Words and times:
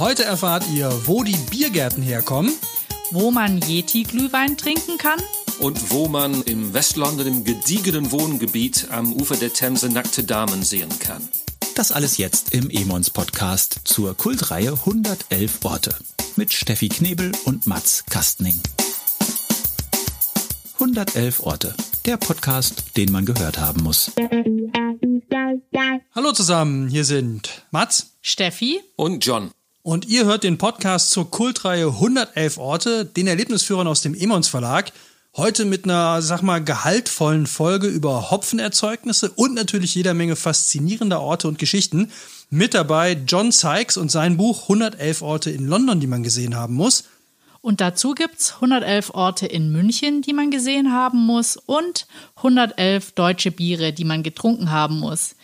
Heute 0.00 0.24
erfahrt 0.24 0.64
ihr, 0.72 0.90
wo 1.04 1.24
die 1.24 1.36
Biergärten 1.50 2.02
herkommen, 2.02 2.54
wo 3.10 3.30
man 3.30 3.60
Yeti-Glühwein 3.60 4.56
trinken 4.56 4.96
kann 4.96 5.20
und 5.58 5.90
wo 5.90 6.08
man 6.08 6.42
im 6.44 6.72
Westlondon 6.72 7.26
im 7.26 7.44
gediegenen 7.44 8.10
Wohngebiet 8.10 8.88
am 8.90 9.12
Ufer 9.12 9.36
der 9.36 9.52
Themse 9.52 9.90
nackte 9.90 10.24
Damen 10.24 10.62
sehen 10.62 10.88
kann. 11.00 11.28
Das 11.74 11.92
alles 11.92 12.16
jetzt 12.16 12.54
im 12.54 12.70
Emons 12.70 13.10
Podcast 13.10 13.82
zur 13.84 14.16
Kultreihe 14.16 14.72
111 14.72 15.58
Orte 15.64 15.94
mit 16.34 16.54
Steffi 16.54 16.88
Knebel 16.88 17.32
und 17.44 17.66
Mats 17.66 18.06
Kastning. 18.08 18.58
111 20.76 21.40
Orte, 21.40 21.74
der 22.06 22.16
Podcast, 22.16 22.96
den 22.96 23.12
man 23.12 23.26
gehört 23.26 23.58
haben 23.58 23.82
muss. 23.82 24.12
Hallo 26.14 26.32
zusammen, 26.32 26.88
hier 26.88 27.04
sind 27.04 27.66
Mats, 27.70 28.16
Steffi 28.22 28.80
und 28.96 29.26
John. 29.26 29.50
Und 29.90 30.06
ihr 30.06 30.24
hört 30.24 30.44
den 30.44 30.56
Podcast 30.56 31.10
zur 31.10 31.32
Kultreihe 31.32 31.88
111 31.88 32.58
Orte, 32.58 33.04
den 33.04 33.26
Erlebnisführern 33.26 33.88
aus 33.88 34.02
dem 34.02 34.14
Emons 34.14 34.46
Verlag. 34.46 34.92
Heute 35.36 35.64
mit 35.64 35.82
einer, 35.82 36.22
sag 36.22 36.42
mal, 36.42 36.62
gehaltvollen 36.62 37.48
Folge 37.48 37.88
über 37.88 38.30
Hopfenerzeugnisse 38.30 39.32
und 39.32 39.54
natürlich 39.54 39.96
jeder 39.96 40.14
Menge 40.14 40.36
faszinierender 40.36 41.20
Orte 41.20 41.48
und 41.48 41.58
Geschichten. 41.58 42.12
Mit 42.50 42.74
dabei 42.74 43.18
John 43.26 43.50
Sykes 43.50 43.96
und 43.96 44.12
sein 44.12 44.36
Buch 44.36 44.62
111 44.62 45.22
Orte 45.22 45.50
in 45.50 45.66
London, 45.66 45.98
die 45.98 46.06
man 46.06 46.22
gesehen 46.22 46.54
haben 46.54 46.74
muss. 46.74 47.02
Und 47.60 47.80
dazu 47.80 48.14
gibt's 48.14 48.54
111 48.54 49.10
Orte 49.12 49.46
in 49.46 49.72
München, 49.72 50.22
die 50.22 50.34
man 50.34 50.52
gesehen 50.52 50.92
haben 50.92 51.18
muss 51.18 51.56
und 51.56 52.06
111 52.36 53.10
deutsche 53.16 53.50
Biere, 53.50 53.92
die 53.92 54.04
man 54.04 54.22
getrunken 54.22 54.70
haben 54.70 55.00
muss. 55.00 55.34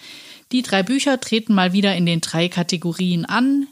Die 0.53 0.63
drei 0.63 0.85
Bücher 0.85 1.21
treten 1.21 1.53
mal 1.53 1.73
wieder 1.73 1.97
in 1.97 2.07
den 2.07 2.21
drei 2.21 2.49
Kategorien 2.49 3.25
an. 3.25 3.67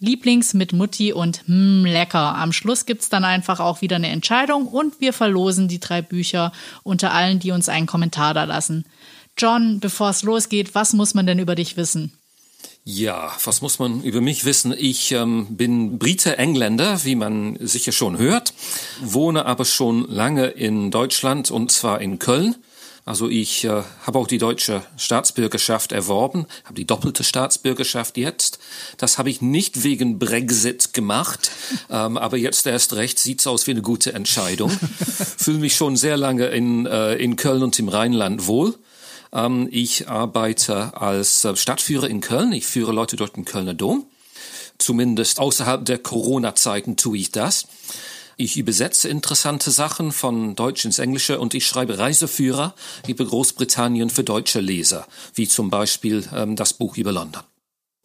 Lieblings 0.00 0.54
mit 0.54 0.72
Mutti 0.72 1.12
und 1.12 1.46
hm, 1.46 1.84
lecker. 1.84 2.36
Am 2.36 2.52
Schluss 2.52 2.86
gibt's 2.86 3.08
dann 3.08 3.24
einfach 3.24 3.60
auch 3.60 3.80
wieder 3.80 3.96
eine 3.96 4.08
Entscheidung 4.08 4.66
und 4.66 5.00
wir 5.00 5.12
verlosen 5.12 5.68
die 5.68 5.80
drei 5.80 6.02
Bücher 6.02 6.52
unter 6.82 7.12
allen, 7.12 7.38
die 7.38 7.50
uns 7.50 7.68
einen 7.68 7.86
Kommentar 7.86 8.34
da 8.34 8.44
lassen. 8.44 8.84
John, 9.36 9.80
bevor 9.80 10.10
es 10.10 10.22
losgeht, 10.22 10.74
was 10.74 10.92
muss 10.92 11.14
man 11.14 11.26
denn 11.26 11.38
über 11.38 11.54
dich 11.54 11.76
wissen? 11.76 12.12
Ja, 12.84 13.36
was 13.44 13.60
muss 13.60 13.78
man 13.78 14.02
über 14.02 14.20
mich 14.20 14.44
wissen? 14.44 14.74
Ich 14.76 15.12
ähm, 15.12 15.46
bin 15.50 15.98
Brite 15.98 16.38
Engländer, 16.38 17.04
wie 17.04 17.16
man 17.16 17.58
sicher 17.60 17.92
schon 17.92 18.16
hört, 18.16 18.54
wohne 19.02 19.44
aber 19.44 19.66
schon 19.66 20.08
lange 20.08 20.46
in 20.46 20.90
Deutschland 20.90 21.50
und 21.50 21.70
zwar 21.70 22.00
in 22.00 22.18
Köln. 22.18 22.56
Also 23.08 23.30
ich 23.30 23.64
äh, 23.64 23.84
habe 24.02 24.18
auch 24.18 24.26
die 24.26 24.36
deutsche 24.36 24.82
Staatsbürgerschaft 24.98 25.92
erworben, 25.92 26.44
habe 26.64 26.74
die 26.74 26.86
doppelte 26.86 27.24
Staatsbürgerschaft 27.24 28.18
jetzt. 28.18 28.58
Das 28.98 29.16
habe 29.16 29.30
ich 29.30 29.40
nicht 29.40 29.82
wegen 29.82 30.18
Brexit 30.18 30.92
gemacht, 30.92 31.50
ähm, 31.90 32.18
aber 32.18 32.36
jetzt 32.36 32.66
erst 32.66 32.96
recht 32.96 33.18
sieht's 33.18 33.46
aus 33.46 33.66
wie 33.66 33.70
eine 33.70 33.80
gute 33.80 34.12
Entscheidung. 34.12 34.70
Fühle 35.38 35.56
mich 35.56 35.74
schon 35.74 35.96
sehr 35.96 36.18
lange 36.18 36.48
in, 36.48 36.84
äh, 36.84 37.14
in 37.14 37.36
Köln 37.36 37.62
und 37.62 37.78
im 37.78 37.88
Rheinland 37.88 38.46
wohl 38.46 38.74
ähm, 39.32 39.68
ich 39.70 40.06
arbeite 40.08 40.94
als 41.00 41.46
äh, 41.46 41.56
Stadtführer 41.56 42.08
in 42.08 42.20
Köln. 42.20 42.52
Ich 42.52 42.66
führe 42.66 42.92
Leute 42.92 43.16
durch 43.16 43.30
den 43.30 43.46
Kölner 43.46 43.74
Dom. 43.74 44.04
Zumindest 44.76 45.40
außerhalb 45.40 45.84
der 45.84 45.98
Corona-Zeiten 45.98 46.98
tue 46.98 47.16
ich 47.16 47.32
das. 47.32 47.66
Ich 48.40 48.56
übersetze 48.56 49.08
interessante 49.08 49.72
Sachen 49.72 50.12
von 50.12 50.54
Deutsch 50.54 50.84
ins 50.84 51.00
Englische 51.00 51.40
und 51.40 51.54
ich 51.54 51.66
schreibe 51.66 51.98
Reiseführer 51.98 52.72
über 53.08 53.24
Großbritannien 53.24 54.10
für 54.10 54.22
deutsche 54.22 54.60
Leser, 54.60 55.08
wie 55.34 55.48
zum 55.48 55.70
Beispiel 55.70 56.24
ähm, 56.32 56.54
das 56.54 56.72
Buch 56.72 56.96
über 56.96 57.10
London. 57.10 57.42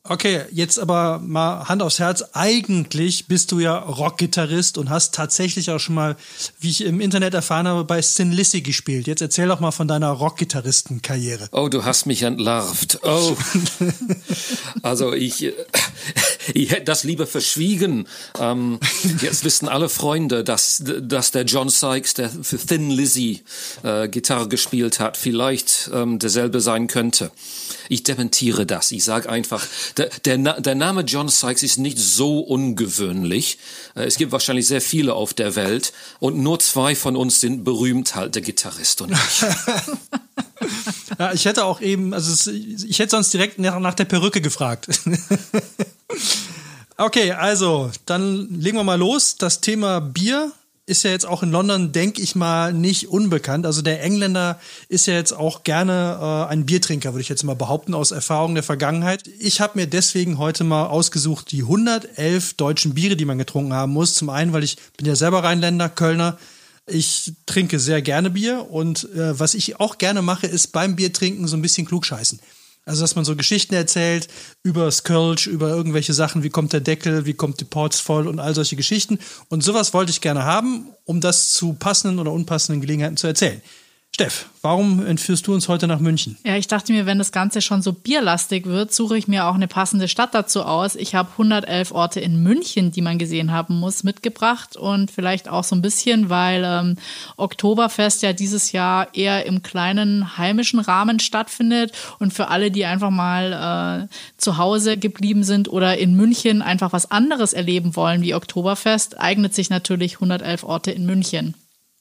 Okay, 0.05 0.41
jetzt 0.51 0.79
aber 0.79 1.19
mal 1.19 1.69
Hand 1.69 1.81
aufs 1.81 1.99
Herz. 1.99 2.25
Eigentlich 2.33 3.27
bist 3.27 3.53
du 3.53 3.59
ja 3.59 3.77
Rockgitarrist 3.77 4.77
und 4.77 4.89
hast 4.89 5.15
tatsächlich 5.15 5.71
auch 5.71 5.79
schon 5.79 5.95
mal, 5.95 6.17
wie 6.59 6.71
ich 6.71 6.83
im 6.83 6.99
Internet 6.99 7.33
erfahren 7.33 7.69
habe, 7.69 7.85
bei 7.85 8.01
Sin 8.01 8.33
Lissy 8.33 8.59
gespielt. 8.59 9.07
Jetzt 9.07 9.21
erzähl 9.21 9.47
doch 9.47 9.61
mal 9.61 9.71
von 9.71 9.87
deiner 9.87 10.09
Rockgitarristenkarriere. 10.09 11.47
Oh, 11.53 11.69
du 11.69 11.85
hast 11.85 12.05
mich 12.05 12.23
entlarvt. 12.23 12.99
Oh. 13.03 13.37
also 14.81 15.13
ich, 15.13 15.45
äh, 15.45 15.53
ich 16.53 16.71
hätte 16.71 16.83
das 16.83 17.05
lieber 17.05 17.25
verschwiegen. 17.25 18.05
Ähm, 18.37 18.81
jetzt 19.21 19.45
wissen 19.45 19.69
alle 19.69 19.87
Freunde, 19.87 20.43
dass, 20.43 20.83
dass 20.83 21.31
der 21.31 21.45
John 21.45 21.69
Sykes, 21.69 22.15
der 22.15 22.29
für 22.29 22.57
Thin 22.57 22.89
Lizzy 22.89 23.41
äh, 23.83 24.09
Gitarre 24.09 24.49
gespielt 24.49 24.99
hat, 24.99 25.15
vielleicht 25.15 25.89
ähm, 25.93 26.19
derselbe 26.19 26.59
sein 26.59 26.87
könnte. 26.87 27.31
Ich 27.89 28.03
dementiere 28.03 28.65
das. 28.65 28.91
Ich 28.91 29.03
sage 29.03 29.29
einfach, 29.29 29.65
der, 29.97 30.09
der, 30.25 30.61
der 30.61 30.75
Name 30.75 31.01
John 31.01 31.29
Sykes 31.29 31.63
ist 31.63 31.77
nicht 31.77 31.97
so 31.97 32.39
ungewöhnlich. 32.39 33.57
Äh, 33.95 34.03
es 34.05 34.17
gibt 34.17 34.31
wahrscheinlich 34.31 34.67
sehr 34.67 34.81
viele 34.81 35.13
auf 35.13 35.33
der 35.33 35.55
Welt 35.55 35.93
und 36.19 36.37
nur 36.37 36.59
zwei 36.59 36.95
von 36.95 37.15
uns 37.15 37.39
sind 37.39 37.63
berühmt 37.63 38.15
halt, 38.15 38.35
der 38.35 38.41
Gitarrist 38.41 39.01
und 39.01 39.11
ich. 39.11 39.41
ja, 41.19 41.33
ich 41.33 41.45
hätte 41.45 41.65
auch 41.65 41.81
eben, 41.81 42.13
also 42.13 42.51
ich 42.51 42.99
hätte 42.99 43.11
sonst 43.11 43.33
direkt 43.33 43.59
nach 43.59 43.93
der 43.93 44.05
Perücke 44.05 44.41
gefragt. 44.41 44.87
okay, 46.97 47.31
also 47.31 47.91
dann 48.05 48.59
legen 48.59 48.77
wir 48.77 48.83
mal 48.83 48.99
los. 48.99 49.35
Das 49.37 49.61
Thema 49.61 49.99
Bier 49.99 50.51
ist 50.85 51.03
ja 51.03 51.11
jetzt 51.11 51.25
auch 51.25 51.43
in 51.43 51.51
London, 51.51 51.93
denke 51.93 52.21
ich 52.21 52.35
mal, 52.35 52.73
nicht 52.73 53.07
unbekannt. 53.07 53.65
Also 53.65 53.81
der 53.81 54.03
Engländer 54.03 54.59
ist 54.89 55.07
ja 55.07 55.13
jetzt 55.13 55.31
auch 55.31 55.63
gerne 55.63 56.17
äh, 56.19 56.51
ein 56.51 56.65
Biertrinker, 56.65 57.13
würde 57.13 57.21
ich 57.21 57.29
jetzt 57.29 57.43
mal 57.43 57.55
behaupten, 57.55 57.93
aus 57.93 58.11
Erfahrung 58.11 58.53
der 58.53 58.63
Vergangenheit. 58.63 59.23
Ich 59.39 59.61
habe 59.61 59.79
mir 59.79 59.87
deswegen 59.87 60.37
heute 60.37 60.65
mal 60.65 60.87
ausgesucht 60.87 61.51
die 61.51 61.61
111 61.61 62.55
deutschen 62.55 62.93
Biere, 62.93 63.15
die 63.15 63.25
man 63.25 63.37
getrunken 63.37 63.73
haben 63.73 63.93
muss. 63.93 64.15
Zum 64.15 64.29
einen, 64.29 64.51
weil 64.51 64.63
ich 64.63 64.77
bin 64.97 65.07
ja 65.07 65.15
selber 65.15 65.43
Rheinländer, 65.43 65.87
Kölner. 65.87 66.37
Ich 66.85 67.31
trinke 67.45 67.79
sehr 67.79 68.01
gerne 68.01 68.29
Bier 68.29 68.69
und 68.69 69.05
äh, 69.13 69.39
was 69.39 69.53
ich 69.53 69.79
auch 69.79 69.97
gerne 69.97 70.21
mache, 70.21 70.47
ist 70.47 70.73
beim 70.73 70.97
Biertrinken 70.97 71.47
so 71.47 71.55
ein 71.55 71.61
bisschen 71.61 71.87
klugscheißen. 71.87 72.41
Also, 72.85 73.01
dass 73.01 73.15
man 73.15 73.23
so 73.23 73.35
Geschichten 73.35 73.73
erzählt 73.75 74.27
über 74.61 74.91
Skirlch, 74.91 75.47
über 75.47 75.69
irgendwelche 75.69 76.13
Sachen, 76.13 76.43
wie 76.43 76.49
kommt 76.49 76.73
der 76.73 76.81
Deckel, 76.81 77.25
wie 77.25 77.33
kommt 77.33 77.61
die 77.61 77.65
Ports 77.65 78.01
voll 78.01 78.27
und 78.27 78.39
all 78.39 78.53
solche 78.53 78.75
Geschichten. 78.75 79.19
Und 79.47 79.63
sowas 79.63 79.93
wollte 79.93 80.11
ich 80.11 80.19
gerne 80.19 80.43
haben, 80.43 80.87
um 81.05 81.21
das 81.21 81.53
zu 81.53 81.73
passenden 81.73 82.19
oder 82.19 82.31
unpassenden 82.31 82.81
Gelegenheiten 82.81 83.15
zu 83.15 83.27
erzählen. 83.27 83.61
Steff, 84.15 84.45
warum 84.61 85.03
entführst 85.03 85.47
du 85.47 85.55
uns 85.55 85.67
heute 85.67 85.87
nach 85.87 85.99
München? 85.99 86.37
Ja, 86.45 86.55
ich 86.55 86.67
dachte 86.67 86.93
mir, 86.93 87.07
wenn 87.07 87.17
das 87.17 87.31
Ganze 87.31 87.63
schon 87.63 87.81
so 87.81 87.93
bierlastig 87.93 88.67
wird, 88.67 88.93
suche 88.93 89.17
ich 89.17 89.27
mir 89.27 89.47
auch 89.47 89.55
eine 89.55 89.67
passende 89.67 90.07
Stadt 90.07 90.35
dazu 90.35 90.61
aus. 90.61 90.95
Ich 90.95 91.15
habe 91.15 91.31
111 91.31 91.91
Orte 91.91 92.19
in 92.19 92.43
München, 92.43 92.91
die 92.91 93.01
man 93.01 93.17
gesehen 93.17 93.51
haben 93.51 93.79
muss, 93.79 94.03
mitgebracht 94.03 94.77
und 94.77 95.09
vielleicht 95.09 95.49
auch 95.49 95.63
so 95.63 95.75
ein 95.75 95.81
bisschen, 95.81 96.29
weil 96.29 96.63
ähm, 96.63 96.97
Oktoberfest 97.37 98.21
ja 98.21 98.33
dieses 98.33 98.71
Jahr 98.71 99.15
eher 99.15 99.47
im 99.47 99.63
kleinen 99.63 100.37
heimischen 100.37 100.79
Rahmen 100.79 101.19
stattfindet 101.19 101.91
und 102.19 102.35
für 102.35 102.49
alle, 102.49 102.69
die 102.69 102.85
einfach 102.85 103.09
mal 103.09 104.07
äh, 104.11 104.13
zu 104.37 104.59
Hause 104.59 104.95
geblieben 104.97 105.43
sind 105.43 105.69
oder 105.69 105.97
in 105.97 106.15
München 106.15 106.61
einfach 106.61 106.93
was 106.93 107.09
anderes 107.09 107.51
erleben 107.53 107.95
wollen 107.95 108.21
wie 108.21 108.35
Oktoberfest, 108.35 109.19
eignet 109.19 109.55
sich 109.55 109.71
natürlich 109.71 110.17
111 110.17 110.63
Orte 110.63 110.91
in 110.91 111.07
München. 111.07 111.55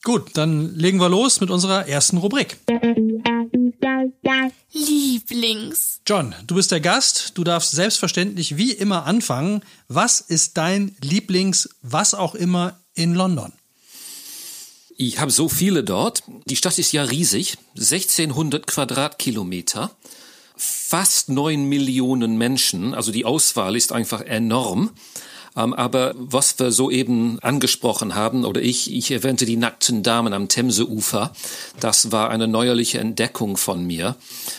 Gut, 0.05 0.31
dann 0.35 0.75
legen 0.75 0.99
wir 0.99 1.09
los 1.09 1.41
mit 1.41 1.51
unserer 1.51 1.87
ersten 1.87 2.17
Rubrik. 2.17 2.57
Lieblings. 4.73 6.01
John, 6.07 6.35
du 6.47 6.57
bist 6.57 6.73
der 6.73 6.81
Gast. 6.81 7.33
Du 7.35 7.45
darfst 7.45 7.71
selbstverständlich 7.71 8.57
wie 8.57 8.73
immer 8.73 9.07
anfangen. 9.07 9.63
Was 9.87 10.21
ist 10.21 10.57
dein 10.57 10.97
Lieblings, 11.01 11.69
was 11.83 12.15
auch 12.15 12.35
immer 12.35 12.81
in 12.95 13.15
London? 13.15 13.53
Ich 14.97 15.21
habe 15.21 15.31
so 15.31 15.49
viele 15.49 15.85
dort. 15.85 16.25
Die 16.47 16.57
Stadt 16.57 16.79
ist 16.79 16.93
ja 16.93 17.05
riesig, 17.05 17.57
1600 17.77 18.67
Quadratkilometer, 18.67 19.91
fast 20.57 21.29
neun 21.29 21.65
Millionen 21.69 22.37
Menschen. 22.37 22.93
Also 22.95 23.13
die 23.13 23.25
Auswahl 23.25 23.77
ist 23.77 23.93
einfach 23.93 24.21
enorm. 24.21 24.91
Ähm, 25.57 25.75
aber 25.75 26.15
was 26.17 26.59
wir 26.59 26.73
soeben 26.73 27.39
angesprochen 27.41 28.15
haben, 28.15 28.45
oder 28.45 28.63
ich, 28.63 28.93
ich 28.93 29.11
erwähnte 29.11 29.45
die 29.45 29.57
nackten 29.57 30.03
Damen 30.03 30.33
am 30.33 30.49
Themseufer, 30.49 31.33
das 31.81 32.13
war 32.13 32.31
eine 32.31 32.49
neuerliche 32.49 32.99
Entdeckung 32.99 33.57
von 33.57 33.87
mir. 33.87 34.17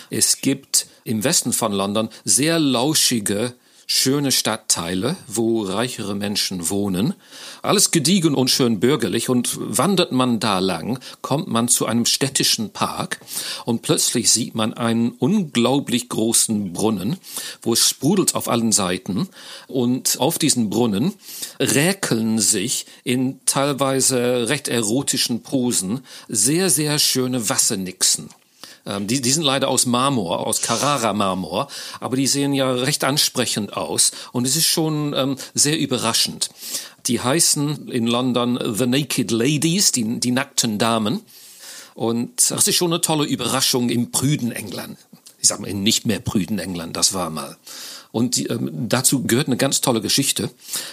Es 0.09 0.41
gibt 0.41 0.87
im 1.03 1.23
Westen 1.23 1.53
von 1.53 1.73
London 1.73 2.09
sehr 2.23 2.59
lauschige 2.59 3.53
schöne 3.87 4.31
Stadtteile, 4.31 5.15
wo 5.27 5.63
reichere 5.63 6.15
Menschen 6.15 6.69
wohnen. 6.69 7.13
Alles 7.61 7.91
gediegen 7.91 8.35
und 8.35 8.49
schön 8.49 8.79
bürgerlich 8.79 9.29
und 9.29 9.57
wandert 9.59 10.11
man 10.11 10.39
da 10.39 10.59
lang, 10.59 10.99
kommt 11.21 11.47
man 11.47 11.67
zu 11.67 11.85
einem 11.85 12.05
städtischen 12.05 12.71
Park 12.71 13.19
und 13.65 13.81
plötzlich 13.81 14.31
sieht 14.31 14.55
man 14.55 14.73
einen 14.73 15.11
unglaublich 15.11 16.09
großen 16.09 16.73
Brunnen, 16.73 17.17
wo 17.61 17.73
es 17.73 17.87
sprudelt 17.87 18.35
auf 18.35 18.47
allen 18.47 18.71
Seiten 18.71 19.29
und 19.67 20.19
auf 20.19 20.39
diesen 20.39 20.69
Brunnen 20.69 21.13
räkeln 21.59 22.39
sich 22.39 22.85
in 23.03 23.39
teilweise 23.45 24.49
recht 24.49 24.67
erotischen 24.67 25.43
Posen 25.43 26.01
sehr, 26.27 26.69
sehr 26.69 26.99
schöne 26.99 27.49
Wassernixen. 27.49 28.29
Ähm, 28.85 29.07
die, 29.07 29.21
die 29.21 29.31
sind 29.31 29.43
leider 29.43 29.69
aus 29.69 29.85
Marmor, 29.85 30.45
aus 30.45 30.61
Carrara-Marmor, 30.61 31.67
aber 31.99 32.15
die 32.15 32.27
sehen 32.27 32.53
ja 32.53 32.71
recht 32.71 33.03
ansprechend 33.03 33.75
aus 33.75 34.11
und 34.31 34.45
es 34.45 34.55
ist 34.55 34.67
schon 34.67 35.13
ähm, 35.15 35.37
sehr 35.53 35.79
überraschend. 35.79 36.49
Die 37.07 37.19
heißen 37.19 37.89
in 37.89 38.07
London 38.07 38.59
The 38.75 38.87
Naked 38.87 39.31
Ladies, 39.31 39.91
die, 39.91 40.19
die 40.19 40.31
nackten 40.31 40.77
Damen. 40.77 41.21
Und 41.95 42.49
das 42.49 42.67
ist 42.67 42.75
schon 42.75 42.91
eine 42.91 43.01
tolle 43.01 43.25
Überraschung 43.25 43.89
im 43.89 44.11
prüden 44.11 44.51
England. 44.51 44.97
Ich 45.39 45.49
sag 45.49 45.59
mal, 45.59 45.67
in 45.67 45.83
nicht 45.83 46.05
mehr 46.05 46.19
prüden 46.19 46.59
England, 46.59 46.95
das 46.95 47.13
war 47.13 47.29
mal. 47.29 47.57
Und 48.13 48.35
die, 48.35 48.45
ähm, 48.45 48.69
dazu 48.89 49.23
gehört 49.23 49.47
eine 49.47 49.57
ganz 49.57 49.81
tolle 49.81 49.99
Geschichte. 49.99 50.51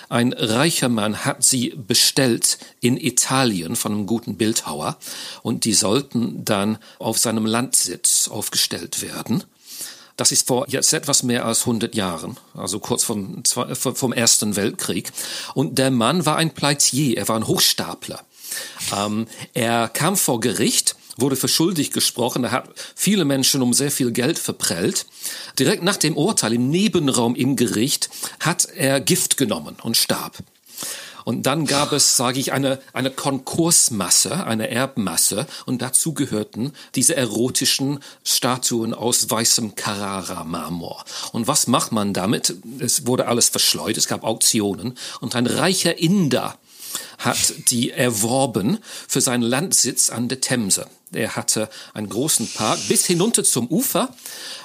Ein 0.09 0.33
reicher 0.33 0.89
Mann 0.89 1.23
hat 1.27 1.45
sie 1.45 1.75
bestellt 1.77 2.57
in 2.81 2.97
Italien 2.97 3.77
von 3.77 3.93
einem 3.93 4.07
guten 4.07 4.39
Bildhauer 4.39 4.97
und 5.43 5.67
die 5.67 5.75
sollten 5.75 6.47
dann 6.47 6.79
auf 6.99 7.19
seinem 7.19 7.45
Landsitz 7.45 8.29
aufgestellt 8.29 9.03
werden. 9.03 9.45
Das 10.17 10.33
ist 10.33 10.47
vor 10.47 10.67
jetzt 10.71 10.95
etwas 10.95 11.23
mehr 11.23 11.45
als 11.45 11.61
100 11.61 11.95
Jahren, 11.95 12.39
also 12.55 12.79
kurz 12.79 13.05
vom, 13.05 13.43
vom 13.45 14.13
Ersten 14.15 14.57
Weltkrieg. 14.57 15.13
Und 15.53 15.79
der 15.79 15.91
Mann 15.91 16.25
war 16.25 16.37
ein 16.37 16.55
Pleitier, 16.55 17.19
er 17.19 17.29
war 17.29 17.37
ein 17.37 17.47
Hochstapler. 17.47 18.21
Ähm, 18.97 19.27
er 19.53 19.89
kam 19.89 20.17
vor 20.17 20.41
Gericht 20.41 20.97
wurde 21.17 21.37
für 21.37 21.49
schuldig 21.49 21.91
gesprochen. 21.91 22.45
Er 22.45 22.53
hat 22.53 22.69
viele 22.95 23.25
Menschen 23.25 23.63
um 23.63 23.73
sehr 23.73 23.91
viel 23.91 24.13
Geld 24.13 24.39
verprellt. 24.39 25.07
Direkt 25.59 25.83
nach 25.83 25.97
dem 25.97 26.17
Urteil 26.17 26.55
im 26.55 26.71
Nebenraum 26.71 27.35
im 27.35 27.57
Gericht 27.57 28.11
hat 28.41 28.69
er 28.75 29.01
Gift 29.01 29.37
genommen 29.37 29.77
und 29.83 29.97
starb. 29.97 30.39
Und 31.25 31.45
dann 31.45 31.67
gab 31.67 31.93
es, 31.93 32.17
sage 32.17 32.41
ich, 32.41 32.53
eine, 32.53 32.81
eine 32.93 33.11
Konkursmasse, 33.11 34.47
eine 34.47 34.71
Erbmasse 34.71 35.47
und 35.67 35.83
dazu 35.83 36.15
gehörten 36.15 36.73
diese 36.95 37.17
erotischen 37.17 38.01
Statuen 38.25 38.95
aus 38.95 39.29
weißem 39.29 39.75
Carrara-Marmor. 39.75 41.05
Und 41.33 41.47
was 41.47 41.67
macht 41.67 41.93
man 41.93 42.13
damit? 42.13 42.55
Es 42.79 43.07
wurde 43.07 43.29
alles 43.29 43.49
verschleudert, 43.49 43.99
es 43.99 44.09
gab 44.09 44.25
Auktionen 44.25 44.97
und 45.21 45.37
ein 45.37 45.47
reicher 45.47 45.99
Inder 45.99 46.57
hat 47.21 47.71
die 47.71 47.91
erworben 47.91 48.79
für 49.07 49.21
seinen 49.21 49.43
Landsitz 49.43 50.11
an 50.11 50.29
der 50.29 50.41
Themse. 50.41 50.87
Er 51.13 51.35
hatte 51.35 51.69
einen 51.93 52.09
großen 52.09 52.47
Park 52.53 52.79
bis 52.89 53.05
hinunter 53.05 53.43
zum 53.43 53.67
Ufer 53.67 54.15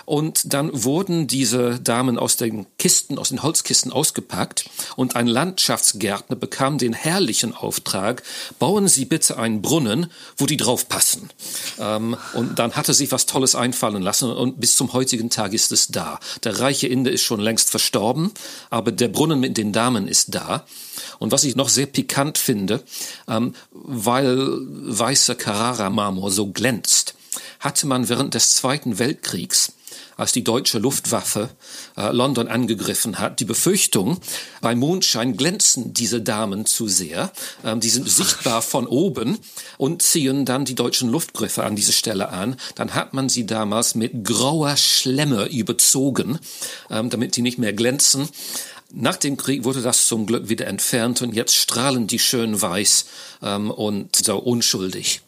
und 0.06 0.54
dann 0.54 0.70
wurden 0.84 1.26
diese 1.26 1.80
Damen 1.80 2.20
aus 2.20 2.38
den 2.38 2.68
Kisten, 2.78 3.18
aus 3.18 3.30
den 3.30 3.42
Holzkisten 3.42 3.92
ausgepackt 3.92 4.70
und 4.96 5.16
ein 5.16 5.26
Landschaftsgärtner 5.26 6.36
bekam 6.36 6.78
den 6.78 6.94
herrlichen 6.94 7.56
Auftrag, 7.56 8.22
bauen 8.60 8.88
Sie 8.88 9.06
bitte 9.06 9.40
einen 9.40 9.64
Brunnen, 9.64 10.12
wo 10.38 10.46
die 10.46 10.58
drauf 10.58 10.88
passen. 10.88 11.32
Ähm, 11.80 12.16
und 12.34 12.60
dann 12.60 12.76
hatte 12.76 12.94
sich 12.94 13.12
was 13.12 13.26
Tolles 13.26 13.56
einfallen 13.56 14.04
lassen 14.04 14.30
und 14.30 14.60
bis 14.60 14.76
zum 14.76 14.94
heutigen 14.94 15.32
Tag 15.32 15.54
ist 15.54 15.72
es 15.72 15.88
da. 15.88 16.20
Der 16.44 16.60
reiche 16.60 16.86
Inder 16.86 17.12
ist 17.12 17.24
schon 17.24 17.40
längst 17.40 17.72
verstorben, 17.72 18.32
aber 18.70 18.92
der 18.92 19.08
Brunnen 19.08 19.40
mit 19.40 19.58
den 19.58 19.74
Damen 19.74 20.08
ist 20.08 20.36
da. 20.36 20.66
Und 21.18 21.32
was 21.32 21.44
ich 21.44 21.56
noch 21.56 21.70
sehr 21.70 21.88
pikant 21.88 22.38
finde, 22.46 22.84
ähm, 23.28 23.54
weil 23.72 24.38
weißer 24.62 25.36
Carrara-Marmor 25.36 26.32
so 26.32 26.48
glänzt, 26.48 27.16
hatte 27.60 27.88
man 27.88 28.08
während 28.08 28.34
des 28.34 28.56
Zweiten 28.56 29.00
Weltkriegs 29.00 29.74
als 30.18 30.32
die 30.32 30.44
deutsche 30.44 30.80
Luftwaffe 30.80 31.50
äh, 31.98 32.12
London 32.12 32.48
angegriffen 32.48 33.20
hat, 33.20 33.40
die 33.40 33.46
Befürchtung, 33.46 34.20
bei 34.62 34.76
Mondschein 34.76 35.36
glänzen 35.36 35.94
diese 35.94 36.22
Damen 36.22 36.66
zu 36.66 36.88
sehr, 36.88 37.32
ähm, 37.64 37.80
die 37.80 37.90
sind 37.90 38.10
sichtbar 38.10 38.62
von 38.62 38.88
oben 38.88 39.38
und 39.78 40.02
ziehen 40.02 40.46
dann 40.46 40.66
die 40.66 40.76
deutschen 40.76 41.10
Luftgriffe 41.10 41.64
an 41.64 41.76
diese 41.76 41.92
Stelle 41.92 42.30
an. 42.30 42.56
Dann 42.76 42.94
hat 42.94 43.14
man 43.14 43.30
sie 43.30 43.46
damals 43.46 43.96
mit 43.96 44.24
grauer 44.24 44.78
Schlemme 44.78 45.46
überzogen, 45.48 46.40
ähm, 46.90 47.10
damit 47.10 47.36
die 47.36 47.42
nicht 47.42 47.58
mehr 47.58 47.74
glänzen. 47.74 48.30
Nach 48.92 49.18
dem 49.18 49.38
Krieg 49.38 49.64
wurde 49.64 49.82
das 49.82 50.08
zum 50.08 50.26
Glück 50.26 50.50
wieder 50.50 50.68
entfernt 50.68 51.22
und 51.22 51.34
jetzt 51.34 51.56
strahlen 51.56 52.08
die 52.08 52.20
schön 52.20 52.62
weiß 52.62 53.06
ähm, 53.42 53.72
und 53.72 54.16
so 54.16 54.38
unschuldig. 54.38 55.22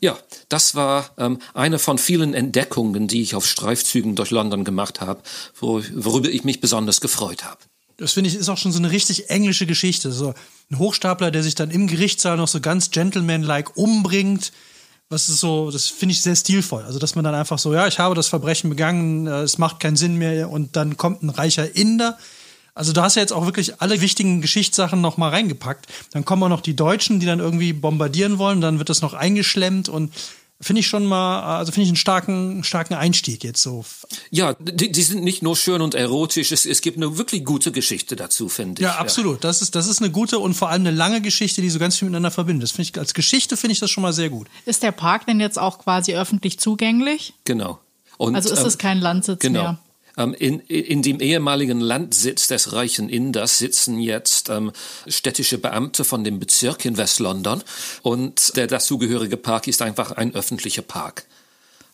Ja, 0.00 0.16
das 0.48 0.74
war 0.74 1.10
ähm, 1.18 1.38
eine 1.54 1.78
von 1.78 1.98
vielen 1.98 2.34
Entdeckungen, 2.34 3.08
die 3.08 3.22
ich 3.22 3.34
auf 3.34 3.46
Streifzügen 3.46 4.14
durch 4.14 4.30
London 4.30 4.64
gemacht 4.64 5.00
habe, 5.00 5.22
wo, 5.58 5.82
worüber 5.92 6.28
ich 6.28 6.44
mich 6.44 6.60
besonders 6.60 7.00
gefreut 7.00 7.44
habe. 7.44 7.58
Das 7.96 8.12
finde 8.12 8.30
ich 8.30 8.36
ist 8.36 8.48
auch 8.48 8.58
schon 8.58 8.70
so 8.70 8.78
eine 8.78 8.92
richtig 8.92 9.28
englische 9.28 9.66
Geschichte. 9.66 10.12
So 10.12 10.32
ein 10.70 10.78
Hochstapler, 10.78 11.32
der 11.32 11.42
sich 11.42 11.56
dann 11.56 11.72
im 11.72 11.88
Gerichtssaal 11.88 12.36
noch 12.36 12.46
so 12.46 12.60
ganz 12.60 12.92
gentlemanlike 12.92 13.72
umbringt. 13.74 14.52
Was 15.08 15.28
ist 15.28 15.40
so, 15.40 15.70
das 15.72 15.88
finde 15.88 16.12
ich 16.12 16.22
sehr 16.22 16.36
stilvoll. 16.36 16.84
Also, 16.84 17.00
dass 17.00 17.16
man 17.16 17.24
dann 17.24 17.34
einfach 17.34 17.58
so, 17.58 17.74
ja, 17.74 17.88
ich 17.88 17.98
habe 17.98 18.14
das 18.14 18.28
Verbrechen 18.28 18.70
begangen, 18.70 19.26
äh, 19.26 19.40
es 19.40 19.58
macht 19.58 19.80
keinen 19.80 19.96
Sinn 19.96 20.16
mehr 20.16 20.48
und 20.48 20.76
dann 20.76 20.96
kommt 20.96 21.22
ein 21.22 21.30
reicher 21.30 21.74
Inder, 21.74 22.18
also 22.78 22.92
du 22.92 23.02
hast 23.02 23.16
ja 23.16 23.22
jetzt 23.22 23.32
auch 23.32 23.44
wirklich 23.44 23.80
alle 23.82 24.00
wichtigen 24.00 24.40
Geschichtssachen 24.40 25.00
noch 25.00 25.16
mal 25.16 25.30
reingepackt. 25.30 25.86
Dann 26.12 26.24
kommen 26.24 26.44
auch 26.44 26.48
noch 26.48 26.60
die 26.60 26.76
Deutschen, 26.76 27.18
die 27.18 27.26
dann 27.26 27.40
irgendwie 27.40 27.72
bombardieren 27.72 28.38
wollen. 28.38 28.60
Dann 28.60 28.78
wird 28.78 28.88
das 28.88 29.02
noch 29.02 29.14
eingeschlemmt 29.14 29.88
und 29.88 30.12
finde 30.60 30.80
ich 30.80 30.86
schon 30.86 31.04
mal, 31.04 31.58
also 31.58 31.72
finde 31.72 31.84
ich 31.84 31.88
einen 31.88 31.96
starken, 31.96 32.62
starken 32.62 32.94
Einstieg 32.94 33.42
jetzt 33.42 33.62
so. 33.62 33.84
Ja, 34.30 34.54
die, 34.60 34.92
die 34.92 35.02
sind 35.02 35.24
nicht 35.24 35.42
nur 35.42 35.56
schön 35.56 35.82
und 35.82 35.96
erotisch, 35.96 36.52
es, 36.52 36.66
es 36.66 36.80
gibt 36.80 36.98
eine 36.98 37.18
wirklich 37.18 37.44
gute 37.44 37.72
Geschichte 37.72 38.14
dazu, 38.14 38.48
finde 38.48 38.80
ich. 38.80 38.84
Ja, 38.84 38.94
absolut. 38.96 39.42
Das 39.42 39.60
ist, 39.60 39.74
das 39.74 39.88
ist 39.88 40.00
eine 40.00 40.12
gute 40.12 40.38
und 40.38 40.54
vor 40.54 40.68
allem 40.68 40.82
eine 40.82 40.96
lange 40.96 41.20
Geschichte, 41.20 41.60
die 41.60 41.70
so 41.70 41.80
ganz 41.80 41.96
viel 41.96 42.06
miteinander 42.06 42.30
verbindet. 42.30 42.62
Das 42.62 42.70
finde 42.70 42.90
ich, 42.90 42.98
als 42.98 43.12
Geschichte 43.12 43.56
finde 43.56 43.72
ich 43.72 43.80
das 43.80 43.90
schon 43.90 44.02
mal 44.02 44.12
sehr 44.12 44.30
gut. 44.30 44.46
Ist 44.66 44.84
der 44.84 44.92
Park 44.92 45.26
denn 45.26 45.40
jetzt 45.40 45.58
auch 45.58 45.80
quasi 45.80 46.14
öffentlich 46.14 46.60
zugänglich? 46.60 47.34
Genau. 47.44 47.80
Und, 48.18 48.36
also 48.36 48.52
ist 48.52 48.64
es 48.64 48.74
ähm, 48.74 48.78
kein 48.78 48.98
Landsitz 49.00 49.40
genau. 49.40 49.62
mehr? 49.62 49.78
Ähm, 50.18 50.34
in, 50.34 50.60
in 50.60 51.02
dem 51.02 51.20
ehemaligen 51.20 51.80
Landsitz 51.80 52.48
des 52.48 52.72
reichen 52.72 53.08
Inders 53.08 53.58
sitzen 53.58 54.00
jetzt 54.00 54.48
ähm, 54.48 54.72
städtische 55.06 55.58
Beamte 55.58 56.04
von 56.04 56.24
dem 56.24 56.40
Bezirk 56.40 56.84
in 56.84 56.96
West-London 56.96 57.62
und 58.02 58.56
der 58.56 58.66
dazugehörige 58.66 59.36
Park 59.36 59.68
ist 59.68 59.80
einfach 59.80 60.12
ein 60.12 60.34
öffentlicher 60.34 60.82
Park. 60.82 61.24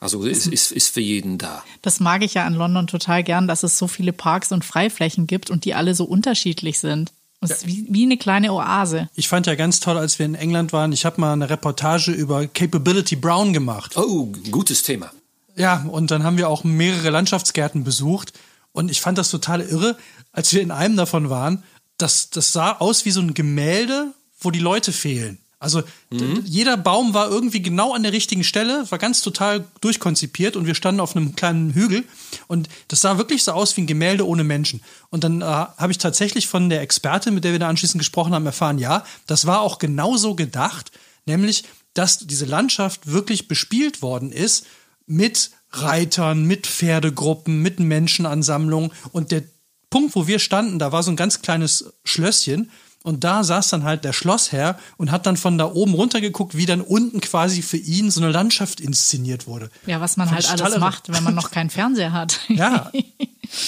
Also 0.00 0.26
es 0.26 0.46
ist, 0.46 0.72
ist 0.72 0.88
für 0.92 1.00
jeden 1.00 1.38
da. 1.38 1.62
Das 1.82 2.00
mag 2.00 2.22
ich 2.22 2.34
ja 2.34 2.44
an 2.44 2.54
London 2.54 2.86
total 2.86 3.22
gern, 3.22 3.46
dass 3.46 3.62
es 3.62 3.78
so 3.78 3.88
viele 3.88 4.12
Parks 4.12 4.52
und 4.52 4.64
Freiflächen 4.64 5.26
gibt 5.26 5.50
und 5.50 5.64
die 5.64 5.74
alle 5.74 5.94
so 5.94 6.04
unterschiedlich 6.04 6.78
sind. 6.78 7.12
Es 7.40 7.50
ist 7.50 7.66
wie, 7.66 7.86
wie 7.90 8.04
eine 8.04 8.16
kleine 8.16 8.52
Oase. 8.52 9.08
Ich 9.14 9.28
fand 9.28 9.46
ja 9.46 9.54
ganz 9.54 9.80
toll, 9.80 9.98
als 9.98 10.18
wir 10.18 10.26
in 10.26 10.34
England 10.34 10.72
waren, 10.72 10.92
ich 10.92 11.04
habe 11.04 11.20
mal 11.20 11.32
eine 11.32 11.50
Reportage 11.50 12.10
über 12.10 12.46
Capability 12.46 13.16
Brown 13.16 13.52
gemacht. 13.52 13.96
Oh, 13.96 14.32
gutes 14.50 14.82
Thema. 14.82 15.10
Ja, 15.56 15.84
und 15.88 16.10
dann 16.10 16.24
haben 16.24 16.38
wir 16.38 16.48
auch 16.48 16.64
mehrere 16.64 17.10
Landschaftsgärten 17.10 17.84
besucht. 17.84 18.32
Und 18.72 18.90
ich 18.90 19.00
fand 19.00 19.18
das 19.18 19.30
total 19.30 19.60
irre, 19.60 19.96
als 20.32 20.52
wir 20.52 20.60
in 20.60 20.70
einem 20.70 20.96
davon 20.96 21.30
waren. 21.30 21.62
Das, 21.96 22.30
das 22.30 22.52
sah 22.52 22.72
aus 22.72 23.04
wie 23.04 23.12
so 23.12 23.20
ein 23.20 23.34
Gemälde, 23.34 24.12
wo 24.40 24.50
die 24.50 24.58
Leute 24.58 24.92
fehlen. 24.92 25.38
Also 25.64 25.82
mhm. 26.10 26.42
jeder 26.44 26.76
Baum 26.76 27.14
war 27.14 27.30
irgendwie 27.30 27.62
genau 27.62 27.94
an 27.94 28.02
der 28.02 28.12
richtigen 28.12 28.44
Stelle, 28.44 28.84
war 28.90 28.98
ganz 28.98 29.22
total 29.22 29.64
durchkonzipiert 29.80 30.56
und 30.56 30.66
wir 30.66 30.74
standen 30.74 31.00
auf 31.00 31.16
einem 31.16 31.36
kleinen 31.36 31.72
Hügel 31.72 32.04
und 32.48 32.68
das 32.88 33.00
sah 33.00 33.16
wirklich 33.16 33.44
so 33.44 33.52
aus 33.52 33.74
wie 33.76 33.80
ein 33.80 33.86
Gemälde 33.86 34.26
ohne 34.26 34.44
Menschen. 34.44 34.82
Und 35.08 35.24
dann 35.24 35.40
äh, 35.40 35.44
habe 35.44 35.90
ich 35.90 35.96
tatsächlich 35.96 36.48
von 36.48 36.68
der 36.68 36.82
Expertin, 36.82 37.32
mit 37.32 37.44
der 37.44 37.52
wir 37.52 37.58
da 37.58 37.68
anschließend 37.68 37.98
gesprochen 37.98 38.34
haben, 38.34 38.44
erfahren, 38.44 38.78
ja, 38.78 39.06
das 39.26 39.46
war 39.46 39.62
auch 39.62 39.78
genauso 39.78 40.34
gedacht, 40.34 40.92
nämlich, 41.24 41.64
dass 41.94 42.18
diese 42.18 42.44
Landschaft 42.44 43.06
wirklich 43.06 43.48
bespielt 43.48 44.02
worden 44.02 44.32
ist 44.32 44.66
mit 45.06 45.50
Reitern, 45.70 46.44
mit 46.44 46.66
Pferdegruppen, 46.66 47.60
mit 47.60 47.80
Menschenansammlungen. 47.80 48.92
Und 49.12 49.30
der 49.30 49.42
Punkt, 49.90 50.14
wo 50.14 50.26
wir 50.26 50.38
standen, 50.38 50.78
da 50.78 50.92
war 50.92 51.02
so 51.02 51.10
ein 51.10 51.16
ganz 51.16 51.42
kleines 51.42 51.92
Schlösschen. 52.04 52.70
Und 53.02 53.22
da 53.22 53.44
saß 53.44 53.68
dann 53.68 53.84
halt 53.84 54.02
der 54.02 54.14
Schlossherr 54.14 54.78
und 54.96 55.10
hat 55.10 55.26
dann 55.26 55.36
von 55.36 55.58
da 55.58 55.66
oben 55.66 55.92
runtergeguckt, 55.92 56.56
wie 56.56 56.64
dann 56.64 56.80
unten 56.80 57.20
quasi 57.20 57.60
für 57.60 57.76
ihn 57.76 58.10
so 58.10 58.22
eine 58.22 58.30
Landschaft 58.32 58.80
inszeniert 58.80 59.46
wurde. 59.46 59.68
Ja, 59.84 60.00
was 60.00 60.16
man 60.16 60.26
fand 60.28 60.48
halt 60.48 60.62
alles 60.62 60.78
macht, 60.78 61.12
wenn 61.12 61.22
man 61.22 61.34
noch 61.34 61.50
keinen 61.50 61.68
Fernseher 61.68 62.12
hat. 62.12 62.40
ja. 62.48 62.90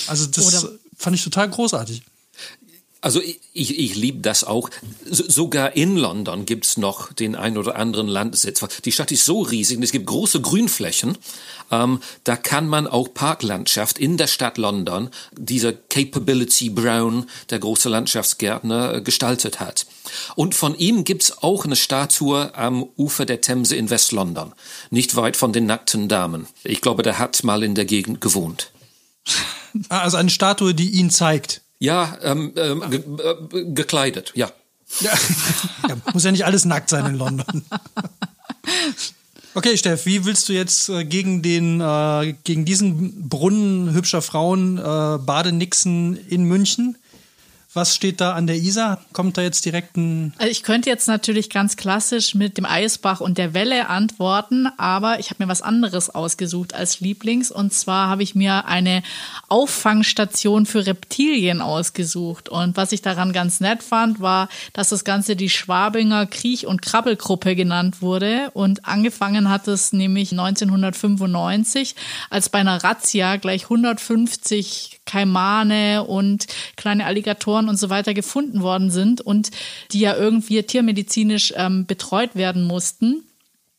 Also 0.09 0.27
das 0.27 0.47
Oder 0.47 0.73
fand 0.97 1.15
ich 1.15 1.23
total 1.23 1.49
großartig. 1.49 2.03
Also 3.03 3.21
ich, 3.21 3.41
ich, 3.53 3.79
ich 3.79 3.95
liebe 3.95 4.21
das 4.21 4.43
auch. 4.43 4.71
sogar 5.05 5.77
in 5.77 5.97
London 5.97 6.47
gibt's 6.47 6.77
noch 6.77 7.13
den 7.13 7.37
ein 7.37 7.59
oder 7.59 7.77
anderen 7.77 8.09
Landsitz. 8.09 8.65
Die 8.85 8.93
Stadt 8.93 9.13
ist 9.13 9.25
so 9.25 9.43
riesig 9.43 9.77
und 9.77 9.83
es 9.83 9.93
gibt 9.93 10.07
große 10.07 10.41
Grünflächen. 10.41 11.17
Ähm, 11.71 12.01
da 12.25 12.37
kann 12.37 12.69
man 12.69 12.87
auch 12.87 13.13
Parklandschaft 13.13 13.99
in 13.99 14.17
der 14.17 14.27
Stadt 14.27 14.57
London, 14.57 15.11
dieser 15.37 15.73
Capability 15.73 16.71
Brown, 16.71 17.27
der 17.51 17.59
große 17.59 17.89
Landschaftsgärtner, 17.89 18.95
äh, 18.95 19.01
gestaltet 19.03 19.61
hat. 19.61 19.87
Und 20.35 20.55
von 20.55 20.77
ihm 20.77 21.05
gibt's 21.05 21.43
auch 21.43 21.65
eine 21.65 21.77
Statue 21.77 22.55
am 22.55 22.89
Ufer 22.97 23.27
der 23.27 23.41
Themse 23.41 23.77
in 23.77 23.91
West-London, 23.91 24.53
nicht 24.91 25.17
weit 25.17 25.37
von 25.37 25.53
den 25.53 25.67
nackten 25.67 26.09
Damen. 26.09 26.47
Ich 26.65 26.81
glaube, 26.81 27.03
der 27.03 27.19
hat 27.19 27.45
mal 27.45 27.63
in 27.63 27.75
der 27.75 27.85
Gegend 27.85 28.21
gewohnt. 28.21 28.73
Also 29.91 30.17
eine 30.17 30.31
Statue, 30.31 30.73
die 30.73 30.93
ihn 30.93 31.11
zeigt. 31.11 31.61
Ja, 31.79 32.17
ähm, 32.23 32.53
ähm, 32.57 32.83
ge 32.91 33.01
äh, 33.01 33.65
gekleidet, 33.73 34.33
ja. 34.35 34.51
ja. 35.01 35.13
Muss 36.13 36.25
ja 36.25 36.33
nicht 36.33 36.47
alles 36.47 36.65
nackt 36.65 36.89
sein 36.89 37.07
in 37.07 37.15
London. 37.17 37.65
Okay, 39.57 39.75
Steff, 39.79 40.05
wie 40.05 40.27
willst 40.27 40.51
du 40.51 40.53
jetzt 40.53 40.91
äh, 40.91 41.07
gegen 41.07 41.41
den, 41.41 41.81
äh, 41.81 42.35
gegen 42.45 42.67
diesen 42.67 43.27
Brunnen 43.27 43.95
hübscher 43.95 44.21
Frauen 44.21 44.77
äh, 44.77 44.83
Badenixen 44.83 46.15
in 46.29 46.45
München? 46.45 46.99
Was 47.77 47.95
steht 47.95 48.23
da 48.23 48.33
an 48.33 48.47
der 48.47 48.57
Isar? 48.57 49.05
Kommt 49.13 49.37
da 49.37 49.43
jetzt 49.43 49.67
direkt 49.67 49.99
ein. 49.99 50.33
Also 50.39 50.51
ich 50.51 50.63
könnte 50.63 50.89
jetzt 50.89 51.09
natürlich 51.09 51.51
ganz 51.51 51.77
klassisch 51.77 52.35
mit 52.35 52.57
dem 52.57 52.65
Eisbach 52.65 53.21
und 53.21 53.37
der 53.37 53.53
Welle 53.53 53.91
antworten, 53.91 54.67
aber 54.79 55.21
ich 55.21 55.29
habe 55.29 55.45
mir 55.45 55.51
was 55.51 55.61
anderes 55.61 56.09
ausgesucht 56.09 56.75
als 56.75 57.01
Lieblings. 57.01 57.51
Und 57.51 57.75
zwar 57.75 58.09
habe 58.09 58.23
ich 58.23 58.35
mir 58.35 58.65
eine 58.65 59.03
Auffangstation 59.49 60.65
für 60.65 60.87
Reptilien 60.87 61.61
ausgesucht. 61.61 62.49
Und 62.49 62.79
was 62.79 62.93
ich 62.93 63.03
daran 63.03 63.35
ganz 63.35 63.61
nett 63.61 63.83
fand, 63.83 64.21
war, 64.21 64.49
dass 64.73 64.89
das 64.89 65.05
Ganze 65.05 65.37
die 65.37 65.51
Schwabinger 65.51 66.25
Kriech- 66.25 66.67
und 66.67 66.81
Krabbelgruppe 66.81 67.55
genannt 67.55 68.01
wurde. 68.01 68.51
Und 68.55 68.87
angefangen 68.87 69.51
hat 69.51 69.69
es 69.69 69.93
nämlich 69.93 70.33
1995, 70.33 71.95
als 72.31 72.49
bei 72.49 72.61
einer 72.61 72.83
Razzia 72.83 73.37
gleich 73.37 73.65
150 73.65 74.96
Kaimane 75.07 76.05
und 76.05 76.47
kleine 76.77 77.07
Alligatoren 77.07 77.69
und 77.69 77.79
so 77.79 77.89
weiter 77.89 78.13
gefunden 78.13 78.61
worden 78.61 78.91
sind 78.91 79.21
und 79.21 79.51
die 79.93 80.01
ja 80.01 80.15
irgendwie 80.15 80.63
tiermedizinisch 80.63 81.55
ähm, 81.57 81.87
betreut 81.87 82.35
werden 82.35 82.65
mussten. 82.65 83.23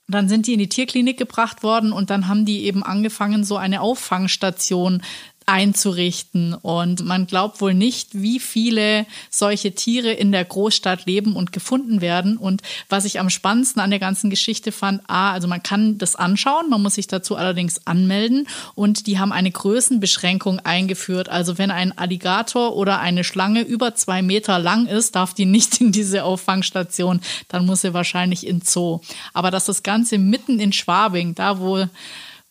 Dann 0.08 0.30
sind 0.30 0.48
die 0.48 0.54
in 0.54 0.60
die 0.60 0.70
Tierklinik 0.70 1.18
gebracht 1.18 1.64
worden 1.64 1.92
und 1.92 2.10
dann 2.10 2.28
haben 2.28 2.46
die 2.46 2.64
eben 2.64 2.82
angefangen, 2.82 3.44
so 3.44 3.58
eine 3.58 3.82
Auffangstation 3.82 5.04
einzurichten. 5.48 6.54
Und 6.54 7.06
man 7.06 7.26
glaubt 7.26 7.62
wohl 7.62 7.74
nicht, 7.74 8.22
wie 8.22 8.40
viele 8.40 9.08
solche 9.30 9.74
Tiere 9.74 10.12
in 10.12 10.32
der 10.32 10.46
Großstadt 10.46 11.06
leben 11.06 11.36
und 11.36 11.54
gefunden 11.54 12.02
werden. 12.02 12.38
Und 12.38 12.62
was 12.90 13.06
ich 13.06 13.20
am 13.20 13.30
spannendsten 13.30 13.82
an 13.82 13.90
der 13.90 14.00
ganzen 14.00 14.30
Geschichte 14.30 14.72
fand, 14.72 15.02
a, 15.10 15.32
also 15.32 15.48
man 15.48 15.64
kann 15.64 15.98
das 15.98 16.16
anschauen, 16.16 16.70
man 16.70 16.82
muss 16.82 16.96
sich 16.96 17.08
dazu 17.08 17.38
allerdings 17.38 17.88
anmelden 17.88 18.48
und 18.76 19.08
die 19.08 19.20
haben 19.20 19.32
eine 19.32 19.50
Größenbeschränkung 19.50 20.60
eingeführt. 20.60 21.30
Also 21.30 21.58
wenn 21.58 21.72
ein 21.72 21.98
Alligator 21.98 22.76
oder 22.76 23.00
eine 23.00 23.24
Schlange 23.24 23.62
über 23.62 23.96
zwei 23.96 24.22
Meter 24.22 24.60
lang 24.60 24.86
ist, 24.86 25.16
darf 25.16 25.34
die 25.34 25.46
nicht 25.46 25.80
in 25.80 25.94
diese 25.94 26.26
Auffangstation. 26.26 27.22
Dann 27.48 27.66
muss 27.66 27.82
sie 27.82 27.94
wahrscheinlich 27.94 28.46
in 28.46 28.62
Zoo. 28.62 29.00
Aber 29.34 29.50
dass 29.50 29.66
das 29.66 29.82
Ganze 29.82 30.18
mitten 30.18 30.60
in 30.60 30.74
Schwabing, 30.74 31.36
da 31.36 31.60
wo 31.60 31.88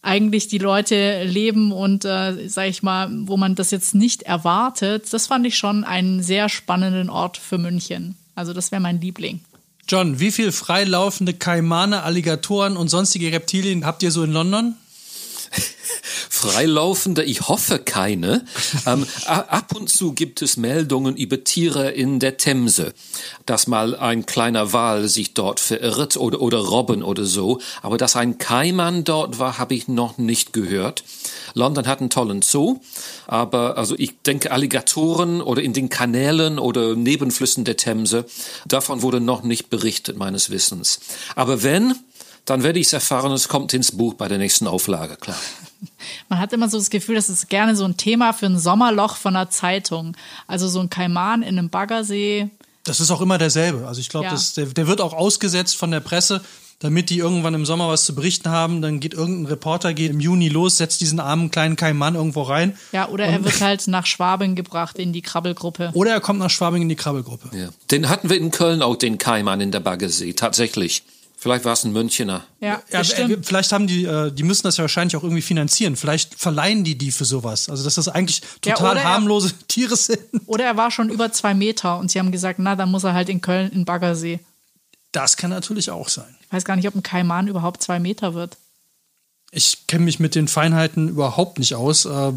eigentlich 0.06 0.46
die 0.48 0.58
Leute 0.58 1.24
leben 1.24 1.72
und, 1.72 2.04
äh, 2.04 2.48
sag 2.48 2.68
ich 2.68 2.82
mal, 2.82 3.10
wo 3.10 3.36
man 3.36 3.56
das 3.56 3.72
jetzt 3.72 3.94
nicht 3.94 4.22
erwartet, 4.22 5.12
das 5.12 5.26
fand 5.26 5.46
ich 5.46 5.58
schon 5.58 5.84
einen 5.84 6.22
sehr 6.22 6.48
spannenden 6.48 7.10
Ort 7.10 7.36
für 7.36 7.58
München. 7.58 8.14
Also 8.36 8.52
das 8.52 8.70
wäre 8.70 8.80
mein 8.80 9.00
Liebling. 9.00 9.40
John, 9.88 10.18
wie 10.20 10.30
viel 10.30 10.52
freilaufende 10.52 11.34
Kaimane, 11.34 12.02
Alligatoren 12.02 12.76
und 12.76 12.88
sonstige 12.88 13.32
Reptilien 13.32 13.84
habt 13.84 14.02
ihr 14.02 14.10
so 14.10 14.22
in 14.22 14.32
London? 14.32 14.76
Freilaufende, 16.28 17.24
ich 17.24 17.48
hoffe 17.48 17.78
keine. 17.78 18.44
Ähm, 18.86 19.06
ab 19.26 19.74
und 19.74 19.88
zu 19.88 20.12
gibt 20.12 20.42
es 20.42 20.56
Meldungen 20.56 21.16
über 21.16 21.44
Tiere 21.44 21.90
in 21.90 22.20
der 22.20 22.36
Themse, 22.36 22.92
dass 23.46 23.66
mal 23.66 23.96
ein 23.96 24.26
kleiner 24.26 24.72
Wal 24.72 25.08
sich 25.08 25.34
dort 25.34 25.60
verirrt 25.60 26.16
oder, 26.16 26.40
oder 26.40 26.58
Robben 26.58 27.02
oder 27.02 27.24
so. 27.24 27.60
Aber 27.82 27.96
dass 27.96 28.16
ein 28.16 28.38
Kaiman 28.38 29.04
dort 29.04 29.38
war, 29.38 29.58
habe 29.58 29.74
ich 29.74 29.88
noch 29.88 30.18
nicht 30.18 30.52
gehört. 30.52 31.04
London 31.54 31.86
hat 31.86 32.00
einen 32.00 32.10
tollen 32.10 32.42
Zoo, 32.42 32.80
aber 33.26 33.78
also 33.78 33.94
ich 33.96 34.20
denke 34.22 34.50
Alligatoren 34.50 35.40
oder 35.40 35.62
in 35.62 35.72
den 35.72 35.88
Kanälen 35.88 36.58
oder 36.58 36.94
Nebenflüssen 36.94 37.64
der 37.64 37.78
Themse, 37.78 38.26
davon 38.66 39.00
wurde 39.00 39.20
noch 39.20 39.42
nicht 39.42 39.70
berichtet 39.70 40.18
meines 40.18 40.50
Wissens. 40.50 41.00
Aber 41.34 41.62
wenn, 41.62 41.94
dann 42.46 42.62
werde 42.62 42.78
ich 42.78 42.86
es 42.86 42.92
erfahren, 42.92 43.32
es 43.32 43.48
kommt 43.48 43.74
ins 43.74 43.92
Buch 43.92 44.14
bei 44.14 44.28
der 44.28 44.38
nächsten 44.38 44.66
Auflage, 44.66 45.16
klar. 45.16 45.36
Man 46.28 46.38
hat 46.38 46.52
immer 46.52 46.68
so 46.68 46.78
das 46.78 46.90
Gefühl, 46.90 47.16
das 47.16 47.28
ist 47.28 47.48
gerne 47.48 47.76
so 47.76 47.84
ein 47.84 47.96
Thema 47.96 48.32
für 48.32 48.46
ein 48.46 48.58
Sommerloch 48.58 49.16
von 49.16 49.36
einer 49.36 49.50
Zeitung. 49.50 50.16
Also 50.46 50.68
so 50.68 50.80
ein 50.80 50.88
Kaiman 50.88 51.42
in 51.42 51.58
einem 51.58 51.68
Baggersee. 51.68 52.48
Das 52.84 53.00
ist 53.00 53.10
auch 53.10 53.20
immer 53.20 53.36
derselbe. 53.36 53.86
Also 53.86 54.00
ich 54.00 54.08
glaube, 54.08 54.26
ja. 54.26 54.38
der, 54.56 54.66
der 54.66 54.86
wird 54.86 55.00
auch 55.00 55.12
ausgesetzt 55.12 55.76
von 55.76 55.90
der 55.90 56.00
Presse, 56.00 56.40
damit 56.78 57.10
die 57.10 57.18
irgendwann 57.18 57.54
im 57.54 57.66
Sommer 57.66 57.88
was 57.88 58.04
zu 58.04 58.14
berichten 58.14 58.48
haben. 58.48 58.80
Dann 58.80 59.00
geht 59.00 59.12
irgendein 59.12 59.46
Reporter 59.46 59.92
geht 59.92 60.12
im 60.12 60.20
Juni 60.20 60.48
los, 60.48 60.76
setzt 60.76 61.00
diesen 61.00 61.18
armen 61.18 61.50
kleinen 61.50 61.76
Kaiman 61.76 62.14
irgendwo 62.14 62.42
rein. 62.42 62.78
Ja, 62.92 63.08
oder 63.08 63.24
er 63.24 63.44
wird 63.44 63.60
halt 63.60 63.86
nach 63.88 64.06
Schwabing 64.06 64.54
gebracht 64.54 64.98
in 64.98 65.12
die 65.12 65.22
Krabbelgruppe. 65.22 65.90
Oder 65.94 66.12
er 66.12 66.20
kommt 66.20 66.38
nach 66.38 66.50
Schwabing 66.50 66.82
in 66.82 66.88
die 66.88 66.96
Krabbelgruppe. 66.96 67.56
Ja. 67.56 67.68
Den 67.90 68.08
hatten 68.08 68.30
wir 68.30 68.36
in 68.36 68.50
Köln 68.50 68.82
auch, 68.82 68.96
den 68.96 69.18
Kaiman 69.18 69.60
in 69.60 69.72
der 69.72 69.80
Baggersee, 69.80 70.32
tatsächlich. 70.34 71.02
Vielleicht 71.46 71.64
war 71.64 71.74
es 71.74 71.84
ein 71.84 71.92
Münchener. 71.92 72.44
Ja, 72.58 72.82
ja 72.90 73.02
äh, 73.02 73.38
vielleicht 73.40 73.70
haben 73.70 73.86
die, 73.86 74.04
äh, 74.04 74.32
die 74.32 74.42
müssen 74.42 74.64
das 74.64 74.78
ja 74.78 74.82
wahrscheinlich 74.82 75.14
auch 75.14 75.22
irgendwie 75.22 75.42
finanzieren. 75.42 75.94
Vielleicht 75.94 76.34
verleihen 76.34 76.82
die 76.82 76.98
die 76.98 77.12
für 77.12 77.24
sowas. 77.24 77.70
Also 77.70 77.84
dass 77.84 77.94
das 77.94 78.08
eigentlich 78.08 78.42
total 78.62 78.96
ja, 78.96 79.04
harmlose 79.04 79.50
er, 79.50 79.66
Tiere 79.68 79.94
sind. 79.94 80.18
Oder 80.46 80.64
er 80.64 80.76
war 80.76 80.90
schon 80.90 81.08
über 81.08 81.30
zwei 81.30 81.54
Meter 81.54 82.00
und 82.00 82.10
sie 82.10 82.18
haben 82.18 82.32
gesagt, 82.32 82.58
na, 82.58 82.74
dann 82.74 82.90
muss 82.90 83.04
er 83.04 83.14
halt 83.14 83.28
in 83.28 83.42
Köln 83.42 83.70
in 83.70 83.84
Baggersee. 83.84 84.40
Das 85.12 85.36
kann 85.36 85.50
natürlich 85.50 85.88
auch 85.88 86.08
sein. 86.08 86.34
Ich 86.40 86.52
weiß 86.52 86.64
gar 86.64 86.74
nicht, 86.74 86.88
ob 86.88 86.96
ein 86.96 87.04
Kaiman 87.04 87.46
überhaupt 87.46 87.80
zwei 87.80 88.00
Meter 88.00 88.34
wird. 88.34 88.56
Ich 89.52 89.86
kenne 89.86 90.04
mich 90.04 90.18
mit 90.18 90.34
den 90.34 90.48
Feinheiten 90.48 91.08
überhaupt 91.10 91.60
nicht 91.60 91.76
aus. 91.76 92.06
Äh, 92.06 92.32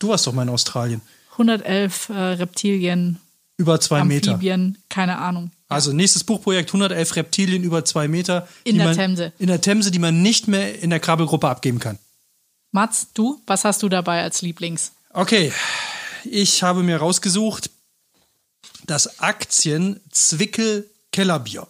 du 0.00 0.08
warst 0.08 0.26
doch 0.26 0.32
mal 0.32 0.42
in 0.42 0.48
Australien. 0.48 1.02
111 1.34 2.08
äh, 2.08 2.14
Reptilien. 2.14 3.20
Über 3.58 3.80
zwei 3.80 4.00
Amphibien, 4.00 4.70
Meter. 4.70 4.80
keine 4.88 5.18
Ahnung. 5.18 5.52
Also 5.70 5.92
nächstes 5.92 6.24
Buchprojekt 6.24 6.70
111 6.70 7.14
Reptilien 7.14 7.62
über 7.62 7.84
zwei 7.84 8.08
Meter. 8.08 8.48
In 8.64 8.76
der 8.76 8.86
man, 8.86 8.96
Themse. 8.96 9.32
In 9.38 9.46
der 9.46 9.60
Themse, 9.60 9.92
die 9.92 10.00
man 10.00 10.20
nicht 10.20 10.48
mehr 10.48 10.82
in 10.82 10.90
der 10.90 10.98
Krabbelgruppe 10.98 11.48
abgeben 11.48 11.78
kann. 11.78 11.98
Mats, 12.72 13.06
du, 13.14 13.40
was 13.46 13.64
hast 13.64 13.82
du 13.84 13.88
dabei 13.88 14.22
als 14.22 14.42
Lieblings? 14.42 14.92
Okay, 15.12 15.52
ich 16.24 16.64
habe 16.64 16.82
mir 16.82 16.96
rausgesucht 16.96 17.70
das 18.86 19.20
Aktien 19.20 20.00
Zwickel 20.10 20.90
Kellerbier. 21.12 21.68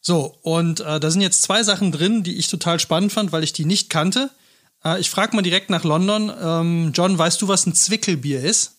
So, 0.00 0.36
und 0.42 0.80
äh, 0.80 0.98
da 0.98 1.10
sind 1.10 1.20
jetzt 1.20 1.42
zwei 1.42 1.62
Sachen 1.62 1.92
drin, 1.92 2.24
die 2.24 2.36
ich 2.36 2.48
total 2.48 2.80
spannend 2.80 3.12
fand, 3.12 3.30
weil 3.30 3.44
ich 3.44 3.52
die 3.52 3.64
nicht 3.64 3.90
kannte. 3.90 4.30
Äh, 4.84 5.00
ich 5.00 5.08
frage 5.08 5.36
mal 5.36 5.42
direkt 5.42 5.70
nach 5.70 5.84
London. 5.84 6.32
Ähm, 6.40 6.92
John, 6.94 7.16
weißt 7.16 7.40
du, 7.42 7.46
was 7.46 7.64
ein 7.66 7.74
Zwickelbier 7.74 8.42
ist? 8.42 8.77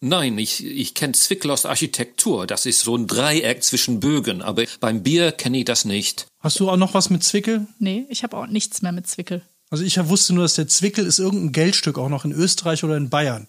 Nein, 0.00 0.36
ich, 0.38 0.64
ich 0.64 0.94
kenne 0.94 1.14
Zwickel 1.14 1.50
aus 1.50 1.64
Architektur. 1.64 2.46
Das 2.46 2.66
ist 2.66 2.80
so 2.80 2.96
ein 2.96 3.06
Dreieck 3.06 3.62
zwischen 3.62 4.00
Bögen, 4.00 4.42
aber 4.42 4.64
beim 4.80 5.02
Bier 5.02 5.32
kenne 5.32 5.58
ich 5.58 5.64
das 5.64 5.84
nicht. 5.84 6.26
Hast 6.40 6.60
du 6.60 6.68
auch 6.68 6.76
noch 6.76 6.94
was 6.94 7.10
mit 7.10 7.24
Zwickel? 7.24 7.66
Nee, 7.78 8.04
ich 8.10 8.22
habe 8.22 8.36
auch 8.36 8.46
nichts 8.46 8.82
mehr 8.82 8.92
mit 8.92 9.06
Zwickel. 9.06 9.42
Also 9.70 9.82
ich 9.82 9.98
wusste 10.08 10.34
nur, 10.34 10.44
dass 10.44 10.54
der 10.54 10.68
Zwickel 10.68 11.06
ist 11.06 11.18
irgendein 11.18 11.52
Geldstück, 11.52 11.98
auch 11.98 12.08
noch 12.10 12.24
in 12.24 12.32
Österreich 12.32 12.84
oder 12.84 12.96
in 12.96 13.08
Bayern. 13.08 13.48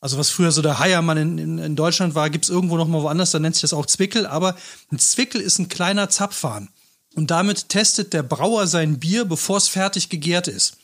Also 0.00 0.18
was 0.18 0.30
früher 0.30 0.52
so 0.52 0.62
der 0.62 0.78
Heiermann 0.78 1.16
in, 1.16 1.38
in, 1.38 1.58
in 1.58 1.76
Deutschland 1.76 2.14
war, 2.14 2.30
gibt 2.30 2.44
es 2.44 2.50
irgendwo 2.50 2.76
noch 2.76 2.86
mal 2.86 3.02
woanders, 3.02 3.32
da 3.32 3.38
nennt 3.38 3.56
sich 3.56 3.62
das 3.62 3.72
auch 3.72 3.86
Zwickel. 3.86 4.26
Aber 4.26 4.56
ein 4.92 4.98
Zwickel 4.98 5.40
ist 5.40 5.58
ein 5.58 5.68
kleiner 5.68 6.08
Zapfhahn. 6.08 6.68
Und 7.14 7.30
damit 7.30 7.68
testet 7.68 8.12
der 8.12 8.22
Brauer 8.22 8.66
sein 8.66 9.00
Bier, 9.00 9.24
bevor 9.24 9.56
es 9.56 9.66
fertig 9.66 10.08
gegärt 10.08 10.46
ist. 10.46 10.76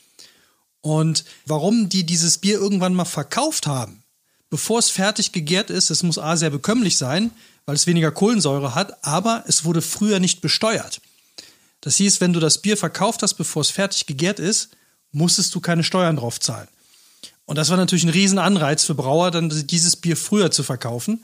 Und 0.81 1.23
warum 1.45 1.87
die 1.87 2.05
dieses 2.05 2.39
Bier 2.39 2.59
irgendwann 2.59 2.93
mal 2.93 3.05
verkauft 3.05 3.67
haben, 3.67 4.03
bevor 4.49 4.79
es 4.79 4.89
fertig 4.89 5.31
gegärt 5.31 5.69
ist, 5.69 5.89
es 5.89 6.03
muss 6.03 6.17
A 6.17 6.35
sehr 6.37 6.49
bekömmlich 6.49 6.97
sein, 6.97 7.31
weil 7.65 7.75
es 7.75 7.87
weniger 7.87 8.11
Kohlensäure 8.11 8.75
hat, 8.75 9.03
aber 9.03 9.43
es 9.47 9.65
wurde 9.65 9.81
früher 9.81 10.19
nicht 10.19 10.41
besteuert. 10.41 11.01
Das 11.81 11.97
hieß, 11.97 12.21
wenn 12.21 12.33
du 12.33 12.39
das 12.39 12.61
Bier 12.61 12.77
verkauft 12.77 13.21
hast, 13.23 13.35
bevor 13.35 13.61
es 13.61 13.69
fertig 13.69 14.05
gegärt 14.05 14.39
ist, 14.39 14.69
musstest 15.11 15.53
du 15.55 15.61
keine 15.61 15.83
Steuern 15.83 16.15
drauf 16.15 16.39
zahlen. 16.39 16.67
Und 17.45 17.57
das 17.57 17.69
war 17.69 17.77
natürlich 17.77 18.03
ein 18.03 18.09
Riesenanreiz 18.09 18.83
für 18.83 18.95
Brauer, 18.95 19.31
dann 19.31 19.49
dieses 19.67 19.95
Bier 19.95 20.17
früher 20.17 20.51
zu 20.51 20.63
verkaufen. 20.63 21.23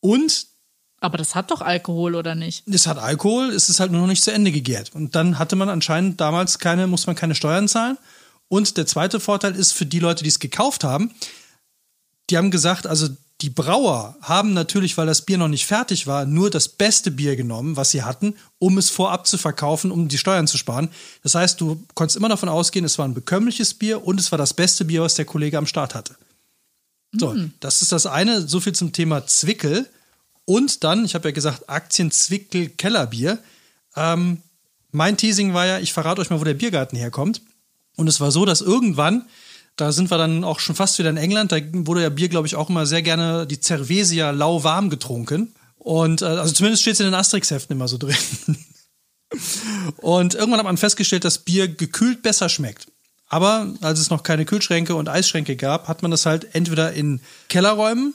Und 0.00 0.46
aber 1.00 1.18
das 1.18 1.34
hat 1.34 1.50
doch 1.50 1.60
Alkohol, 1.60 2.14
oder 2.14 2.34
nicht? 2.34 2.66
Es 2.66 2.86
hat 2.86 2.96
Alkohol, 2.96 3.50
es 3.50 3.68
ist 3.68 3.78
halt 3.78 3.92
nur 3.92 4.00
noch 4.00 4.08
nicht 4.08 4.24
zu 4.24 4.32
Ende 4.32 4.50
gegärt. 4.50 4.94
Und 4.94 5.14
dann 5.14 5.38
hatte 5.38 5.54
man 5.54 5.68
anscheinend 5.68 6.18
damals 6.18 6.58
keine, 6.58 6.86
muss 6.86 7.06
man 7.06 7.14
keine 7.14 7.34
Steuern 7.34 7.68
zahlen. 7.68 7.98
Und 8.48 8.78
der 8.78 8.86
zweite 8.86 9.20
Vorteil 9.20 9.54
ist 9.54 9.72
für 9.72 9.84
die 9.84 9.98
Leute, 9.98 10.22
die 10.22 10.30
es 10.30 10.38
gekauft 10.38 10.82
haben, 10.82 11.14
die 12.30 12.36
haben 12.36 12.50
gesagt, 12.50 12.86
also 12.86 13.08
die 13.40 13.50
Brauer 13.50 14.16
haben 14.22 14.54
natürlich, 14.54 14.96
weil 14.96 15.06
das 15.06 15.22
Bier 15.22 15.38
noch 15.38 15.48
nicht 15.48 15.66
fertig 15.66 16.06
war, 16.06 16.24
nur 16.24 16.50
das 16.50 16.68
beste 16.68 17.10
Bier 17.10 17.36
genommen, 17.36 17.76
was 17.76 17.90
sie 17.90 18.02
hatten, 18.02 18.34
um 18.58 18.78
es 18.78 18.90
vorab 18.90 19.26
zu 19.26 19.36
verkaufen, 19.36 19.90
um 19.90 20.08
die 20.08 20.18
Steuern 20.18 20.46
zu 20.46 20.56
sparen. 20.56 20.88
Das 21.22 21.34
heißt, 21.34 21.60
du 21.60 21.84
konntest 21.94 22.16
immer 22.16 22.28
davon 22.28 22.48
ausgehen, 22.48 22.84
es 22.84 22.96
war 22.98 23.06
ein 23.06 23.14
bekömmliches 23.14 23.74
Bier 23.74 24.06
und 24.06 24.20
es 24.20 24.30
war 24.30 24.38
das 24.38 24.54
beste 24.54 24.84
Bier, 24.84 25.02
was 25.02 25.14
der 25.14 25.24
Kollege 25.24 25.58
am 25.58 25.66
Start 25.66 25.94
hatte. 25.94 26.14
So, 27.12 27.32
mhm. 27.32 27.52
das 27.60 27.82
ist 27.82 27.92
das 27.92 28.06
eine. 28.06 28.46
So 28.46 28.60
viel 28.60 28.72
zum 28.72 28.92
Thema 28.92 29.26
Zwickel. 29.26 29.88
Und 30.46 30.84
dann, 30.84 31.04
ich 31.04 31.14
habe 31.14 31.28
ja 31.28 31.32
gesagt, 31.32 31.68
Aktien 31.68 32.10
Zwickel 32.10 32.68
Kellerbier. 32.70 33.38
Ähm, 33.96 34.42
mein 34.90 35.16
Teasing 35.16 35.54
war 35.54 35.66
ja, 35.66 35.78
ich 35.78 35.92
verrate 35.92 36.20
euch 36.20 36.30
mal, 36.30 36.40
wo 36.40 36.44
der 36.44 36.54
Biergarten 36.54 36.96
herkommt. 36.96 37.40
Und 37.96 38.08
es 38.08 38.20
war 38.20 38.30
so, 38.30 38.44
dass 38.44 38.60
irgendwann 38.60 39.26
da 39.76 39.92
sind 39.92 40.10
wir 40.10 40.18
dann 40.18 40.44
auch 40.44 40.60
schon 40.60 40.76
fast 40.76 40.98
wieder 40.98 41.10
in 41.10 41.16
England. 41.16 41.52
Da 41.52 41.58
wurde 41.72 42.02
ja 42.02 42.08
Bier, 42.08 42.28
glaube 42.28 42.46
ich, 42.46 42.56
auch 42.56 42.70
immer 42.70 42.86
sehr 42.86 43.02
gerne 43.02 43.46
die 43.46 43.60
Cervesia 43.60 44.30
lauwarm 44.30 44.90
getrunken. 44.90 45.54
Und 45.76 46.22
äh, 46.22 46.26
also 46.26 46.52
zumindest 46.52 46.82
steht 46.82 46.94
es 46.94 47.00
in 47.00 47.06
den 47.06 47.14
Asterix-Heften 47.14 47.76
immer 47.76 47.88
so 47.88 47.98
drin. 47.98 48.16
Und 49.96 50.34
irgendwann 50.34 50.58
hat 50.58 50.66
man 50.66 50.76
festgestellt, 50.76 51.24
dass 51.24 51.38
Bier 51.38 51.68
gekühlt 51.68 52.22
besser 52.22 52.48
schmeckt. 52.48 52.86
Aber 53.28 53.74
als 53.80 53.98
es 53.98 54.10
noch 54.10 54.22
keine 54.22 54.44
Kühlschränke 54.44 54.94
und 54.94 55.08
Eisschränke 55.08 55.56
gab, 55.56 55.88
hat 55.88 56.02
man 56.02 56.10
das 56.10 56.24
halt 56.24 56.54
entweder 56.54 56.92
in 56.92 57.20
Kellerräumen 57.48 58.14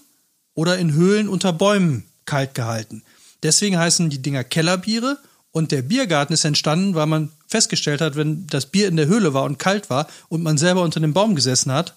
oder 0.54 0.78
in 0.78 0.94
Höhlen 0.94 1.28
unter 1.28 1.51
Bäumen 1.51 2.06
kalt 2.25 2.54
gehalten. 2.54 3.04
Deswegen 3.44 3.78
heißen 3.78 4.10
die 4.10 4.22
Dinger 4.22 4.44
Kellerbiere 4.44 5.18
und 5.51 5.72
der 5.72 5.82
Biergarten 5.82 6.34
ist 6.34 6.46
entstanden, 6.46 6.96
weil 6.96 7.08
man 7.08 7.32
festgestellt 7.50 8.00
hat, 8.00 8.15
wenn 8.15 8.48
das 8.48 8.68
Bier 8.68 8.88
in 8.88 8.96
der 8.96 9.08
Höhle 9.08 9.34
war 9.34 9.44
und 9.44 9.58
kalt 9.58 9.89
war 9.89 10.08
und 10.29 10.44
man 10.44 10.58
selber 10.58 10.84
unter 10.84 11.00
dem 11.00 11.13
Baum 11.13 11.36
gesessen 11.36 11.72
hat, 11.72 11.96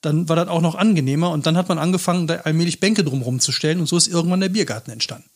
dann 0.00 0.28
war 0.28 0.36
das 0.36 0.48
auch 0.48 0.60
noch 0.60 0.76
angenehmer 0.76 1.30
und 1.30 1.46
dann 1.46 1.56
hat 1.56 1.68
man 1.68 1.78
angefangen, 1.78 2.28
da 2.28 2.36
allmählich 2.36 2.78
Bänke 2.78 3.02
drumherum 3.02 3.40
zu 3.40 3.50
stellen 3.50 3.80
und 3.80 3.86
so 3.86 3.96
ist 3.96 4.06
irgendwann 4.06 4.40
der 4.40 4.48
Biergarten 4.48 4.92
entstanden. 4.92 5.28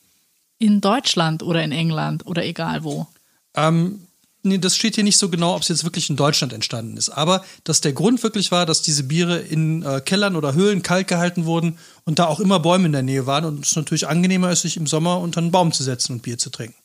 In 0.58 0.80
Deutschland 0.80 1.42
oder 1.42 1.64
in 1.64 1.72
England 1.72 2.26
oder 2.26 2.44
egal 2.44 2.84
wo? 2.84 3.08
Ähm, 3.56 4.06
nee, 4.42 4.58
das 4.58 4.76
steht 4.76 4.94
hier 4.94 5.04
nicht 5.04 5.16
so 5.16 5.28
genau, 5.28 5.56
ob 5.56 5.62
es 5.62 5.68
jetzt 5.68 5.84
wirklich 5.84 6.08
in 6.10 6.16
Deutschland 6.16 6.52
entstanden 6.52 6.96
ist. 6.96 7.08
Aber 7.08 7.44
dass 7.64 7.80
der 7.80 7.92
Grund 7.92 8.22
wirklich 8.22 8.52
war, 8.52 8.66
dass 8.66 8.82
diese 8.82 9.04
Biere 9.04 9.38
in 9.38 9.82
äh, 9.82 10.00
Kellern 10.00 10.36
oder 10.36 10.54
Höhlen 10.54 10.82
kalt 10.82 11.08
gehalten 11.08 11.46
wurden 11.46 11.78
und 12.04 12.20
da 12.20 12.26
auch 12.26 12.38
immer 12.38 12.60
Bäume 12.60 12.86
in 12.86 12.92
der 12.92 13.02
Nähe 13.02 13.26
waren 13.26 13.46
und 13.46 13.64
es 13.64 13.74
natürlich 13.74 14.06
angenehmer 14.06 14.52
ist, 14.52 14.62
sich 14.62 14.76
im 14.76 14.86
Sommer 14.86 15.18
unter 15.18 15.40
einen 15.40 15.50
Baum 15.50 15.72
zu 15.72 15.82
setzen 15.82 16.12
und 16.12 16.22
Bier 16.22 16.38
zu 16.38 16.50
trinken. 16.50 16.79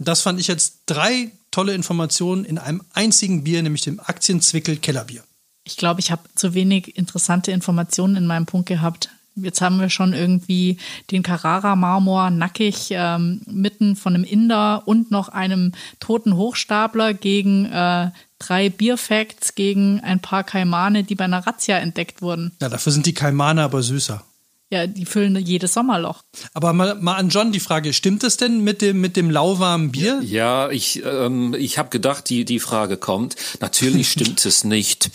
Das 0.00 0.22
fand 0.22 0.40
ich 0.40 0.48
jetzt 0.48 0.80
drei 0.86 1.30
tolle 1.50 1.74
Informationen 1.74 2.44
in 2.44 2.58
einem 2.58 2.82
einzigen 2.94 3.44
Bier, 3.44 3.62
nämlich 3.62 3.82
dem 3.82 4.00
Aktienzwickel 4.00 4.76
Kellerbier. 4.76 5.22
Ich 5.64 5.76
glaube, 5.76 6.00
ich 6.00 6.10
habe 6.10 6.22
zu 6.34 6.54
wenig 6.54 6.96
interessante 6.96 7.52
Informationen 7.52 8.16
in 8.16 8.26
meinem 8.26 8.46
Punkt 8.46 8.68
gehabt. 8.68 9.10
Jetzt 9.36 9.60
haben 9.60 9.78
wir 9.78 9.90
schon 9.90 10.12
irgendwie 10.12 10.78
den 11.10 11.22
Carrara-Marmor 11.22 12.30
nackig 12.30 12.88
ähm, 12.90 13.42
mitten 13.46 13.94
von 13.94 14.14
einem 14.14 14.24
Inder 14.24 14.82
und 14.86 15.10
noch 15.10 15.28
einem 15.28 15.72
toten 16.00 16.34
Hochstapler 16.34 17.14
gegen 17.14 17.66
äh, 17.66 18.10
drei 18.38 18.70
Bierfacts 18.70 19.54
gegen 19.54 20.00
ein 20.00 20.20
paar 20.20 20.44
Kaimane, 20.44 21.04
die 21.04 21.14
bei 21.14 21.24
einer 21.24 21.46
Razzia 21.46 21.78
entdeckt 21.78 22.22
wurden. 22.22 22.52
Ja, 22.60 22.68
dafür 22.68 22.92
sind 22.92 23.06
die 23.06 23.14
Kaimane 23.14 23.62
aber 23.62 23.82
süßer. 23.82 24.24
Ja, 24.72 24.86
die 24.86 25.04
füllen 25.04 25.34
jedes 25.36 25.74
Sommerloch. 25.74 26.22
Aber 26.54 26.72
mal, 26.72 26.94
mal 26.94 27.16
an 27.16 27.28
John 27.28 27.50
die 27.50 27.58
Frage, 27.58 27.92
stimmt 27.92 28.22
es 28.22 28.36
denn 28.36 28.62
mit 28.62 28.82
dem, 28.82 29.00
mit 29.00 29.16
dem 29.16 29.28
lauwarmen 29.28 29.90
Bier? 29.90 30.20
Ja, 30.22 30.70
ich, 30.70 31.02
ähm, 31.04 31.56
ich 31.58 31.76
habe 31.76 31.88
gedacht, 31.90 32.30
die, 32.30 32.44
die 32.44 32.60
Frage 32.60 32.96
kommt. 32.96 33.34
Natürlich 33.58 34.10
stimmt 34.12 34.46
es 34.46 34.62
nicht. 34.62 35.10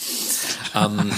Ähm, 0.76 1.10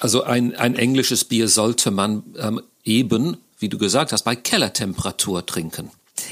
also 0.00 0.22
ein, 0.22 0.54
ein 0.56 0.76
englisches 0.76 1.24
Bier 1.24 1.48
sollte 1.48 1.90
man 1.90 2.22
ähm, 2.38 2.62
eben, 2.84 3.36
wie 3.58 3.68
du 3.68 3.76
gesagt 3.76 4.12
hast, 4.12 4.22
bei 4.22 4.34
Kellertemperatur 4.34 5.44
trinken. 5.44 5.90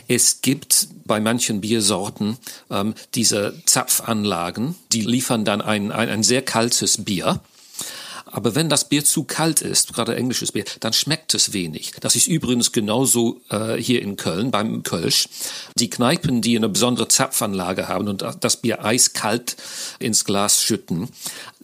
Es 0.09 0.41
gibt 0.41 0.89
bei 1.05 1.21
manchen 1.21 1.61
Biersorten 1.61 2.39
ähm, 2.71 2.95
diese 3.15 3.55
Zapfanlagen, 3.67 4.75
die 4.93 5.03
liefern 5.03 5.45
dann 5.45 5.61
ein, 5.61 5.93
ein, 5.93 6.09
ein 6.09 6.23
sehr 6.23 6.41
kaltes 6.41 7.05
Bier 7.05 7.41
aber 8.35 8.57
wenn 8.57 8.69
das 8.69 8.89
Bier 8.89 9.05
zu 9.05 9.23
kalt 9.23 9.63
ist, 9.63 9.95
gerade 9.95 10.17
englisches 10.17 10.51
Bier, 10.51 10.65
dann 10.81 10.93
schmeckt 10.93 11.35
es 11.35 11.53
wenig. 11.53 11.93
Das 12.01 12.17
ist 12.17 12.27
übrigens 12.27 12.73
genauso 12.73 13.41
äh, 13.49 13.77
hier 13.77 14.03
in 14.03 14.17
Köln 14.17 14.51
beim 14.51 14.83
Kölsch. 14.83 15.29
Die 15.77 15.89
Kneipen, 15.89 16.43
die 16.43 16.57
eine 16.57 16.69
besondere 16.69 17.07
Zapfanlage 17.07 17.87
haben 17.87 18.09
und 18.09 18.25
das 18.41 18.57
Bier 18.61 18.85
eiskalt 18.85 19.57
ins 20.01 20.25
Glas 20.25 20.63
schütten, 20.63 21.09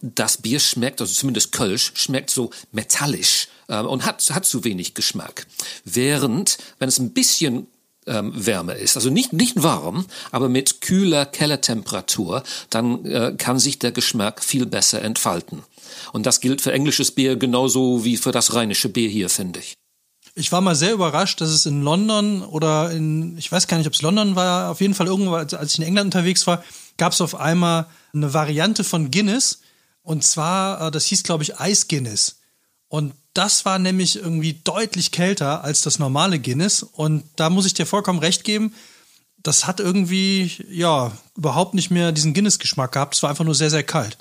das 0.00 0.38
Bier 0.38 0.60
schmeckt, 0.60 1.00
also 1.00 1.12
zumindest 1.12 1.50
Kölsch, 1.50 1.90
schmeckt 1.94 2.30
so 2.30 2.50
metallisch 2.70 3.48
äh, 3.66 3.80
und 3.80 4.06
hat, 4.06 4.22
hat 4.30 4.46
zu 4.46 4.62
wenig 4.62 4.94
Geschmack. 4.94 5.46
Während, 5.84 6.58
wenn 6.78 6.88
es 6.88 7.00
ein 7.00 7.10
bisschen 7.10 7.66
ähm, 8.06 8.32
Wärme 8.34 8.74
ist, 8.74 8.96
also 8.96 9.10
nicht, 9.10 9.32
nicht 9.32 9.62
warm, 9.62 10.06
aber 10.30 10.48
mit 10.48 10.80
kühler 10.80 11.26
Kellertemperatur, 11.26 12.44
dann 12.70 13.04
äh, 13.06 13.34
kann 13.36 13.58
sich 13.58 13.80
der 13.80 13.90
Geschmack 13.90 14.44
viel 14.44 14.66
besser 14.66 15.02
entfalten. 15.02 15.64
Und 16.12 16.26
das 16.26 16.40
gilt 16.40 16.60
für 16.60 16.72
englisches 16.72 17.12
Bier 17.12 17.36
genauso 17.36 18.04
wie 18.04 18.16
für 18.16 18.32
das 18.32 18.54
rheinische 18.54 18.88
Bier 18.88 19.08
hier, 19.08 19.28
finde 19.28 19.60
ich. 19.60 19.74
Ich 20.34 20.52
war 20.52 20.60
mal 20.60 20.76
sehr 20.76 20.92
überrascht, 20.92 21.40
dass 21.40 21.50
es 21.50 21.66
in 21.66 21.82
London 21.82 22.42
oder 22.42 22.90
in, 22.92 23.36
ich 23.36 23.50
weiß 23.50 23.66
gar 23.66 23.78
nicht, 23.78 23.86
ob 23.86 23.94
es 23.94 24.02
London 24.02 24.36
war, 24.36 24.70
auf 24.70 24.80
jeden 24.80 24.94
Fall 24.94 25.08
irgendwo, 25.08 25.34
als 25.34 25.72
ich 25.72 25.78
in 25.78 25.84
England 25.84 26.06
unterwegs 26.06 26.46
war, 26.46 26.62
gab 26.96 27.12
es 27.12 27.20
auf 27.20 27.34
einmal 27.34 27.86
eine 28.12 28.32
Variante 28.32 28.84
von 28.84 29.10
Guinness. 29.10 29.60
Und 30.02 30.24
zwar, 30.24 30.86
äh, 30.86 30.90
das 30.90 31.06
hieß, 31.06 31.24
glaube 31.24 31.42
ich, 31.42 31.58
Eis 31.58 31.88
Guinness. 31.88 32.36
Und 32.88 33.14
das 33.34 33.64
war 33.64 33.78
nämlich 33.78 34.16
irgendwie 34.16 34.60
deutlich 34.64 35.12
kälter 35.12 35.62
als 35.62 35.82
das 35.82 35.98
normale 35.98 36.38
Guinness. 36.38 36.82
Und 36.82 37.24
da 37.36 37.50
muss 37.50 37.66
ich 37.66 37.74
dir 37.74 37.86
vollkommen 37.86 38.18
recht 38.18 38.44
geben, 38.44 38.74
das 39.42 39.66
hat 39.66 39.80
irgendwie, 39.80 40.52
ja, 40.68 41.12
überhaupt 41.36 41.74
nicht 41.74 41.90
mehr 41.90 42.12
diesen 42.12 42.34
Guinness-Geschmack 42.34 42.92
gehabt. 42.92 43.14
Es 43.14 43.22
war 43.22 43.30
einfach 43.30 43.44
nur 43.44 43.54
sehr, 43.54 43.70
sehr 43.70 43.82
kalt. 43.82 44.18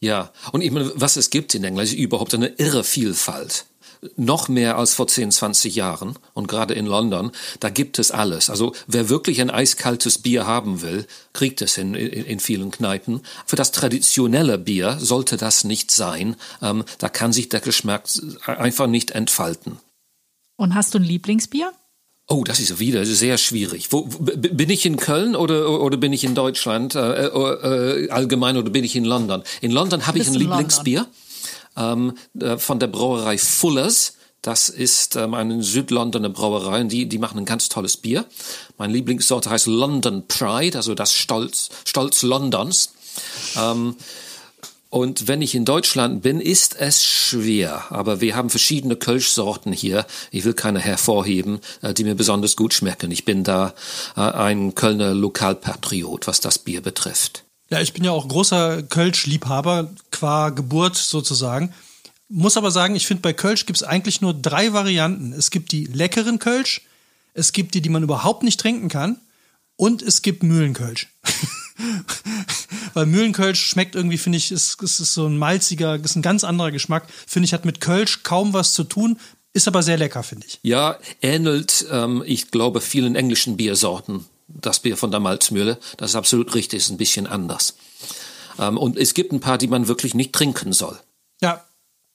Ja, 0.00 0.30
und 0.52 0.60
ich 0.60 0.70
meine, 0.70 0.92
was 0.94 1.16
es 1.16 1.30
gibt 1.30 1.54
in 1.54 1.64
England, 1.64 1.88
ist 1.88 1.94
überhaupt 1.94 2.34
eine 2.34 2.48
irre 2.48 2.84
Vielfalt. 2.84 3.66
Noch 4.16 4.48
mehr 4.48 4.76
als 4.76 4.92
vor 4.92 5.08
10, 5.08 5.30
20 5.30 5.74
Jahren 5.74 6.18
und 6.34 6.48
gerade 6.48 6.74
in 6.74 6.84
London, 6.84 7.32
da 7.60 7.70
gibt 7.70 7.98
es 7.98 8.10
alles. 8.10 8.50
Also 8.50 8.74
wer 8.86 9.08
wirklich 9.08 9.40
ein 9.40 9.50
eiskaltes 9.50 10.18
Bier 10.18 10.46
haben 10.46 10.82
will, 10.82 11.06
kriegt 11.32 11.62
es 11.62 11.78
in, 11.78 11.94
in, 11.94 12.24
in 12.24 12.40
vielen 12.40 12.70
Kneipen. 12.70 13.22
Für 13.46 13.56
das 13.56 13.72
traditionelle 13.72 14.58
Bier 14.58 14.98
sollte 15.00 15.38
das 15.38 15.64
nicht 15.64 15.90
sein. 15.90 16.36
Ähm, 16.60 16.84
da 16.98 17.08
kann 17.08 17.32
sich 17.32 17.48
der 17.48 17.60
Geschmack 17.60 18.04
einfach 18.44 18.86
nicht 18.86 19.12
entfalten. 19.12 19.78
Und 20.56 20.74
hast 20.74 20.94
du 20.94 20.98
ein 20.98 21.04
Lieblingsbier? 21.04 21.72
Oh, 22.28 22.42
das 22.42 22.58
ist 22.58 22.80
wieder 22.80 23.06
sehr 23.06 23.38
schwierig. 23.38 23.92
Wo, 23.92 24.02
bin 24.02 24.68
ich 24.68 24.84
in 24.84 24.96
Köln 24.96 25.36
oder, 25.36 25.80
oder 25.80 25.96
bin 25.96 26.12
ich 26.12 26.24
in 26.24 26.34
Deutschland 26.34 26.96
äh, 26.96 27.26
äh, 27.26 28.10
allgemein 28.10 28.56
oder 28.56 28.70
bin 28.70 28.82
ich 28.82 28.96
in 28.96 29.04
London? 29.04 29.44
In 29.60 29.70
London 29.70 30.06
habe 30.08 30.18
ich 30.18 30.26
ein 30.26 30.34
Lieblingsbier 30.34 31.06
ähm, 31.76 32.14
äh, 32.40 32.56
von 32.58 32.80
der 32.80 32.88
Brauerei 32.88 33.38
Fullers. 33.38 34.14
Das 34.42 34.68
ist 34.68 35.14
ähm, 35.14 35.34
eine 35.34 35.62
Südlondoner 35.62 36.28
Brauerei 36.28 36.80
und 36.80 36.90
die, 36.90 37.06
die 37.06 37.18
machen 37.18 37.38
ein 37.38 37.44
ganz 37.44 37.68
tolles 37.68 37.96
Bier. 37.96 38.24
Mein 38.76 38.90
Lieblingssorte 38.90 39.50
heißt 39.50 39.68
London 39.68 40.26
Pride, 40.26 40.76
also 40.76 40.96
das 40.96 41.12
Stolz, 41.12 41.68
Stolz 41.84 42.22
Londons. 42.22 42.92
Ähm, 43.56 43.94
und 44.88 45.26
wenn 45.26 45.42
ich 45.42 45.54
in 45.54 45.64
Deutschland 45.64 46.22
bin, 46.22 46.40
ist 46.40 46.76
es 46.78 47.04
schwer. 47.04 47.90
Aber 47.90 48.20
wir 48.20 48.36
haben 48.36 48.50
verschiedene 48.50 48.96
Kölschsorten 48.96 49.72
hier. 49.72 50.06
Ich 50.30 50.44
will 50.44 50.54
keine 50.54 50.78
hervorheben, 50.78 51.60
äh, 51.82 51.92
die 51.92 52.04
mir 52.04 52.14
besonders 52.14 52.56
gut 52.56 52.72
schmecken. 52.72 53.10
Ich 53.10 53.24
bin 53.24 53.42
da 53.42 53.74
äh, 54.16 54.20
ein 54.20 54.74
Kölner 54.74 55.12
Lokalpatriot, 55.14 56.26
was 56.26 56.40
das 56.40 56.58
Bier 56.58 56.82
betrifft. 56.82 57.44
Ja, 57.68 57.80
ich 57.80 57.92
bin 57.92 58.04
ja 58.04 58.12
auch 58.12 58.28
großer 58.28 58.84
Kölsch-Liebhaber, 58.84 59.90
qua 60.12 60.50
Geburt 60.50 60.96
sozusagen. 60.96 61.74
Muss 62.28 62.56
aber 62.56 62.70
sagen, 62.70 62.94
ich 62.94 63.06
finde, 63.06 63.22
bei 63.22 63.32
Kölsch 63.32 63.66
gibt 63.66 63.78
es 63.78 63.82
eigentlich 63.82 64.20
nur 64.20 64.34
drei 64.34 64.72
Varianten. 64.72 65.32
Es 65.32 65.50
gibt 65.50 65.72
die 65.72 65.86
leckeren 65.86 66.38
Kölsch, 66.38 66.82
es 67.34 67.52
gibt 67.52 67.74
die, 67.74 67.80
die 67.80 67.88
man 67.88 68.02
überhaupt 68.02 68.44
nicht 68.44 68.60
trinken 68.60 68.88
kann 68.88 69.18
und 69.74 70.00
es 70.02 70.22
gibt 70.22 70.42
Mühlenkölsch. 70.42 71.08
Weil 72.94 73.06
Mühlenkölsch 73.06 73.66
schmeckt 73.66 73.94
irgendwie, 73.94 74.18
finde 74.18 74.38
ich, 74.38 74.52
ist, 74.52 74.80
ist, 74.82 75.00
ist 75.00 75.14
so 75.14 75.26
ein 75.26 75.36
malziger, 75.36 75.96
ist 75.96 76.16
ein 76.16 76.22
ganz 76.22 76.44
anderer 76.44 76.70
Geschmack. 76.70 77.06
Finde 77.26 77.46
ich, 77.46 77.52
hat 77.52 77.64
mit 77.64 77.80
Kölsch 77.80 78.22
kaum 78.22 78.52
was 78.52 78.72
zu 78.72 78.84
tun, 78.84 79.18
ist 79.52 79.68
aber 79.68 79.82
sehr 79.82 79.96
lecker, 79.96 80.22
finde 80.22 80.46
ich. 80.46 80.58
Ja, 80.62 80.98
ähnelt, 81.22 81.86
ähm, 81.90 82.22
ich 82.26 82.50
glaube, 82.50 82.80
vielen 82.80 83.14
englischen 83.14 83.56
Biersorten. 83.56 84.26
Das 84.48 84.80
Bier 84.80 84.96
von 84.96 85.10
der 85.10 85.20
Malzmühle, 85.20 85.78
das 85.96 86.10
ist 86.10 86.16
absolut 86.16 86.54
richtig, 86.54 86.78
ist 86.78 86.90
ein 86.90 86.98
bisschen 86.98 87.26
anders. 87.26 87.74
Ähm, 88.58 88.78
und 88.78 88.96
es 88.96 89.14
gibt 89.14 89.32
ein 89.32 89.40
paar, 89.40 89.58
die 89.58 89.66
man 89.66 89.88
wirklich 89.88 90.14
nicht 90.14 90.32
trinken 90.32 90.72
soll. 90.72 90.98
Ja, 91.40 91.64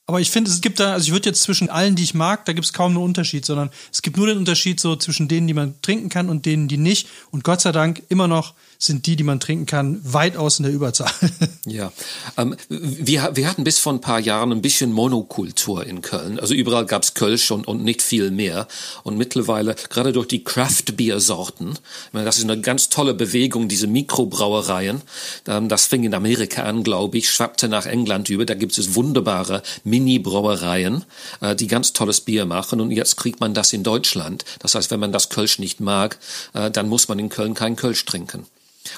aber 0.08 0.20
ich 0.20 0.32
finde, 0.32 0.52
es 0.52 0.62
gibt 0.62 0.80
da, 0.80 0.94
also 0.94 1.08
ich 1.08 1.14
würde 1.14 1.30
jetzt 1.30 1.42
zwischen 1.42 1.70
allen, 1.70 1.96
die 1.96 2.04
ich 2.04 2.14
mag, 2.14 2.46
da 2.46 2.54
gibt 2.54 2.66
es 2.66 2.74
kaum 2.74 2.92
einen 2.92 3.04
Unterschied, 3.04 3.46
sondern 3.46 3.70
es 3.92 4.02
gibt 4.02 4.18
nur 4.18 4.28
den 4.28 4.38
Unterschied 4.38 4.80
so 4.80 4.96
zwischen 4.96 5.28
denen, 5.28 5.48
die 5.48 5.54
man 5.54 5.82
trinken 5.82 6.10
kann 6.10 6.30
und 6.30 6.46
denen, 6.46 6.68
die 6.68 6.78
nicht. 6.78 7.08
Und 7.32 7.44
Gott 7.44 7.62
sei 7.62 7.72
Dank 7.72 8.04
immer 8.10 8.28
noch 8.28 8.54
sind 8.84 9.06
die, 9.06 9.16
die 9.16 9.24
man 9.24 9.40
trinken 9.40 9.68
kann, 9.68 10.02
weitaus 10.04 10.58
in 10.60 10.64
der 10.64 10.74
Überzahl. 10.74 11.12
Ja, 11.68 11.92
ähm, 12.38 12.56
wir, 12.70 13.36
wir 13.36 13.48
hatten 13.48 13.64
bis 13.64 13.78
vor 13.78 13.94
ein 13.94 14.02
paar 14.02 14.20
Jahren 14.20 14.52
ein 14.52 14.64
bisschen 14.64 14.92
Monokultur 14.92 15.86
in 15.86 16.02
Köln. 16.02 16.40
Also 16.40 16.56
überall 16.56 16.88
gab's 16.88 17.14
Kölsch 17.14 17.52
und, 17.52 17.68
und 17.68 17.84
nicht 17.84 18.02
viel 18.02 18.32
mehr. 18.32 18.68
Und 19.04 19.16
mittlerweile, 19.16 19.76
gerade 19.90 20.12
durch 20.12 20.28
die 20.28 20.44
Craft-Bier-Sorten, 20.44 21.78
das 22.14 22.40
ist 22.40 22.50
eine 22.50 22.60
ganz 22.62 22.90
tolle 22.90 23.14
Bewegung, 23.14 23.68
diese 23.68 23.86
Mikrobrauereien. 23.86 25.04
Ähm, 25.48 25.70
das 25.70 25.86
fing 25.86 26.04
in 26.04 26.16
Amerika 26.16 26.64
an, 26.64 26.84
glaube 26.84 27.20
ich, 27.20 27.30
schwappte 27.30 27.68
nach 27.68 27.86
England 27.86 28.30
über. 28.30 28.46
Da 28.46 28.56
gibt 28.56 28.76
es 28.76 28.96
wunderbare 28.96 29.62
Mini-Brauereien, 29.84 31.06
äh, 31.42 31.56
die 31.56 31.68
ganz 31.68 31.94
tolles 31.94 32.22
Bier 32.22 32.46
machen. 32.46 32.82
Und 32.82 32.90
jetzt 32.90 33.18
kriegt 33.18 33.40
man 33.40 33.54
das 33.54 33.72
in 33.72 33.84
Deutschland. 33.84 34.46
Das 34.60 34.74
heißt, 34.74 34.90
wenn 34.90 35.00
man 35.00 35.12
das 35.12 35.30
Kölsch 35.30 35.60
nicht 35.60 35.80
mag, 35.80 36.18
äh, 36.54 36.72
dann 36.72 36.90
muss 36.90 37.08
man 37.08 37.20
in 37.20 37.30
Köln 37.30 37.54
kein 37.54 37.76
Kölsch 37.76 38.04
trinken. 38.06 38.48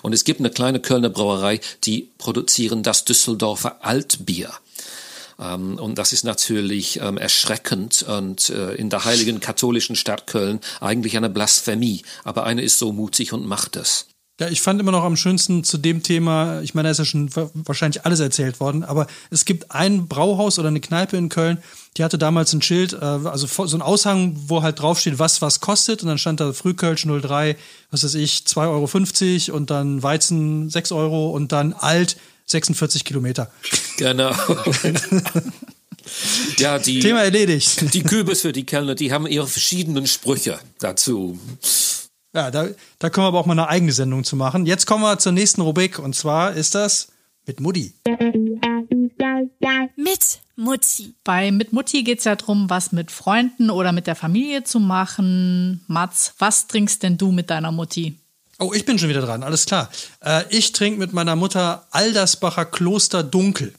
Und 0.01 0.13
es 0.13 0.23
gibt 0.23 0.39
eine 0.39 0.49
kleine 0.49 0.79
Kölner 0.79 1.09
Brauerei, 1.09 1.59
die 1.83 2.09
produzieren 2.17 2.83
das 2.83 3.05
Düsseldorfer 3.05 3.83
Altbier. 3.85 4.51
Ähm, 5.39 5.77
und 5.77 5.97
das 5.97 6.13
ist 6.13 6.23
natürlich 6.23 6.99
ähm, 7.01 7.17
erschreckend 7.17 8.03
und 8.03 8.49
äh, 8.49 8.75
in 8.75 8.89
der 8.89 9.05
heiligen 9.05 9.39
katholischen 9.39 9.95
Stadt 9.95 10.27
Köln 10.27 10.59
eigentlich 10.79 11.17
eine 11.17 11.29
Blasphemie. 11.29 12.03
Aber 12.23 12.45
eine 12.45 12.61
ist 12.61 12.79
so 12.79 12.91
mutig 12.91 13.33
und 13.33 13.45
macht 13.45 13.75
es. 13.75 14.07
Ja, 14.43 14.49
ich 14.49 14.61
fand 14.61 14.81
immer 14.81 14.91
noch 14.91 15.05
am 15.05 15.15
schönsten 15.15 15.63
zu 15.63 15.77
dem 15.77 16.03
Thema, 16.03 16.59
ich 16.63 16.73
meine, 16.73 16.87
da 16.87 16.91
ist 16.91 16.97
ja 16.97 17.05
schon 17.05 17.29
wahrscheinlich 17.53 18.05
alles 18.05 18.19
erzählt 18.19 18.59
worden, 18.59 18.83
aber 18.83 19.07
es 19.29 19.45
gibt 19.45 19.71
ein 19.71 20.09
Brauhaus 20.09 20.59
oder 20.59 20.67
eine 20.67 20.81
Kneipe 20.81 21.15
in 21.15 21.29
Köln, 21.29 21.59
die 21.95 22.03
hatte 22.03 22.17
damals 22.17 22.51
ein 22.51 22.61
Schild, 22.61 22.91
äh, 22.91 22.97
also 22.97 23.47
so 23.47 23.77
ein 23.77 23.81
Aushang, 23.81 24.35
wo 24.47 24.61
halt 24.61 24.81
draufsteht, 24.81 25.17
was 25.17 25.41
was 25.41 25.61
kostet 25.61 26.01
und 26.01 26.09
dann 26.09 26.17
stand 26.17 26.41
da 26.41 26.51
Frühkölsch 26.51 27.05
03, 27.05 27.55
was 27.89 28.03
weiß 28.03 28.15
ich, 28.15 28.39
2,50 28.45 29.47
Euro 29.47 29.57
und 29.57 29.69
dann 29.69 30.03
Weizen 30.03 30.69
6 30.69 30.91
Euro 30.91 31.29
und 31.29 31.53
dann 31.53 31.71
Alt 31.71 32.17
46 32.47 33.05
Kilometer. 33.05 33.49
Genau. 33.95 34.35
ja, 36.57 36.79
die, 36.79 36.99
Thema 36.99 37.23
erledigt. 37.23 37.93
Die 37.93 38.03
Kürbis 38.03 38.41
für 38.41 38.51
die 38.51 38.65
Kellner, 38.65 38.95
die 38.95 39.13
haben 39.13 39.25
ihre 39.25 39.47
verschiedenen 39.47 40.05
Sprüche 40.05 40.59
dazu. 40.79 41.39
Ja, 42.33 42.49
da, 42.49 42.67
da 42.97 43.09
können 43.09 43.25
wir 43.25 43.29
aber 43.29 43.39
auch 43.39 43.45
mal 43.45 43.53
eine 43.53 43.67
eigene 43.67 43.91
Sendung 43.91 44.23
zu 44.23 44.35
machen. 44.35 44.65
Jetzt 44.65 44.87
kommen 44.87 45.03
wir 45.03 45.19
zur 45.19 45.31
nächsten 45.31 45.61
Rubrik 45.61 45.99
und 45.99 46.15
zwar 46.15 46.53
ist 46.53 46.73
das 46.73 47.09
mit 47.45 47.59
Mutti. 47.59 47.93
Mit 49.95 50.39
Mutti. 50.55 51.13
Bei 51.23 51.51
Mit 51.51 51.73
Mutti 51.73 52.03
geht 52.03 52.19
es 52.19 52.25
ja 52.25 52.35
darum, 52.35 52.69
was 52.71 52.91
mit 52.91 53.11
Freunden 53.11 53.69
oder 53.69 53.91
mit 53.91 54.07
der 54.07 54.15
Familie 54.15 54.63
zu 54.63 54.79
machen. 54.79 55.83
Mats, 55.87 56.33
was 56.39 56.67
trinkst 56.67 57.03
denn 57.03 57.17
du 57.17 57.31
mit 57.31 57.51
deiner 57.51 57.71
Mutti? 57.71 58.17
Oh, 58.59 58.71
ich 58.73 58.85
bin 58.85 58.97
schon 58.97 59.09
wieder 59.09 59.21
dran, 59.21 59.43
alles 59.43 59.65
klar. 59.65 59.89
Äh, 60.21 60.43
ich 60.49 60.71
trinke 60.71 60.99
mit 60.99 61.13
meiner 61.13 61.35
Mutter 61.35 61.85
Aldersbacher 61.91 62.65
Kloster 62.65 63.23
Dunkel. 63.23 63.73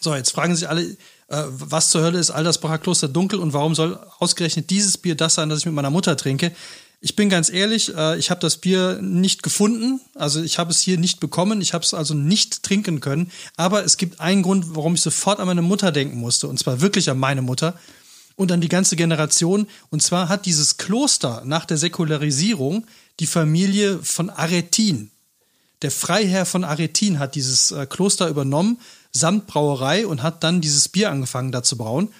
So, 0.00 0.14
jetzt 0.14 0.30
fragen 0.30 0.54
sich 0.54 0.68
alle, 0.68 0.82
äh, 0.82 0.96
was 1.28 1.90
zur 1.90 2.02
Hölle 2.02 2.18
ist 2.18 2.30
Aldersbacher 2.30 2.78
Kloster 2.78 3.08
Dunkel 3.08 3.38
und 3.38 3.52
warum 3.52 3.74
soll 3.74 3.98
ausgerechnet 4.18 4.70
dieses 4.70 4.98
Bier 4.98 5.14
das 5.14 5.34
sein, 5.34 5.48
das 5.48 5.60
ich 5.60 5.66
mit 5.66 5.74
meiner 5.74 5.90
Mutter 5.90 6.16
trinke? 6.16 6.52
Ich 7.04 7.16
bin 7.16 7.28
ganz 7.28 7.50
ehrlich, 7.50 7.92
äh, 7.96 8.16
ich 8.16 8.30
habe 8.30 8.40
das 8.40 8.58
Bier 8.58 9.00
nicht 9.02 9.42
gefunden, 9.42 10.00
also 10.14 10.40
ich 10.40 10.60
habe 10.60 10.70
es 10.70 10.78
hier 10.78 10.98
nicht 10.98 11.18
bekommen, 11.18 11.60
ich 11.60 11.74
habe 11.74 11.84
es 11.84 11.94
also 11.94 12.14
nicht 12.14 12.62
trinken 12.62 13.00
können, 13.00 13.32
aber 13.56 13.84
es 13.84 13.96
gibt 13.96 14.20
einen 14.20 14.42
Grund, 14.42 14.76
warum 14.76 14.94
ich 14.94 15.00
sofort 15.00 15.40
an 15.40 15.48
meine 15.48 15.62
Mutter 15.62 15.90
denken 15.90 16.18
musste, 16.18 16.46
und 16.46 16.60
zwar 16.60 16.80
wirklich 16.80 17.10
an 17.10 17.18
meine 17.18 17.42
Mutter 17.42 17.76
und 18.36 18.52
an 18.52 18.60
die 18.60 18.68
ganze 18.68 18.94
Generation, 18.94 19.66
und 19.90 20.00
zwar 20.00 20.28
hat 20.28 20.46
dieses 20.46 20.76
Kloster 20.76 21.42
nach 21.44 21.64
der 21.64 21.76
Säkularisierung 21.76 22.86
die 23.18 23.26
Familie 23.26 23.98
von 23.98 24.30
Aretin. 24.30 25.10
Der 25.82 25.90
Freiherr 25.90 26.46
von 26.46 26.62
Aretin 26.62 27.18
hat 27.18 27.34
dieses 27.34 27.72
äh, 27.72 27.84
Kloster 27.86 28.28
übernommen, 28.28 28.78
samt 29.10 29.48
Brauerei, 29.48 30.06
und 30.06 30.22
hat 30.22 30.44
dann 30.44 30.60
dieses 30.60 30.88
Bier 30.88 31.10
angefangen 31.10 31.50
da 31.50 31.64
zu 31.64 31.76
brauen. 31.76 32.10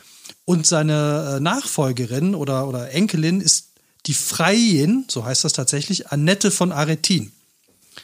Und 0.44 0.66
seine 0.66 1.36
äh, 1.36 1.40
Nachfolgerin 1.40 2.34
oder, 2.34 2.66
oder 2.66 2.90
Enkelin 2.90 3.40
ist 3.40 3.71
die 4.06 4.14
Freiin, 4.14 5.04
so 5.08 5.24
heißt 5.24 5.44
das 5.44 5.52
tatsächlich, 5.52 6.08
Annette 6.08 6.50
von 6.50 6.72
Aretin. 6.72 7.32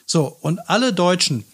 So, 0.06 0.36
und 0.40 0.68
alle 0.68 0.92
Deutschen, 0.92 1.44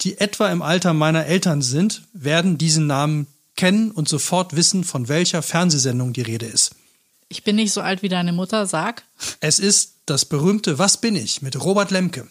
die 0.00 0.18
etwa 0.18 0.50
im 0.50 0.62
Alter 0.62 0.92
meiner 0.92 1.26
Eltern 1.26 1.62
sind, 1.62 2.02
werden 2.12 2.58
diesen 2.58 2.86
Namen 2.86 3.26
kennen 3.56 3.90
und 3.90 4.08
sofort 4.08 4.56
wissen, 4.56 4.84
von 4.84 5.08
welcher 5.08 5.42
Fernsehsendung 5.42 6.12
die 6.12 6.22
Rede 6.22 6.46
ist. 6.46 6.72
Ich 7.28 7.44
bin 7.44 7.56
nicht 7.56 7.72
so 7.72 7.80
alt 7.80 8.02
wie 8.02 8.08
deine 8.08 8.32
Mutter, 8.32 8.66
sag. 8.66 9.04
Es 9.40 9.58
ist 9.58 9.94
das 10.06 10.24
berühmte 10.24 10.78
Was 10.78 11.00
bin 11.00 11.16
ich 11.16 11.40
mit 11.40 11.62
Robert 11.62 11.90
Lemke. 11.90 12.28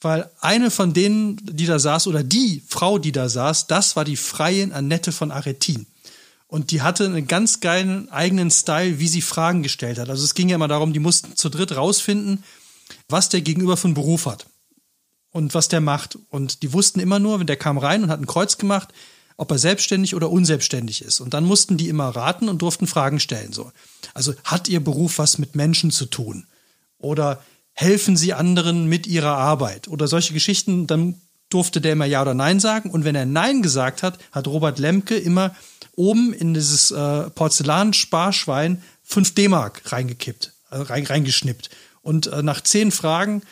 Weil 0.00 0.30
eine 0.40 0.70
von 0.70 0.92
denen, 0.92 1.38
die 1.42 1.66
da 1.66 1.78
saß, 1.78 2.06
oder 2.06 2.22
die 2.22 2.62
Frau, 2.66 2.98
die 2.98 3.12
da 3.12 3.28
saß, 3.28 3.66
das 3.66 3.96
war 3.96 4.04
die 4.04 4.16
Freiin 4.16 4.72
Annette 4.72 5.12
von 5.12 5.30
Aretin. 5.30 5.86
Und 6.54 6.70
die 6.70 6.82
hatte 6.82 7.06
einen 7.06 7.26
ganz 7.26 7.58
geilen 7.58 8.08
eigenen 8.10 8.48
Style, 8.48 9.00
wie 9.00 9.08
sie 9.08 9.22
Fragen 9.22 9.64
gestellt 9.64 9.98
hat. 9.98 10.08
Also 10.08 10.22
es 10.22 10.34
ging 10.34 10.48
ja 10.48 10.54
immer 10.54 10.68
darum, 10.68 10.92
die 10.92 11.00
mussten 11.00 11.34
zu 11.34 11.48
dritt 11.48 11.74
rausfinden, 11.74 12.44
was 13.08 13.28
der 13.28 13.40
Gegenüber 13.40 13.76
für 13.76 13.88
einen 13.88 13.94
Beruf 13.94 14.26
hat 14.26 14.46
und 15.32 15.52
was 15.54 15.66
der 15.66 15.80
macht. 15.80 16.16
Und 16.30 16.62
die 16.62 16.72
wussten 16.72 17.00
immer 17.00 17.18
nur, 17.18 17.40
wenn 17.40 17.48
der 17.48 17.56
kam 17.56 17.76
rein 17.76 18.04
und 18.04 18.08
hat 18.08 18.20
ein 18.20 18.28
Kreuz 18.28 18.56
gemacht, 18.56 18.90
ob 19.36 19.50
er 19.50 19.58
selbstständig 19.58 20.14
oder 20.14 20.30
unselbstständig 20.30 21.02
ist. 21.02 21.18
Und 21.18 21.34
dann 21.34 21.42
mussten 21.42 21.76
die 21.76 21.88
immer 21.88 22.10
raten 22.10 22.48
und 22.48 22.62
durften 22.62 22.86
Fragen 22.86 23.18
stellen. 23.18 23.52
So. 23.52 23.72
Also 24.14 24.32
hat 24.44 24.68
ihr 24.68 24.78
Beruf 24.78 25.18
was 25.18 25.38
mit 25.38 25.56
Menschen 25.56 25.90
zu 25.90 26.06
tun? 26.06 26.46
Oder 26.98 27.42
helfen 27.72 28.16
sie 28.16 28.32
anderen 28.32 28.86
mit 28.86 29.08
ihrer 29.08 29.36
Arbeit? 29.36 29.88
Oder 29.88 30.06
solche 30.06 30.32
Geschichten, 30.32 30.86
dann 30.86 31.20
durfte 31.54 31.80
der 31.80 31.92
immer 31.92 32.04
Ja 32.04 32.22
oder 32.22 32.34
Nein 32.34 32.60
sagen. 32.60 32.90
Und 32.90 33.04
wenn 33.04 33.14
er 33.14 33.26
Nein 33.26 33.62
gesagt 33.62 34.02
hat, 34.02 34.18
hat 34.32 34.48
Robert 34.48 34.78
Lemke 34.78 35.16
immer 35.16 35.54
oben 35.96 36.32
in 36.32 36.54
dieses 36.54 36.90
äh, 36.90 37.30
Porzellan-Sparschwein 37.30 38.82
5 39.04 39.34
D-Mark 39.34 39.92
reingekippt, 39.92 40.52
äh, 40.70 40.78
rein, 40.78 41.06
reingeschnippt. 41.06 41.70
Und 42.02 42.26
äh, 42.26 42.42
nach 42.42 42.60
zehn 42.60 42.90
Fragen, 42.90 43.42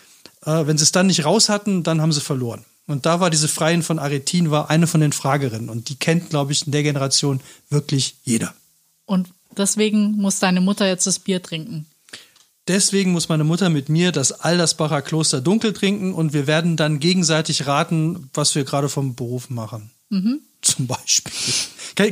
äh, 0.44 0.66
wenn 0.66 0.76
sie 0.76 0.84
es 0.84 0.92
dann 0.92 1.06
nicht 1.06 1.24
raus 1.24 1.48
hatten, 1.48 1.82
dann 1.84 2.02
haben 2.02 2.12
sie 2.12 2.20
verloren. 2.20 2.64
Und 2.86 3.06
da 3.06 3.20
war 3.20 3.30
diese 3.30 3.48
Freien 3.48 3.82
von 3.82 3.98
Aretin, 3.98 4.50
war 4.50 4.68
eine 4.68 4.86
von 4.86 5.00
den 5.00 5.12
Fragerinnen. 5.12 5.70
Und 5.70 5.88
die 5.88 5.94
kennt, 5.94 6.30
glaube 6.30 6.52
ich, 6.52 6.66
in 6.66 6.72
der 6.72 6.82
Generation 6.82 7.40
wirklich 7.70 8.16
jeder. 8.24 8.52
Und 9.06 9.28
deswegen 9.56 10.16
muss 10.16 10.40
deine 10.40 10.60
Mutter 10.60 10.86
jetzt 10.86 11.06
das 11.06 11.20
Bier 11.20 11.42
trinken. 11.42 11.86
Deswegen 12.68 13.12
muss 13.12 13.28
meine 13.28 13.44
Mutter 13.44 13.70
mit 13.70 13.88
mir 13.88 14.12
das 14.12 14.32
Aldersbacher 14.32 15.02
Kloster 15.02 15.40
Dunkel 15.40 15.72
trinken 15.72 16.14
und 16.14 16.32
wir 16.32 16.46
werden 16.46 16.76
dann 16.76 17.00
gegenseitig 17.00 17.66
raten, 17.66 18.30
was 18.34 18.54
wir 18.54 18.64
gerade 18.64 18.88
vom 18.88 19.16
Beruf 19.16 19.50
machen. 19.50 19.90
Mhm. 20.10 20.40
Zum 20.60 20.86
Beispiel. 20.86 21.32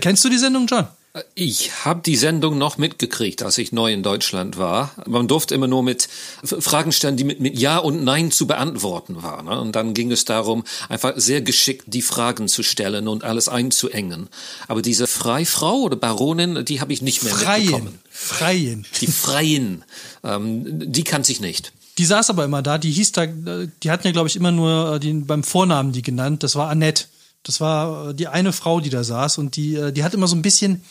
Kennst 0.01 0.25
du 0.25 0.29
die 0.29 0.39
Sendung, 0.39 0.67
John? 0.67 0.89
Ich 1.35 1.85
habe 1.85 2.03
die 2.07 2.15
Sendung 2.15 2.57
noch 2.57 2.79
mitgekriegt, 2.79 3.43
als 3.43 3.59
ich 3.59 3.73
neu 3.73 3.93
in 3.93 4.05
Deutschland 4.05 4.59
war. 4.59 4.93
Man 5.07 5.27
durfte 5.27 5.57
immer 5.57 5.67
nur 5.67 5.83
mit 5.83 6.09
Fragen 6.45 6.93
stellen, 6.93 7.17
die 7.17 7.25
mit, 7.25 7.41
mit 7.41 7.59
Ja 7.59 7.79
und 7.79 8.05
Nein 8.05 8.31
zu 8.31 8.47
beantworten 8.47 9.21
waren. 9.21 9.47
Ne? 9.47 9.61
Und 9.61 9.75
dann 9.75 9.93
ging 9.93 10.13
es 10.13 10.25
darum, 10.25 10.63
einfach 10.89 11.15
sehr 11.17 11.43
geschickt 11.43 11.87
die 11.89 12.03
Fragen 12.03 12.47
zu 12.47 12.63
stellen 12.63 13.09
und 13.09 13.25
alles 13.25 13.49
einzuengen. 13.49 14.29
Aber 14.69 14.83
diese 14.83 15.09
Freifrau 15.09 15.81
oder 15.81 15.97
Baronin, 15.97 16.65
die 16.65 16.81
habe 16.81 16.93
ich 16.93 17.03
nicht 17.03 17.25
mehr 17.25 17.35
Freien. 17.35 17.63
mitbekommen. 17.63 17.99
Freien. 18.09 18.87
Die 19.01 19.09
Freien, 19.09 19.85
ähm, 20.23 20.93
die 20.93 21.03
kannte 21.03 21.33
ich 21.33 21.41
nicht. 21.41 21.73
Die 21.99 22.07
saß 22.07 22.31
aber 22.31 22.45
immer 22.45 22.63
da, 22.63 22.79
die 22.79 22.93
hieß 22.93 23.13
da, 23.13 23.27
die 23.27 23.91
hatten 23.91 24.07
ja, 24.07 24.13
glaube 24.13 24.29
ich, 24.29 24.37
immer 24.37 24.53
nur 24.53 24.95
äh, 24.95 25.01
die, 25.01 25.13
beim 25.13 25.43
Vornamen 25.43 25.91
die 25.91 26.03
genannt. 26.03 26.45
Das 26.45 26.55
war 26.55 26.69
Annette. 26.69 27.07
Das 27.43 27.61
war 27.61 28.11
äh, 28.11 28.15
die 28.15 28.29
eine 28.29 28.53
Frau, 28.53 28.81
die 28.81 28.91
da 28.91 29.03
saß 29.03 29.39
und 29.39 29.57
die, 29.57 29.75
äh, 29.75 29.93
die 29.93 30.05
hat 30.05 30.15
immer 30.15 30.29
so 30.29 30.37
ein 30.37 30.43
bisschen, 30.43 30.83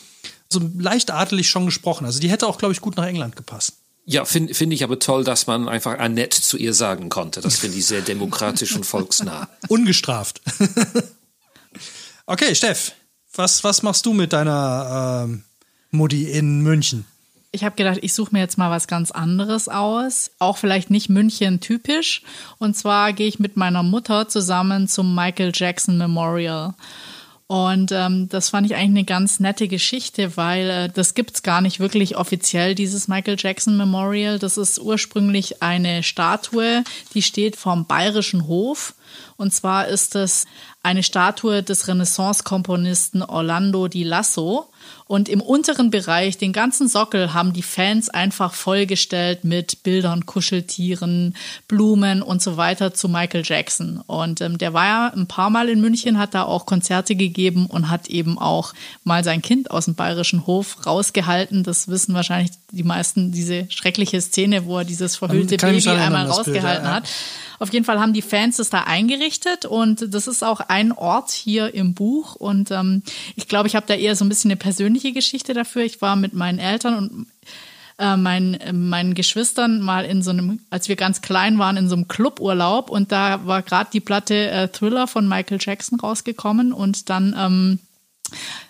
so 0.51 0.59
leicht 0.77 1.11
adelig 1.11 1.49
schon 1.49 1.65
gesprochen. 1.65 2.05
Also 2.05 2.19
die 2.19 2.29
hätte 2.29 2.47
auch, 2.47 2.57
glaube 2.57 2.73
ich, 2.73 2.81
gut 2.81 2.97
nach 2.97 3.05
England 3.05 3.35
gepasst. 3.35 3.73
Ja, 4.05 4.25
finde 4.25 4.55
find 4.55 4.73
ich 4.73 4.83
aber 4.83 4.97
toll, 4.97 5.23
dass 5.23 5.45
man 5.45 5.69
einfach 5.69 5.99
Annette 5.99 6.41
zu 6.41 6.57
ihr 6.57 6.73
sagen 6.73 7.09
konnte. 7.09 7.41
Das 7.41 7.59
finde 7.59 7.77
ich 7.77 7.85
sehr 7.85 8.01
demokratisch 8.01 8.75
und 8.75 8.85
volksnah. 8.85 9.47
Ungestraft. 9.67 10.41
okay, 12.25 12.55
Steff, 12.55 12.93
was, 13.35 13.63
was 13.63 13.83
machst 13.83 14.05
du 14.07 14.13
mit 14.13 14.33
deiner 14.33 15.25
ähm, 15.27 15.43
Mutti 15.91 16.31
in 16.31 16.61
München? 16.61 17.05
ich 17.51 17.63
habe 17.63 17.75
gedacht, 17.75 17.99
ich 18.01 18.13
suche 18.13 18.33
mir 18.33 18.39
jetzt 18.39 18.57
mal 18.57 18.69
was 18.69 18.87
ganz 18.87 19.11
anderes 19.11 19.69
aus. 19.69 20.31
Auch 20.39 20.57
vielleicht 20.57 20.91
nicht 20.91 21.09
München 21.09 21.59
typisch. 21.59 22.21
Und 22.59 22.75
zwar 22.75 23.13
gehe 23.13 23.27
ich 23.27 23.39
mit 23.39 23.57
meiner 23.57 23.81
Mutter 23.81 24.27
zusammen 24.27 24.87
zum 24.87 25.15
Michael 25.15 25.51
Jackson 25.53 25.97
Memorial. 25.97 26.75
Und 27.51 27.91
ähm, 27.91 28.29
das 28.29 28.49
fand 28.49 28.67
ich 28.67 28.75
eigentlich 28.75 28.89
eine 28.89 29.03
ganz 29.05 29.39
nette 29.39 29.67
Geschichte, 29.67 30.37
weil 30.37 30.69
äh, 30.69 30.87
das 30.87 31.15
gibt's 31.15 31.41
gar 31.41 31.61
nicht 31.61 31.79
wirklich 31.79 32.15
offiziell, 32.15 32.75
dieses 32.75 33.07
Michael 33.07 33.37
Jackson 33.39 33.75
Memorial. 33.75 34.37
Das 34.37 34.55
ist 34.55 34.77
ursprünglich 34.77 35.63
eine 35.63 36.03
Statue, 36.03 36.83
die 37.15 37.23
steht 37.23 37.55
vom 37.55 37.87
Bayerischen 37.87 38.45
Hof. 38.45 38.93
Und 39.35 39.51
zwar 39.51 39.87
ist 39.87 40.15
es 40.15 40.45
eine 40.83 41.01
Statue 41.01 41.63
des 41.63 41.87
Renaissance-Komponisten 41.87 43.23
Orlando 43.23 43.87
di 43.87 44.03
Lasso. 44.03 44.67
Und 45.09 45.27
im 45.27 45.41
unteren 45.41 45.89
Bereich, 45.89 46.37
den 46.37 46.53
ganzen 46.53 46.87
Sockel, 46.87 47.33
haben 47.33 47.51
die 47.51 47.63
Fans 47.63 48.09
einfach 48.09 48.53
vollgestellt 48.53 49.43
mit 49.43 49.81
Bildern, 49.81 50.27
Kuscheltieren, 50.27 51.35
Blumen 51.67 52.21
und 52.21 52.43
so 52.43 52.57
weiter 52.57 52.93
zu 52.93 53.09
Michael 53.09 53.41
Jackson. 53.43 54.03
Und 54.05 54.39
ähm, 54.41 54.59
der 54.59 54.75
war 54.75 54.85
ja 54.85 55.07
ein 55.07 55.25
paar 55.25 55.49
Mal 55.49 55.67
in 55.69 55.81
München, 55.81 56.19
hat 56.19 56.35
da 56.35 56.43
auch 56.43 56.67
Konzerte 56.67 57.15
gegeben 57.15 57.65
und 57.65 57.89
hat 57.89 58.07
eben 58.07 58.37
auch 58.37 58.75
mal 59.03 59.23
sein 59.23 59.41
Kind 59.41 59.71
aus 59.71 59.85
dem 59.85 59.95
bayerischen 59.95 60.45
Hof 60.45 60.85
rausgehalten. 60.85 61.63
Das 61.63 61.87
wissen 61.87 62.13
wahrscheinlich 62.13 62.51
die 62.69 62.83
meisten, 62.83 63.31
diese 63.31 63.65
schreckliche 63.69 64.21
Szene, 64.21 64.67
wo 64.67 64.77
er 64.77 64.85
dieses 64.85 65.15
verhüllte 65.15 65.57
Baby 65.57 65.89
einmal 65.89 66.27
rausgehalten 66.27 66.83
Bild, 66.83 66.83
ja. 66.83 66.91
hat. 66.97 67.09
Auf 67.59 67.73
jeden 67.73 67.83
Fall 67.83 67.99
haben 67.99 68.13
die 68.13 68.21
Fans 68.21 68.57
es 68.57 68.69
da 68.69 68.83
eingerichtet 68.83 69.65
und 69.65 70.13
das 70.13 70.27
ist 70.27 70.43
auch 70.43 70.61
ein 70.61 70.93
Ort 70.93 71.31
hier 71.31 71.73
im 71.73 71.93
Buch. 71.93 72.35
Und 72.35 72.71
ähm, 72.71 73.03
ich 73.35 73.49
glaube, 73.49 73.67
ich 73.67 73.75
habe 73.75 73.85
da 73.85 73.95
eher 73.95 74.15
so 74.15 74.23
ein 74.23 74.29
bisschen 74.29 74.49
eine 74.49 74.55
persönliche 74.55 74.98
Geschichte 75.13 75.53
dafür. 75.53 75.83
Ich 75.83 76.01
war 76.01 76.15
mit 76.15 76.33
meinen 76.33 76.59
Eltern 76.59 76.97
und 76.97 77.27
äh, 77.97 78.15
mein, 78.15 78.57
meinen 78.71 79.13
Geschwistern 79.13 79.81
mal 79.81 80.05
in 80.05 80.21
so 80.21 80.31
einem, 80.31 80.59
als 80.69 80.87
wir 80.87 80.95
ganz 80.95 81.21
klein 81.21 81.59
waren, 81.59 81.77
in 81.77 81.89
so 81.89 81.95
einem 81.95 82.07
Cluburlaub 82.07 82.89
und 82.89 83.11
da 83.11 83.45
war 83.45 83.61
gerade 83.61 83.89
die 83.91 83.99
Platte 83.99 84.49
äh, 84.49 84.67
Thriller 84.69 85.07
von 85.07 85.27
Michael 85.27 85.59
Jackson 85.59 85.99
rausgekommen 85.99 86.71
und 86.71 87.09
dann 87.09 87.35
ähm, 87.37 87.79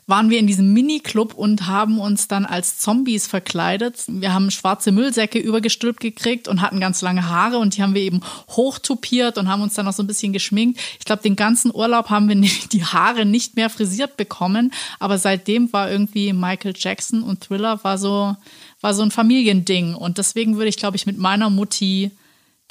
waren 0.09 0.31
wir 0.31 0.39
in 0.39 0.47
diesem 0.47 0.73
Mini-Club 0.73 1.35
und 1.35 1.67
haben 1.67 1.99
uns 1.99 2.27
dann 2.27 2.45
als 2.45 2.79
Zombies 2.79 3.27
verkleidet. 3.27 4.03
Wir 4.07 4.33
haben 4.33 4.49
schwarze 4.49 4.91
Müllsäcke 4.91 5.37
übergestülpt 5.37 5.99
gekriegt 5.99 6.47
und 6.47 6.61
hatten 6.61 6.79
ganz 6.79 7.01
lange 7.01 7.29
Haare 7.29 7.59
und 7.59 7.77
die 7.77 7.83
haben 7.83 7.93
wir 7.93 8.01
eben 8.01 8.21
hochtupiert 8.49 9.37
und 9.37 9.47
haben 9.47 9.61
uns 9.61 9.75
dann 9.75 9.85
noch 9.85 9.93
so 9.93 10.01
ein 10.01 10.07
bisschen 10.07 10.33
geschminkt. 10.33 10.79
Ich 10.97 11.05
glaube, 11.05 11.21
den 11.21 11.35
ganzen 11.35 11.73
Urlaub 11.73 12.09
haben 12.09 12.27
wir 12.27 12.35
die 12.71 12.83
Haare 12.83 13.25
nicht 13.25 13.55
mehr 13.55 13.69
frisiert 13.69 14.17
bekommen, 14.17 14.73
aber 14.99 15.19
seitdem 15.19 15.71
war 15.71 15.91
irgendwie 15.91 16.33
Michael 16.33 16.73
Jackson 16.75 17.21
und 17.21 17.41
Thriller 17.41 17.83
war 17.83 17.99
so, 17.99 18.35
war 18.81 18.95
so 18.95 19.03
ein 19.03 19.11
Familiending 19.11 19.93
und 19.93 20.17
deswegen 20.17 20.55
würde 20.57 20.69
ich, 20.69 20.77
glaube 20.77 20.97
ich, 20.97 21.05
mit 21.05 21.19
meiner 21.19 21.51
Mutti 21.51 22.11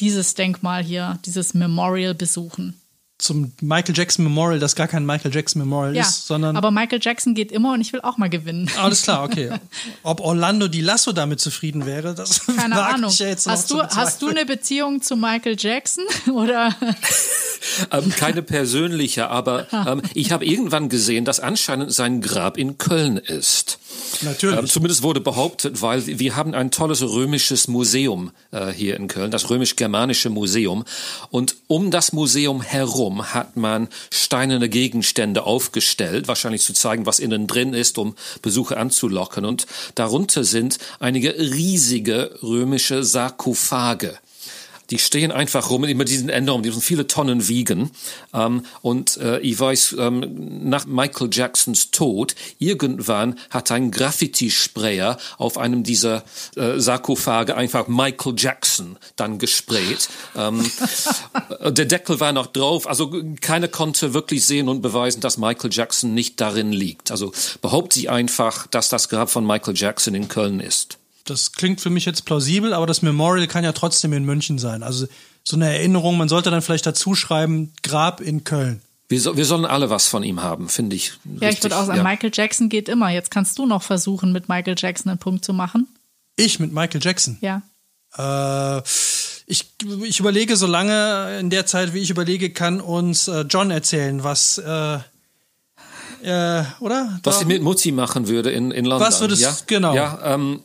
dieses 0.01 0.35
Denkmal 0.35 0.83
hier, 0.83 1.18
dieses 1.24 1.55
Memorial 1.55 2.14
besuchen 2.14 2.78
zum 3.19 3.53
Michael 3.61 3.97
Jackson 3.97 4.25
Memorial, 4.25 4.61
das 4.61 4.77
gar 4.77 4.87
kein 4.87 5.05
Michael 5.05 5.35
Jackson 5.35 5.61
Memorial 5.61 5.97
ja, 5.97 6.03
ist, 6.03 6.29
sondern. 6.29 6.57
Aber 6.57 6.71
Michael 6.71 7.01
Jackson 7.03 7.35
geht 7.35 7.51
immer 7.51 7.73
und 7.73 7.81
ich 7.81 7.93
will 7.93 8.01
auch 8.01 8.17
mal 8.17 8.31
gewinnen. 8.31 8.71
Alles 8.79 9.03
klar, 9.03 9.25
okay. 9.25 9.51
Ob 10.05 10.21
Orlando 10.21 10.69
Di 10.69 10.81
Lasso 10.81 11.11
damit 11.11 11.41
zufrieden 11.41 11.85
wäre, 11.85 12.15
das 12.15 12.47
keine 12.47 12.81
Ahnung. 12.81 13.11
Ja 13.11 13.35
hast, 13.47 13.71
du, 13.73 13.83
hast 13.83 14.23
du 14.23 14.29
eine 14.29 14.47
Beziehung 14.47 15.03
zu 15.03 15.17
Michael 15.17 15.57
Jackson 15.59 16.05
oder? 16.33 16.75
ähm, 17.91 18.11
keine 18.11 18.43
persönliche, 18.43 19.29
aber 19.29 19.67
ähm, 19.73 20.01
ich 20.15 20.31
habe 20.31 20.45
irgendwann 20.45 20.89
gesehen, 20.89 21.25
dass 21.25 21.41
anscheinend 21.41 21.93
sein 21.93 22.21
Grab 22.21 22.57
in 22.57 22.79
Köln 22.79 23.17
ist. 23.17 23.81
Natürlich. 24.23 24.59
Ähm, 24.59 24.67
zumindest 24.67 25.03
wurde 25.03 25.21
behauptet, 25.21 25.83
weil 25.83 26.07
wir 26.07 26.37
haben 26.37 26.55
ein 26.55 26.71
tolles 26.71 27.03
römisches 27.03 27.69
Museum 27.69 28.31
äh, 28.51 28.73
hier 28.73 28.97
in 28.97 29.09
Köln, 29.09 29.31
das 29.31 29.51
römisch-germanische 29.51 30.31
Museum, 30.31 30.85
und 31.31 31.57
um 31.67 31.91
das 31.91 32.13
Museum 32.13 32.63
herum 32.63 33.35
hat 33.35 33.57
man 33.57 33.89
steinerne 34.13 34.69
Gegenstände 34.69 35.45
aufgestellt, 35.45 36.29
wahrscheinlich 36.29 36.63
zu 36.63 36.73
zeigen, 36.73 37.07
was 37.07 37.19
innen 37.19 37.47
drin 37.47 37.75
ist, 37.75 37.99
um 37.99 38.15
Besucher 38.43 38.79
anzulocken. 38.79 39.45
Und 39.45 39.67
darunter 39.95 40.45
sind 40.45 40.79
einige 41.01 41.39
riesige 41.39 42.39
römische 42.43 43.05
Sarkophage 43.05 44.19
die 44.90 44.98
stehen 44.98 45.33
einfach 45.33 45.70
rum 45.70 45.85
immer 45.85 46.05
diesen 46.05 46.29
Änderungen, 46.29 46.62
die 46.62 46.72
viele 46.72 47.07
Tonnen 47.07 47.48
wiegen. 47.48 47.90
Ähm, 48.33 48.64
und 48.81 49.16
äh, 49.18 49.38
ich 49.40 49.59
weiß, 49.59 49.96
ähm, 49.98 50.68
nach 50.68 50.87
Michael 50.87 51.29
Jacksons 51.31 51.90
Tod, 51.90 52.35
irgendwann 52.59 53.38
hat 53.51 53.70
ein 53.70 53.90
Graffiti-Sprayer 53.90 55.18
auf 55.37 55.59
einem 55.59 55.83
dieser 55.83 56.24
äh, 56.57 56.79
Sarkophage 56.79 57.55
einfach 57.57 57.88
Michael 57.88 58.35
Jackson 58.37 58.98
dann 59.16 59.38
gesprayt. 59.38 60.09
ähm, 60.37 60.64
der 61.68 61.85
Deckel 61.85 62.20
war 62.20 62.33
noch 62.33 62.46
drauf, 62.46 62.87
also 62.87 63.12
keiner 63.40 63.68
konnte 63.68 64.14
wirklich 64.14 64.46
sehen 64.46 64.68
und 64.68 64.81
beweisen, 64.81 65.20
dass 65.20 65.38
Michael 65.38 65.70
Jackson 65.72 66.14
nicht 66.14 66.40
darin 66.40 66.72
liegt. 66.72 67.11
Also 67.11 67.33
behauptet 67.61 67.94
sie 67.94 68.09
einfach, 68.09 68.66
dass 68.66 68.88
das 68.88 69.09
Grab 69.09 69.31
von 69.31 69.46
Michael 69.46 69.77
Jackson 69.77 70.14
in 70.14 70.29
Köln 70.29 70.61
ist 70.61 70.98
das 71.31 71.53
klingt 71.53 71.81
für 71.81 71.91
mich 71.91 72.05
jetzt 72.05 72.25
plausibel, 72.25 72.73
aber 72.73 72.87
das 72.87 73.03
Memorial 73.03 73.47
kann 73.47 73.64
ja 73.64 73.73
trotzdem 73.73 74.12
in 74.12 74.25
München 74.25 74.59
sein. 74.59 74.83
Also 74.83 75.07
so 75.45 75.57
eine 75.57 75.73
Erinnerung, 75.73 76.17
man 76.17 76.29
sollte 76.29 76.51
dann 76.51 76.62
vielleicht 76.62 76.87
dazu 76.87 77.14
schreiben, 77.14 77.73
Grab 77.83 78.21
in 78.21 78.45
Köln. 78.45 78.83
Wir, 79.09 79.21
so, 79.21 79.37
wir 79.37 79.47
sollen 79.47 79.64
alle 79.64 79.88
was 79.88 80.07
von 80.07 80.23
ihm 80.23 80.43
haben, 80.43 80.69
finde 80.69 80.97
ich. 80.97 81.12
Ja, 81.41 81.49
ich 81.49 81.62
würde 81.62 81.77
auch 81.79 81.87
sagen, 81.87 81.99
ja. 81.99 82.05
Michael 82.05 82.31
Jackson 82.33 82.69
geht 82.69 82.88
immer. 82.88 83.11
Jetzt 83.11 83.31
kannst 83.31 83.59
du 83.59 83.64
noch 83.64 83.83
versuchen, 83.83 84.33
mit 84.33 84.49
Michael 84.49 84.75
Jackson 84.77 85.11
einen 85.11 85.19
Punkt 85.19 85.45
zu 85.45 85.55
machen. 85.55 85.88
Ich 86.37 86.61
mit 86.61 86.73
Michael 86.73 87.01
Jackson? 87.03 87.38
Ja. 87.41 87.62
Äh, 88.17 88.83
ich, 89.47 89.71
ich 90.05 90.21
überlege 90.21 90.57
so 90.57 90.67
lange, 90.67 91.38
in 91.41 91.49
der 91.49 91.64
Zeit, 91.64 91.95
wie 91.95 92.01
ich 92.01 92.11
überlege, 92.11 92.51
kann 92.51 92.83
uns 92.83 93.29
äh, 93.29 93.47
John 93.49 93.71
erzählen, 93.71 94.23
was 94.23 94.59
äh, 94.59 94.99
äh, 96.23 96.64
oder? 96.81 97.19
Was 97.23 97.41
ich 97.41 97.47
mit 97.47 97.62
Mutzi 97.62 97.93
machen 97.93 98.29
würde 98.29 98.51
in, 98.51 98.71
in 98.71 98.85
London. 98.85 99.07
Was 99.07 99.21
würdest 99.21 99.43
du, 99.43 99.47
ja? 99.47 99.57
genau. 99.67 99.95
Ja, 99.95 100.19
ähm, 100.25 100.62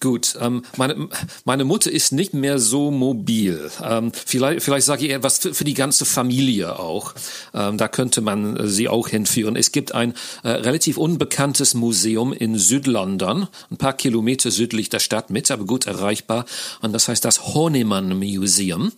Gut, 0.00 0.36
ähm, 0.40 0.62
meine, 0.76 1.08
meine 1.44 1.64
Mutter 1.64 1.90
ist 1.90 2.12
nicht 2.12 2.34
mehr 2.34 2.58
so 2.58 2.90
mobil. 2.90 3.70
Ähm, 3.82 4.12
vielleicht 4.12 4.62
vielleicht 4.62 4.86
sage 4.86 5.06
ich 5.06 5.12
etwas 5.12 5.38
für, 5.38 5.54
für 5.54 5.64
die 5.64 5.74
ganze 5.74 6.04
Familie 6.04 6.78
auch. 6.78 7.14
Ähm, 7.54 7.78
da 7.78 7.88
könnte 7.88 8.20
man 8.20 8.56
äh, 8.56 8.66
sie 8.68 8.88
auch 8.88 9.08
hinführen. 9.08 9.56
Es 9.56 9.72
gibt 9.72 9.94
ein 9.94 10.14
äh, 10.42 10.50
relativ 10.50 10.98
unbekanntes 10.98 11.74
Museum 11.74 12.32
in 12.32 12.58
Südlondon, 12.58 13.48
ein 13.70 13.76
paar 13.76 13.94
Kilometer 13.94 14.50
südlich 14.50 14.88
der 14.88 15.00
Stadt 15.00 15.30
mit, 15.30 15.50
aber 15.50 15.64
gut 15.64 15.86
erreichbar. 15.86 16.44
Und 16.82 16.92
das 16.92 17.08
heißt 17.08 17.24
das 17.24 17.54
Horniman 17.54 18.18
Museum. 18.18 18.92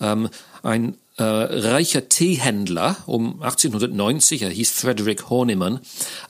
Ähm, 0.00 0.28
ein 0.62 0.96
äh, 1.16 1.22
reicher 1.22 2.08
Teehändler 2.08 2.96
um 3.06 3.42
1890, 3.42 4.42
er 4.42 4.50
hieß 4.50 4.70
Frederick 4.70 5.28
Horniman, 5.28 5.80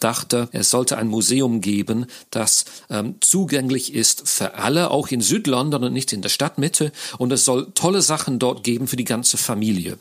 dachte, 0.01 0.49
es 0.53 0.71
sollte 0.71 0.99
ein 0.99 1.09
Museum 1.09 1.61
geben, 1.61 2.07
das 2.31 2.65
ähm, 2.89 3.17
zugänglich 3.21 3.95
ist 3.95 4.29
für 4.29 4.55
alle, 4.55 4.91
auch 4.91 5.09
in 5.09 5.21
Südlondon 5.21 5.85
und 5.85 5.93
nicht 5.93 6.13
in 6.13 6.23
der 6.23 6.29
Stadtmitte. 6.29 6.93
Und 7.19 7.33
es 7.33 7.45
soll 7.45 7.69
tolle 7.75 8.03
Sachen 8.03 8.39
dort 8.39 8.65
geben 8.65 8.89
für 8.89 8.97
die 8.97 9.05
ganze 9.05 9.37
Familie. 9.37 9.99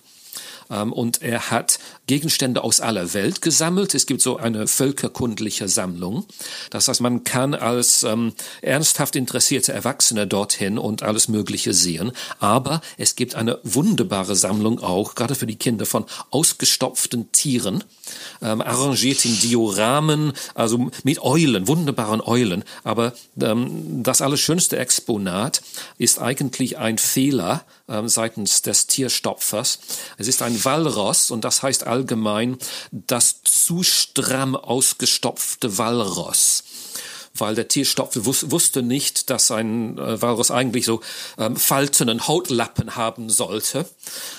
Ähm, 0.70 0.94
und 0.94 1.22
er 1.22 1.52
hat 1.52 1.80
Gegenstände 2.08 2.64
aus 2.64 2.82
aller 2.82 3.14
Welt 3.14 3.42
gesammelt. 3.42 3.96
Es 3.96 4.06
gibt 4.06 4.22
so 4.22 4.38
eine 4.38 4.68
völkerkundliche 4.68 5.68
Sammlung. 5.68 6.26
Das 6.70 6.88
heißt, 6.88 7.02
man 7.02 7.24
kann 7.24 7.54
als 7.54 8.04
ähm, 8.04 8.34
ernsthaft 8.62 9.16
interessierte 9.16 9.74
Erwachsene 9.74 10.28
dorthin 10.28 10.78
und 10.78 11.04
alles 11.04 11.28
Mögliche 11.28 11.74
sehen. 11.74 12.12
Aber 12.40 12.82
es 12.98 13.16
gibt 13.16 13.36
eine 13.36 13.60
wunderbare 13.64 14.36
Sammlung 14.36 14.80
auch, 14.80 15.16
gerade 15.16 15.36
für 15.36 15.48
die 15.48 15.58
Kinder, 15.58 15.86
von 15.86 16.06
ausgestopften 16.30 17.32
Tieren, 17.32 17.84
ähm, 18.42 18.62
arrangiert 18.62 19.26
in 19.26 19.40
Dioramen, 19.40 20.34
also 20.56 20.90
mit 21.04 21.22
Eulen, 21.22 21.68
wunderbaren 21.68 22.22
Eulen. 22.22 22.64
Aber 22.84 23.14
ähm, 23.42 24.04
das 24.04 24.22
allerschönste 24.22 24.78
Exponat 24.78 25.62
ist 25.98 26.20
eigentlich 26.20 26.78
ein 26.78 26.98
Fehler 26.98 27.66
seitens 28.06 28.62
des 28.62 28.88
Tierstopfers. 28.88 29.80
Es 30.18 30.28
ist 30.28 30.42
ein 30.42 30.64
Walross 30.64 31.32
und 31.32 31.44
das 31.44 31.64
heißt 31.64 31.88
allgemein 31.88 32.58
das 32.92 33.42
zu 33.44 33.84
stramm 33.84 34.56
ausgestopfte 34.56 35.78
Walross 35.78 36.64
weil 37.40 37.56
der 37.56 37.68
Tierstopfer 37.68 38.26
wus 38.26 38.52
wusste 38.52 38.82
nicht, 38.82 39.30
dass 39.30 39.52
ein 39.52 39.98
äh, 39.98 40.22
Walross 40.22 40.52
eigentlich 40.52 40.86
so 40.86 41.02
ähm, 41.38 41.56
faltenden 41.56 42.28
Hautlappen 42.28 42.96
haben 42.96 43.30
sollte 43.30 43.86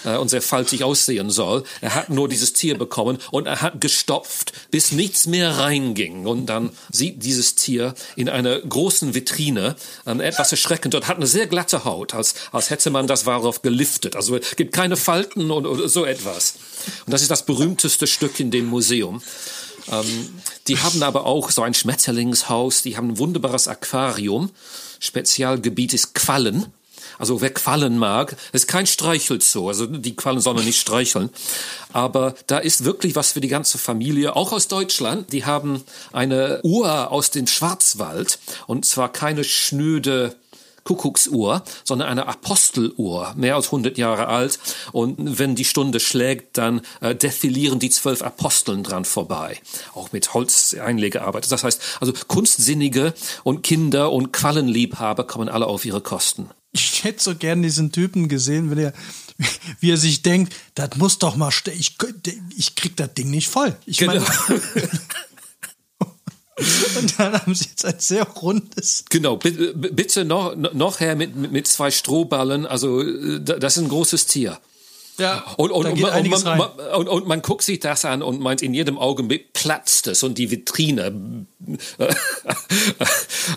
äh, 0.05 0.17
und 0.17 0.29
sehr 0.29 0.43
faltig 0.43 0.85
aussehen 0.85 1.31
soll. 1.31 1.65
Er 1.81 1.95
hat 1.95 2.11
nur 2.11 2.29
dieses 2.29 2.53
Tier 2.53 2.77
bekommen 2.77 3.19
und 3.31 3.47
er 3.47 3.63
hat 3.63 3.81
gestopft, 3.81 4.53
bis 4.71 4.93
nichts 4.93 5.27
mehr 5.27 5.59
reinging. 5.59 6.27
Und 6.27 6.47
dann 6.47 6.71
sieht 6.91 7.23
dieses 7.25 7.55
Tier 7.55 7.95
in 8.17 8.29
einer 8.29 8.61
großen 8.61 9.15
Vitrine 9.15 9.77
ähm, 10.07 10.21
etwas 10.21 10.51
erschreckend 10.53 10.95
und 10.95 11.09
hat 11.09 11.17
eine 11.17 11.27
sehr 11.27 11.47
glatte 11.47 11.85
Haut, 11.85 12.15
als, 12.15 12.35
als 12.53 12.71
hätte 12.71 12.91
man 12.91 13.07
das 13.07 13.27
Walross 13.27 13.63
geliftet. 13.63 14.17
Also 14.17 14.37
es 14.37 14.57
gibt 14.57 14.73
keine 14.73 14.97
Falten 14.97 15.51
und, 15.51 15.67
oder 15.67 15.89
so 15.89 16.05
etwas. 16.05 16.55
Und 17.07 17.13
das 17.13 17.23
ist 17.23 17.31
das 17.31 17.45
berühmteste 17.45 18.07
Stück 18.07 18.41
in 18.41 18.51
dem 18.51 18.67
Museum. 18.67 19.23
Ähm, 19.91 20.29
die 20.69 20.79
haben 20.79 21.03
aber 21.03 21.27
auch 21.27 21.51
so 21.51 21.63
ein 21.63 21.75
Schmetterlingshaus, 21.75 22.83
die 22.83 22.97
haben 22.97 23.11
ein 23.11 23.19
wunderbares 23.19 23.69
Aquarium. 23.69 24.51
Spezialgebiet 24.99 25.95
ist 25.95 26.15
Quallen. 26.15 26.67
Also 27.19 27.43
wer 27.43 27.53
Quallen 27.53 27.99
mag, 27.99 28.35
ist 28.53 28.67
kein 28.67 28.87
Streichelzoo, 28.87 29.69
also 29.69 29.85
die 29.85 30.17
Quallen 30.17 30.41
sollen 30.41 30.65
nicht 30.65 30.81
streicheln. 30.81 31.29
Aber 31.93 32.35
da 32.47 32.59
ist 32.59 32.85
wirklich 32.85 33.15
was 33.15 33.33
für 33.33 33.43
die 33.43 33.49
ganze 33.49 33.77
Familie, 33.77 34.37
auch 34.37 34.53
aus 34.53 34.69
Deutschland. 34.69 35.33
Die 35.33 35.45
haben 35.45 35.83
eine 36.13 36.61
Uhr 36.63 37.11
aus 37.11 37.31
dem 37.31 37.47
Schwarzwald 37.47 38.39
und 38.67 38.87
zwar 38.87 39.13
keine 39.13 39.45
schnöde 39.45 40.35
Kuckucksuhr, 40.85 41.63
sondern 41.85 42.09
eine 42.09 42.27
Aposteluhr, 42.27 43.35
mehr 43.37 43.57
als 43.57 43.67
100 43.67 43.99
Jahre 43.99 44.29
alt. 44.29 44.59
Und 44.93 45.39
wenn 45.39 45.55
die 45.55 45.65
Stunde 45.65 46.01
schlägt, 46.01 46.59
dann 46.59 46.83
äh, 47.01 47.15
defilieren 47.15 47.79
die 47.79 47.91
zwölf 47.91 48.23
Aposteln 48.23 48.83
dran 48.83 49.05
vorbei. 49.05 49.59
Auch 49.95 50.13
mit 50.13 50.35
Holzeinlegearbeit. 50.35 51.51
Das 51.51 51.65
heißt, 51.65 51.81
also 52.01 52.13
Kunstsinnige 52.27 53.15
und 53.45 53.63
Kinder 53.63 54.13
und 54.13 54.33
Quallenliebhaber 54.33 55.25
kommen 55.25 55.49
alle 55.49 55.67
auf 55.67 55.85
ihre 55.85 56.01
Kosten. 56.01 56.51
Ich 56.73 57.03
hätte 57.03 57.23
so 57.23 57.35
gern 57.35 57.63
diesen 57.63 57.91
Typen 57.91 58.29
gesehen, 58.29 58.71
wenn 58.71 58.79
er, 58.79 58.93
wie 59.81 59.91
er 59.91 59.97
sich 59.97 60.23
denkt, 60.23 60.55
das 60.77 60.91
muss 60.97 61.19
doch 61.19 61.35
mal, 61.35 61.53
ich, 61.75 61.97
ich 62.57 62.75
krieg 62.77 62.97
das 62.97 63.13
Ding 63.15 63.31
nicht 63.31 63.49
voll. 63.49 63.77
Ich 63.87 63.99
genau. 63.99 64.15
meine, 64.15 64.61
Und 66.99 67.19
dann 67.19 67.33
haben 67.33 67.55
sie 67.55 67.67
jetzt 67.67 67.85
ein 67.85 67.99
sehr 67.99 68.25
rundes. 68.25 69.05
Genau, 69.09 69.37
bitte 69.37 70.25
noch, 70.25 70.55
noch 70.57 71.01
her 71.01 71.17
mit, 71.17 71.37
mit 71.37 71.67
zwei 71.67 71.91
Strohballen. 71.91 72.67
Also, 72.67 73.03
das 73.39 73.77
ist 73.77 73.83
ein 73.83 73.89
großes 73.89 74.27
Tier. 74.27 74.59
Ja, 75.21 75.45
und, 75.59 75.71
und, 75.71 75.87
und, 75.87 76.01
man, 76.01 76.29
man, 76.31 76.71
und, 76.97 77.09
und, 77.09 77.27
man 77.27 77.43
guckt 77.43 77.63
sich 77.63 77.79
das 77.79 78.07
an 78.07 78.23
und 78.23 78.41
meint, 78.41 78.63
in 78.63 78.73
jedem 78.73 78.99
Augenblick 78.99 79.53
platzt 79.53 80.07
es 80.07 80.23
und 80.23 80.39
die 80.39 80.51
Vitrine 80.51 81.47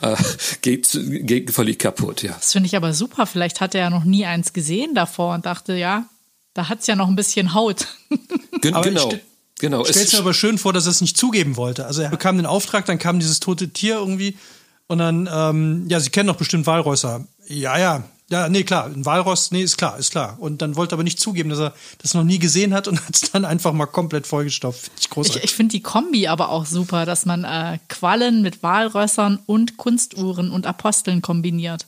äh, 0.02 0.16
geht, 0.62 0.89
geht 0.92 1.52
völlig 1.52 1.80
kaputt. 1.80 2.22
Ja. 2.22 2.34
Das 2.34 2.52
finde 2.52 2.68
ich 2.68 2.76
aber 2.76 2.94
super. 2.94 3.26
Vielleicht 3.26 3.62
hat 3.62 3.76
er 3.76 3.82
ja 3.82 3.89
noch 3.89 4.04
nie 4.04 4.26
eins 4.26 4.52
gesehen 4.52 4.94
davor 4.94 5.36
und 5.36 5.46
dachte, 5.46 5.74
ja, 5.74 6.06
da 6.54 6.68
hat 6.68 6.82
es 6.82 6.88
ja 6.88 6.98
noch 6.98 7.08
ein 7.08 7.16
bisschen 7.16 7.54
Haut. 7.54 7.88
genau. 8.62 9.13
Genau. 9.63 9.86
Stellt 9.86 10.12
mir 10.12 10.19
aber 10.19 10.34
schön 10.34 10.58
vor, 10.58 10.73
dass 10.73 10.88
er 10.88 10.91
es 10.91 10.99
nicht 10.99 11.15
zugeben 11.15 11.56
wollte. 11.56 11.86
Also 11.86 12.02
er 12.02 12.10
bekam 12.10 12.36
den 12.36 12.45
Auftrag, 12.45 12.86
dann 12.86 12.99
kam 12.99 13.21
dieses 13.21 13.39
tote 13.39 13.69
Tier 13.69 13.95
irgendwie 13.95 14.38
und 14.88 14.97
dann, 14.97 15.30
ähm, 15.32 15.86
ja, 15.88 16.02
Sie 16.02 16.10
kennen 16.10 16.28
doch 16.28 16.36
bestimmt 16.36 16.67
Walräuser. 16.67 17.26
Ja, 17.47 17.78
ja, 17.78 18.04
ja, 18.30 18.49
nee, 18.49 18.63
klar, 18.63 18.88
ein 18.88 19.06
Walross, 19.06 19.52
nee, 19.52 19.63
ist 19.63 19.78
klar, 19.78 19.97
ist 19.97 20.12
klar. 20.12 20.36
Und 20.38 20.62
dann 20.62 20.76
wollte 20.76 20.93
er 20.93 20.97
aber 20.97 21.04
nicht 21.04 21.17
zugeben, 21.17 21.49
dass 21.49 21.60
er 21.60 21.73
das 21.99 22.13
noch 22.13 22.26
nie 22.26 22.39
gesehen 22.39 22.73
hat 22.73 22.89
und 22.89 22.99
hat 23.08 23.15
es 23.15 23.32
dann 23.32 23.45
einfach 23.45 23.71
mal 23.71 23.86
komplett 23.86 24.28
vollgestopft. 24.28 24.82
Finde 24.82 24.99
ich 24.99 25.10
großartig. 25.10 25.43
Ich, 25.45 25.52
ich 25.52 25.56
finde 25.56 25.71
die 25.71 25.82
Kombi 25.82 26.28
aber 26.28 26.49
auch 26.49 26.65
super, 26.65 27.06
dass 27.06 27.26
man 27.26 27.45
äh, 27.45 27.80
Quallen 27.88 28.41
mit 28.41 28.63
Walrössern 28.63 29.39
und 29.45 29.78
Kunstuhren 29.78 30.52
und 30.52 30.67
Aposteln 30.67 31.21
kombiniert. 31.21 31.86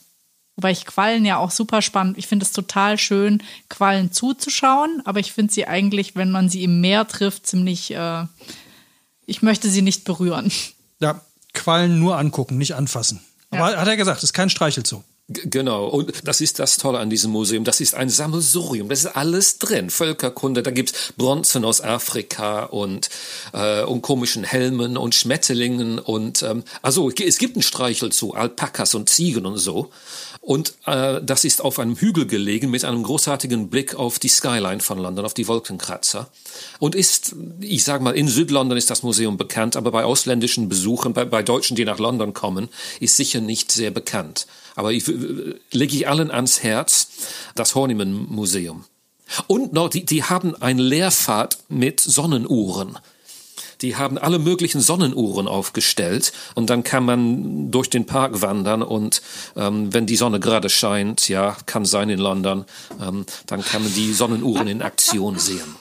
Wobei 0.56 0.70
ich 0.70 0.86
Quallen 0.86 1.24
ja 1.26 1.36
auch 1.36 1.50
super 1.50 1.82
spannend. 1.82 2.16
Ich 2.16 2.26
finde 2.26 2.44
es 2.46 2.52
total 2.52 2.98
schön, 2.98 3.42
Quallen 3.68 4.10
zuzuschauen, 4.10 5.02
aber 5.04 5.20
ich 5.20 5.32
finde 5.32 5.52
sie 5.52 5.66
eigentlich, 5.66 6.16
wenn 6.16 6.30
man 6.30 6.48
sie 6.48 6.64
im 6.64 6.80
Meer 6.80 7.06
trifft, 7.06 7.46
ziemlich. 7.46 7.92
Äh, 7.92 8.24
ich 9.26 9.42
möchte 9.42 9.68
sie 9.68 9.82
nicht 9.82 10.04
berühren. 10.04 10.50
Ja, 10.98 11.20
Quallen 11.52 11.98
nur 11.98 12.16
angucken, 12.16 12.56
nicht 12.56 12.74
anfassen. 12.74 13.20
Aber 13.50 13.72
ja. 13.72 13.78
hat 13.78 13.88
er 13.88 13.96
gesagt, 13.96 14.22
ist 14.22 14.32
kein 14.32 14.48
Streichelzoo. 14.48 15.02
Genau, 15.28 15.88
und 15.88 16.12
das 16.22 16.40
ist 16.40 16.60
das 16.60 16.76
Tolle 16.76 17.00
an 17.00 17.10
diesem 17.10 17.32
Museum. 17.32 17.64
Das 17.64 17.80
ist 17.80 17.96
ein 17.96 18.08
Sammelsurium, 18.08 18.88
das 18.88 19.00
ist 19.00 19.16
alles 19.16 19.58
drin. 19.58 19.90
Völkerkunde, 19.90 20.62
da 20.62 20.70
gibt's 20.70 21.12
Bronzen 21.16 21.64
aus 21.64 21.80
Afrika 21.80 22.64
und, 22.64 23.08
äh, 23.52 23.82
und 23.82 24.02
komischen 24.02 24.44
Helmen 24.44 24.96
und 24.96 25.16
Schmetterlingen 25.16 25.98
und 25.98 26.44
ähm, 26.44 26.62
also 26.80 27.10
es 27.10 27.38
gibt 27.38 27.56
einen 27.56 27.64
Streichel 27.64 28.12
zu 28.12 28.34
Alpakas 28.34 28.94
und 28.94 29.08
Ziegen 29.08 29.46
und 29.46 29.58
so. 29.58 29.90
Und 30.46 30.74
äh, 30.86 31.20
das 31.20 31.42
ist 31.42 31.60
auf 31.60 31.80
einem 31.80 31.96
Hügel 31.96 32.28
gelegen 32.28 32.70
mit 32.70 32.84
einem 32.84 33.02
großartigen 33.02 33.68
Blick 33.68 33.96
auf 33.96 34.20
die 34.20 34.28
Skyline 34.28 34.78
von 34.78 34.96
London, 34.96 35.24
auf 35.24 35.34
die 35.34 35.48
Wolkenkratzer. 35.48 36.28
Und 36.78 36.94
ist, 36.94 37.34
ich 37.58 37.82
sag 37.82 38.00
mal, 38.00 38.14
in 38.14 38.28
Südlondon 38.28 38.78
ist 38.78 38.90
das 38.90 39.02
Museum 39.02 39.38
bekannt, 39.38 39.74
aber 39.74 39.90
bei 39.90 40.04
ausländischen 40.04 40.68
Besuchern, 40.68 41.14
bei, 41.14 41.24
bei 41.24 41.42
Deutschen, 41.42 41.74
die 41.74 41.84
nach 41.84 41.98
London 41.98 42.32
kommen, 42.32 42.68
ist 43.00 43.16
sicher 43.16 43.40
nicht 43.40 43.72
sehr 43.72 43.90
bekannt. 43.90 44.46
Aber 44.76 44.92
ich 44.92 45.06
lege 45.72 45.96
ich 45.96 46.06
allen 46.06 46.30
ans 46.30 46.62
Herz, 46.62 47.08
das 47.54 47.74
Horniman 47.74 48.12
Museum. 48.28 48.84
Und 49.48 49.72
noch, 49.72 49.88
die, 49.88 50.04
die 50.04 50.22
haben 50.22 50.54
eine 50.54 50.82
Lehrfahrt 50.82 51.58
mit 51.68 51.98
Sonnenuhren. 51.98 52.98
Die 53.82 53.96
haben 53.96 54.16
alle 54.16 54.38
möglichen 54.38 54.80
Sonnenuhren 54.80 55.48
aufgestellt 55.48 56.32
und 56.54 56.70
dann 56.70 56.82
kann 56.82 57.04
man 57.04 57.70
durch 57.70 57.90
den 57.90 58.06
Park 58.06 58.40
wandern 58.40 58.82
und 58.82 59.20
ähm, 59.54 59.92
wenn 59.92 60.06
die 60.06 60.16
Sonne 60.16 60.40
gerade 60.40 60.70
scheint, 60.70 61.28
ja, 61.28 61.56
kann 61.66 61.84
sein 61.84 62.08
in 62.08 62.18
London, 62.18 62.64
ähm, 63.02 63.26
dann 63.46 63.62
kann 63.62 63.82
man 63.82 63.92
die 63.92 64.14
Sonnenuhren 64.14 64.68
in 64.68 64.80
Aktion 64.80 65.38
sehen. 65.38 65.76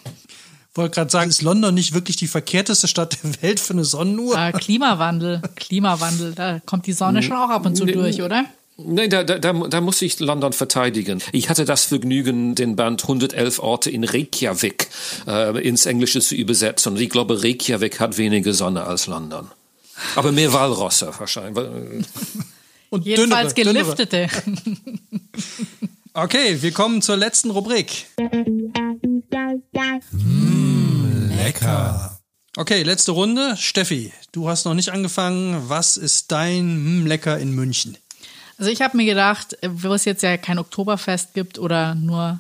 Ich 0.72 0.78
wollte 0.78 0.96
gerade 0.96 1.10
sagen, 1.10 1.30
ist 1.30 1.42
London 1.42 1.74
nicht 1.74 1.94
wirklich 1.94 2.18
die 2.18 2.28
verkehrteste 2.28 2.90
Stadt 2.90 3.18
der 3.24 3.42
Welt 3.42 3.62
für 3.62 3.72
eine 3.72 3.86
Sonnenuhr? 3.86 4.38
Äh, 4.38 4.52
Klimawandel, 4.52 5.42
Klimawandel, 5.56 6.34
da 6.34 6.60
kommt 6.66 6.88
die 6.88 6.94
Sonne 6.94 7.24
schon 7.24 7.38
auch 7.38 7.50
ab 7.50 7.66
und 7.66 7.78
zu 7.78 7.86
durch, 7.86 8.22
oder? 8.22 8.44
Nein, 8.78 9.10
da, 9.10 9.24
da, 9.24 9.38
da 9.38 9.82
muss 9.82 10.02
ich 10.02 10.20
London 10.20 10.52
verteidigen. 10.52 11.22
Ich 11.32 11.50
hatte 11.50 11.64
das 11.64 11.86
Vergnügen, 11.86 12.56
den 12.56 12.76
Band 12.76 13.04
111 13.04 13.60
Orte 13.60 13.90
in 13.90 14.04
Reykjavik 14.04 14.90
äh, 15.28 15.66
ins 15.66 15.86
Englische 15.86 16.20
zu 16.20 16.36
übersetzen. 16.36 16.94
Und 16.94 17.00
ich 17.00 17.10
glaube, 17.10 17.42
Reykjavik 17.42 18.02
hat 18.02 18.18
weniger 18.18 18.54
Sonne 18.54 18.84
als 18.84 19.08
London. 19.08 19.50
Aber 20.16 20.34
mehr 20.34 20.52
Walrosse 20.52 21.14
wahrscheinlich. 21.18 21.66
Und 22.90 23.06
Jedenfalls 23.06 23.54
dünnere, 23.54 23.74
geliftete. 23.74 24.28
Dünnere. 24.46 25.00
Okay, 26.18 26.62
wir 26.62 26.72
kommen 26.72 27.02
zur 27.02 27.18
letzten 27.18 27.50
Rubrik. 27.52 28.06
Mmh, 30.12 31.36
lecker. 31.36 32.18
Okay, 32.56 32.84
letzte 32.84 33.12
Runde. 33.12 33.58
Steffi, 33.58 34.14
du 34.32 34.48
hast 34.48 34.64
noch 34.64 34.76
nicht 34.76 34.94
angefangen. 34.94 35.64
Was 35.68 35.98
ist 35.98 36.32
dein 36.32 37.02
mm, 37.02 37.06
Lecker 37.06 37.38
in 37.38 37.52
München? 37.52 37.98
Also 38.58 38.72
ich 38.72 38.82
habe 38.82 38.96
mir 38.98 39.06
gedacht, 39.06 39.58
wo 39.68 39.94
es 39.94 40.06
jetzt 40.06 40.24
ja 40.24 40.38
kein 40.38 40.60
Oktoberfest 40.60 41.34
gibt 41.34 41.60
oder 41.60 41.96
nur 41.96 42.40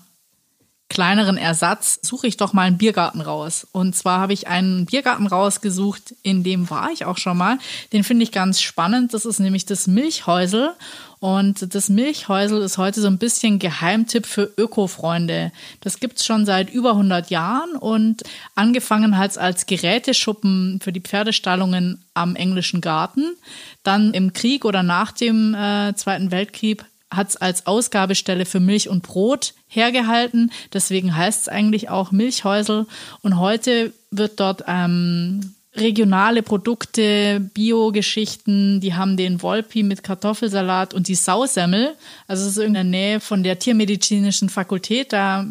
kleineren 0.88 1.38
Ersatz, 1.38 2.00
suche 2.04 2.28
ich 2.28 2.38
doch 2.38 2.54
mal 2.54 2.64
einen 2.64 2.78
Biergarten 2.78 3.22
raus. 3.22 3.68
Und 3.72 3.96
zwar 3.96 4.20
habe 4.20 4.34
ich 4.34 4.48
einen 4.48 4.86
Biergarten 4.86 5.26
rausgesucht, 5.28 6.14
in 6.22 6.44
dem 6.44 6.70
war 6.70 6.92
ich 6.92 7.06
auch 7.06 7.18
schon 7.18 7.38
mal. 7.38 7.58
Den 7.92 8.04
finde 8.04 8.24
ich 8.24 8.32
ganz 8.32 8.62
spannend. 8.62 9.14
Das 9.14 9.26
ist 9.26 9.40
nämlich 9.40 9.66
das 9.66 9.88
Milchhäusel. 9.88 10.74
Und 11.20 11.74
das 11.74 11.90
Milchhäusel 11.90 12.62
ist 12.62 12.78
heute 12.78 13.02
so 13.02 13.08
ein 13.08 13.18
bisschen 13.18 13.58
Geheimtipp 13.58 14.28
für 14.28 14.54
Öko-Freunde. 14.58 15.52
Das 15.82 16.00
gibt's 16.00 16.24
schon 16.24 16.46
seit 16.46 16.70
über 16.70 16.92
100 16.92 17.32
Jahren 17.32 17.76
und 17.78 18.22
angefangen 18.54 19.18
hat 19.18 19.32
es 19.32 19.38
als 19.40 19.66
Geräteschuppen 19.66 20.80
für 20.84 20.92
die 20.92 21.02
Pferdestallungen 21.02 22.04
am 22.14 22.36
englischen 22.36 22.80
Garten. 22.80 23.36
Dann 23.82 24.14
im 24.14 24.34
Krieg 24.34 24.66
oder 24.66 24.84
nach 24.84 25.12
dem 25.14 25.56
äh, 25.56 25.96
Zweiten 25.96 26.30
Weltkrieg 26.30 26.86
hat 27.16 27.30
es 27.30 27.38
als 27.38 27.66
Ausgabestelle 27.68 28.46
für 28.46 28.60
Milch 28.60 28.90
und 28.90 29.04
Brot 29.04 29.54
hergehalten. 29.68 30.52
Deswegen 30.74 31.16
heißt 31.16 31.44
es 31.44 31.48
eigentlich 31.50 31.90
auch 31.90 32.12
Milchhäusel. 32.12 32.88
Und 33.22 33.40
heute 33.40 33.94
wird 34.12 34.40
dort 34.40 34.64
ähm, 34.68 35.55
regionale 35.76 36.42
Produkte, 36.42 37.40
Bio-Geschichten, 37.54 38.80
die 38.80 38.94
haben 38.94 39.18
den 39.18 39.42
Wolpi 39.42 39.84
mit 39.84 40.04
Kartoffelsalat 40.04 40.94
und 40.94 41.08
die 41.08 41.16
Sausemmel. 41.16 41.96
Also 42.28 42.46
es 42.46 42.58
ist 42.58 42.64
in 42.64 42.74
der 42.74 42.84
Nähe 42.84 43.20
von 43.20 43.44
der 43.44 43.60
Tiermedizinischen 43.60 44.50
Fakultät. 44.50 45.12
Da 45.12 45.46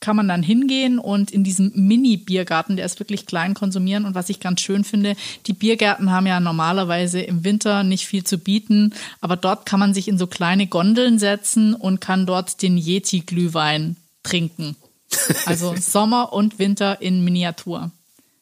kann 0.00 0.16
man 0.16 0.28
dann 0.28 0.42
hingehen 0.42 0.98
und 0.98 1.30
in 1.30 1.44
diesem 1.44 1.72
Mini-Biergarten, 1.74 2.76
der 2.76 2.84
ist 2.84 3.00
wirklich 3.00 3.24
klein, 3.24 3.54
konsumieren. 3.54 4.04
Und 4.04 4.14
was 4.14 4.28
ich 4.28 4.40
ganz 4.40 4.60
schön 4.60 4.84
finde, 4.84 5.16
die 5.46 5.54
Biergärten 5.54 6.10
haben 6.10 6.26
ja 6.26 6.40
normalerweise 6.40 7.20
im 7.20 7.44
Winter 7.44 7.84
nicht 7.84 8.06
viel 8.06 8.24
zu 8.24 8.36
bieten, 8.36 8.92
aber 9.20 9.36
dort 9.36 9.64
kann 9.64 9.80
man 9.80 9.94
sich 9.94 10.08
in 10.08 10.18
so 10.18 10.26
kleine 10.26 10.66
Gondeln 10.66 11.18
setzen 11.18 11.74
und 11.74 12.00
kann 12.00 12.26
dort 12.26 12.60
den 12.62 12.76
Yeti-Glühwein 12.76 13.96
trinken. 14.22 14.76
Also 15.46 15.74
Sommer 15.80 16.32
und 16.32 16.58
Winter 16.58 17.00
in 17.00 17.24
Miniatur. 17.24 17.90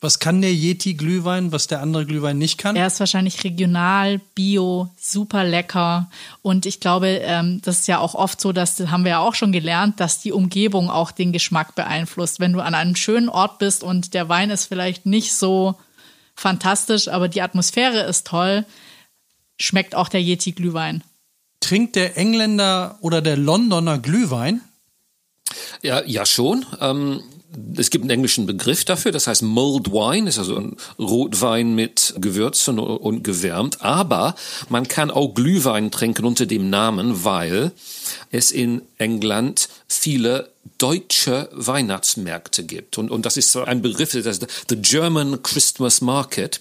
Was 0.02 0.18
kann 0.18 0.40
der 0.40 0.52
Yeti-Glühwein, 0.52 1.52
was 1.52 1.66
der 1.66 1.82
andere 1.82 2.06
Glühwein 2.06 2.38
nicht 2.38 2.56
kann? 2.56 2.74
Er 2.74 2.86
ist 2.86 3.00
wahrscheinlich 3.00 3.44
regional, 3.44 4.18
bio, 4.34 4.88
super 4.98 5.44
lecker. 5.44 6.10
Und 6.40 6.64
ich 6.64 6.80
glaube, 6.80 7.20
ähm, 7.22 7.60
das 7.62 7.80
ist 7.80 7.88
ja 7.88 7.98
auch 7.98 8.14
oft 8.14 8.40
so, 8.40 8.52
dass, 8.52 8.76
das 8.76 8.90
haben 8.90 9.04
wir 9.04 9.10
ja 9.10 9.18
auch 9.18 9.34
schon 9.34 9.52
gelernt, 9.52 10.00
dass 10.00 10.20
die 10.20 10.32
Umgebung 10.32 10.88
auch 10.88 11.10
den 11.10 11.32
Geschmack 11.32 11.74
beeinflusst. 11.74 12.40
Wenn 12.40 12.54
du 12.54 12.60
an 12.60 12.74
einem 12.74 12.96
schönen 12.96 13.28
Ort 13.28 13.58
bist 13.58 13.84
und 13.84 14.14
der 14.14 14.30
Wein 14.30 14.48
ist 14.48 14.64
vielleicht 14.66 15.04
nicht 15.04 15.34
so 15.34 15.74
fantastisch, 16.34 17.08
aber 17.08 17.28
die 17.28 17.42
Atmosphäre 17.42 18.00
ist 18.04 18.26
toll, 18.26 18.64
schmeckt 19.58 19.94
auch 19.94 20.08
der 20.08 20.22
Yeti-Glühwein. 20.22 21.04
Trinkt 21.60 21.94
der 21.94 22.16
Engländer 22.16 22.96
oder 23.02 23.20
der 23.20 23.36
Londoner 23.36 23.98
Glühwein? 23.98 24.62
Ja, 25.82 26.02
ja 26.06 26.24
schon. 26.24 26.64
Ähm, 26.80 27.22
es 27.76 27.90
gibt 27.90 28.02
einen 28.02 28.10
englischen 28.10 28.46
Begriff 28.46 28.84
dafür, 28.84 29.12
das 29.12 29.26
heißt 29.26 29.42
Mulled 29.42 29.90
Wine, 29.92 30.28
ist 30.28 30.38
also 30.38 30.56
ein 30.56 30.76
Rotwein 30.98 31.74
mit 31.74 32.14
Gewürzen 32.18 32.78
und 32.78 33.24
gewärmt, 33.24 33.82
aber 33.82 34.34
man 34.68 34.86
kann 34.88 35.10
auch 35.10 35.34
Glühwein 35.34 35.90
trinken 35.90 36.24
unter 36.24 36.46
dem 36.46 36.70
Namen, 36.70 37.24
weil 37.24 37.72
es 38.30 38.50
in 38.50 38.82
England 38.98 39.68
viele 39.92 40.50
deutsche 40.79 41.48
Weihnachtsmärkte 41.53 42.64
gibt. 42.64 42.96
Und, 42.96 43.11
und 43.11 43.26
das 43.26 43.37
ist 43.37 43.50
so 43.50 43.64
ein 43.64 43.83
Begriff, 43.83 44.12
das 44.12 44.38
ist 44.38 44.46
the 44.68 44.76
German 44.76 45.42
Christmas 45.42 46.00
Market. 46.00 46.61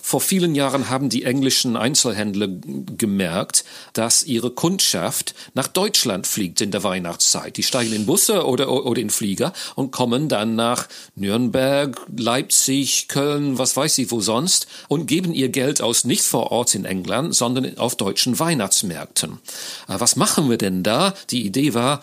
Vor 0.00 0.20
vielen 0.20 0.54
Jahren 0.54 0.88
haben 0.88 1.08
die 1.08 1.24
englischen 1.24 1.76
Einzelhändler 1.76 2.48
gemerkt, 2.96 3.64
dass 3.94 4.22
ihre 4.22 4.50
Kundschaft 4.50 5.34
nach 5.54 5.66
Deutschland 5.66 6.26
fliegt 6.26 6.60
in 6.60 6.70
der 6.70 6.84
Weihnachtszeit. 6.84 7.56
Die 7.56 7.62
steigen 7.62 7.92
in 7.92 8.06
Busse 8.06 8.46
oder, 8.46 8.70
oder 8.70 9.00
in 9.00 9.10
Flieger 9.10 9.52
und 9.74 9.90
kommen 9.90 10.28
dann 10.28 10.54
nach 10.54 10.88
Nürnberg, 11.16 12.00
Leipzig, 12.16 13.08
Köln, 13.08 13.58
was 13.58 13.76
weiß 13.76 13.98
ich 13.98 14.10
wo 14.10 14.20
sonst 14.20 14.68
und 14.86 15.06
geben 15.06 15.34
ihr 15.34 15.48
Geld 15.48 15.82
aus 15.82 16.04
nicht 16.04 16.22
vor 16.22 16.52
Ort 16.52 16.74
in 16.74 16.84
England, 16.84 17.34
sondern 17.34 17.76
auf 17.76 17.96
deutschen 17.96 18.38
Weihnachtsmärkten. 18.38 19.32
Äh, 19.88 19.98
was 19.98 20.16
machen 20.16 20.48
wir 20.48 20.58
denn 20.58 20.82
da? 20.82 21.14
Die 21.30 21.44
Idee 21.44 21.74
war, 21.74 22.02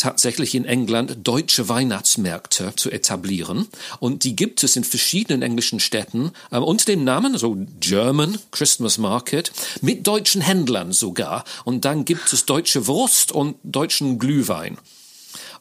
tatsächlich 0.00 0.54
in 0.54 0.64
England 0.64 1.18
deutsche 1.22 1.68
Weihnachtsmärkte 1.68 2.72
zu 2.74 2.90
etablieren. 2.90 3.68
Und 3.98 4.24
die 4.24 4.34
gibt 4.34 4.64
es 4.64 4.76
in 4.76 4.84
verschiedenen 4.84 5.42
englischen 5.42 5.78
Städten 5.78 6.32
äh, 6.50 6.58
unter 6.58 6.86
dem 6.86 7.04
Namen, 7.04 7.36
so 7.36 7.56
German 7.80 8.38
Christmas 8.50 8.98
Market, 8.98 9.52
mit 9.82 10.06
deutschen 10.06 10.40
Händlern 10.40 10.92
sogar. 10.92 11.44
Und 11.64 11.84
dann 11.84 12.04
gibt 12.04 12.32
es 12.32 12.46
deutsche 12.46 12.86
Wurst 12.86 13.30
und 13.30 13.56
deutschen 13.62 14.18
Glühwein. 14.18 14.78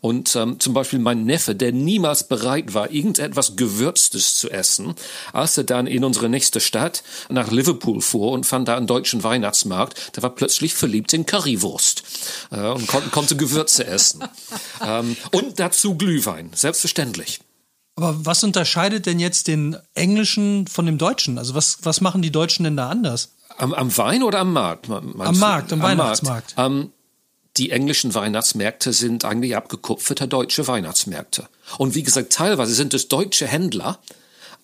Und 0.01 0.35
ähm, 0.35 0.59
zum 0.59 0.73
Beispiel 0.73 0.99
mein 0.99 1.25
Neffe, 1.25 1.55
der 1.55 1.71
niemals 1.71 2.27
bereit 2.27 2.73
war, 2.73 2.91
irgendetwas 2.91 3.55
Gewürztes 3.55 4.35
zu 4.35 4.49
essen, 4.49 4.95
als 5.33 5.57
er 5.57 5.65
dann 5.65 5.87
in 5.87 6.03
unsere 6.03 6.29
nächste 6.29 6.59
Stadt 6.59 7.03
nach 7.29 7.51
Liverpool 7.51 8.01
fuhr 8.01 8.31
und 8.31 8.45
fand 8.45 8.67
da 8.67 8.77
einen 8.77 8.87
deutschen 8.87 9.23
Weihnachtsmarkt, 9.23 10.15
der 10.15 10.23
war 10.23 10.29
plötzlich 10.29 10.73
verliebt 10.73 11.13
in 11.13 11.25
Currywurst 11.25 12.03
äh, 12.51 12.69
und 12.69 12.87
kon 12.87 13.11
konnte 13.11 13.35
Gewürze 13.35 13.85
essen. 13.85 14.23
ähm, 14.85 15.17
und 15.31 15.59
dazu 15.59 15.95
Glühwein, 15.95 16.51
selbstverständlich. 16.53 17.41
Aber 17.95 18.25
was 18.25 18.45
unterscheidet 18.45 19.05
denn 19.07 19.19
jetzt 19.19 19.47
den 19.47 19.75
Englischen 19.93 20.67
von 20.67 20.85
dem 20.85 20.97
Deutschen? 20.97 21.37
Also 21.37 21.53
was, 21.53 21.79
was 21.83 21.99
machen 21.99 22.21
die 22.21 22.31
Deutschen 22.31 22.63
denn 22.63 22.77
da 22.77 22.89
anders? 22.89 23.33
Am, 23.57 23.73
am 23.73 23.97
Wein 23.97 24.23
oder 24.23 24.39
am 24.39 24.53
Markt? 24.53 24.89
Am 24.89 25.11
Markt, 25.37 25.73
am, 25.73 25.81
am 25.81 25.85
Weihnachtsmarkt. 25.85 26.55
Markt. 26.55 26.71
Ähm, 26.73 26.93
die 27.59 27.71
englischen 27.71 28.15
Weihnachtsmärkte 28.15 28.93
sind 28.93 29.25
eigentlich 29.25 29.55
abgekupferte 29.55 30.27
deutsche 30.27 30.67
Weihnachtsmärkte. 30.67 31.47
Und 31.77 31.93
wie 31.93 32.03
gesagt, 32.03 32.33
teilweise 32.33 32.73
sind 32.73 32.93
es 32.93 33.09
deutsche 33.09 33.47
Händler, 33.47 33.99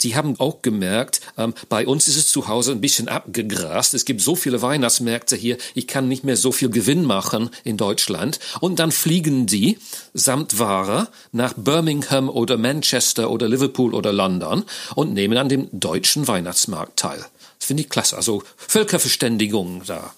die 0.02 0.16
haben 0.16 0.40
auch 0.40 0.62
gemerkt, 0.62 1.22
ähm, 1.38 1.54
bei 1.70 1.88
uns 1.88 2.08
ist 2.08 2.18
es 2.18 2.28
zu 2.28 2.48
Hause 2.48 2.74
ein 2.74 2.82
bisschen 2.82 3.08
abgegrast. 3.08 3.94
Es 3.94 4.06
gibt 4.06 4.22
so 4.22 4.36
viele 4.36 4.62
Weihnachtsmärkte 4.62 5.36
hier, 5.36 5.58
ich 5.74 5.88
kann 5.88 6.08
nicht 6.08 6.24
mehr 6.24 6.36
so 6.38 6.52
viel 6.52 6.70
Gewinn 6.70 7.06
machen 7.06 7.50
in 7.64 7.78
Deutschland. 7.78 8.40
Und 8.60 8.80
dann 8.80 8.92
fliegen 8.92 9.46
die 9.46 9.78
samt 10.14 10.60
Ware 10.60 11.08
nach 11.32 11.54
Birmingham 11.54 12.30
oder 12.30 12.58
Manchester 12.58 13.32
oder 13.32 13.48
Liverpool 13.48 13.94
oder 13.94 14.12
London 14.12 14.66
und 14.96 15.14
nehmen 15.14 15.38
an 15.38 15.50
dem 15.50 15.70
deutschen 15.72 16.28
Weihnachtsmarkt 16.28 17.00
teil. 17.00 17.26
Finde 17.66 17.82
ich 17.82 17.90
klasse. 17.90 18.16
Also 18.16 18.44
Völkerverständigung 18.58 19.82
da. 19.88 20.14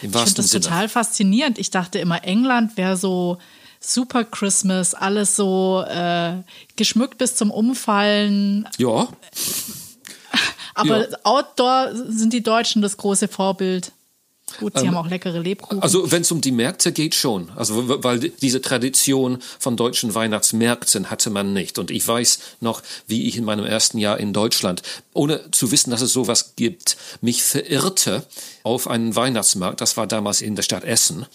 Im 0.00 0.10
ich 0.10 0.16
finde 0.16 0.34
das 0.34 0.50
Sinne. 0.50 0.62
total 0.62 0.88
faszinierend. 0.88 1.58
Ich 1.58 1.70
dachte 1.70 1.98
immer, 1.98 2.22
England 2.22 2.76
wäre 2.76 2.96
so 2.96 3.38
super 3.80 4.22
Christmas, 4.24 4.94
alles 4.94 5.34
so 5.34 5.84
äh, 5.88 6.34
geschmückt 6.76 7.18
bis 7.18 7.34
zum 7.34 7.50
Umfallen. 7.50 8.68
Ja. 8.78 9.08
Aber 10.74 11.10
ja. 11.10 11.18
Outdoor 11.24 11.90
sind 11.94 12.32
die 12.32 12.42
Deutschen 12.42 12.80
das 12.80 12.96
große 12.96 13.26
Vorbild. 13.26 13.90
Gut, 14.60 14.72
sie 14.76 14.86
ähm, 14.86 14.94
haben 14.94 15.06
auch 15.06 15.10
leckere 15.10 15.38
Lebkuchen. 15.40 15.82
Also 15.82 16.10
wenn 16.10 16.22
es 16.22 16.32
um 16.32 16.40
die 16.40 16.52
Märkte 16.52 16.92
geht 16.92 17.14
schon. 17.14 17.50
Also 17.56 18.02
weil 18.04 18.18
diese 18.18 18.60
Tradition 18.60 19.38
von 19.58 19.76
deutschen 19.76 20.14
Weihnachtsmärkten 20.14 21.10
hatte 21.10 21.30
man 21.30 21.52
nicht. 21.52 21.78
Und 21.78 21.90
ich 21.90 22.06
weiß 22.06 22.38
noch, 22.60 22.82
wie 23.06 23.28
ich 23.28 23.36
in 23.36 23.44
meinem 23.44 23.64
ersten 23.64 23.98
Jahr 23.98 24.18
in 24.18 24.32
Deutschland, 24.32 24.82
ohne 25.12 25.50
zu 25.50 25.70
wissen, 25.70 25.90
dass 25.90 26.00
es 26.00 26.12
sowas 26.12 26.54
gibt, 26.56 26.96
mich 27.20 27.42
verirrte 27.42 28.24
auf 28.62 28.88
einen 28.88 29.14
Weihnachtsmarkt. 29.16 29.80
Das 29.80 29.96
war 29.96 30.06
damals 30.06 30.40
in 30.40 30.56
der 30.56 30.62
Stadt 30.62 30.84
Essen. 30.84 31.26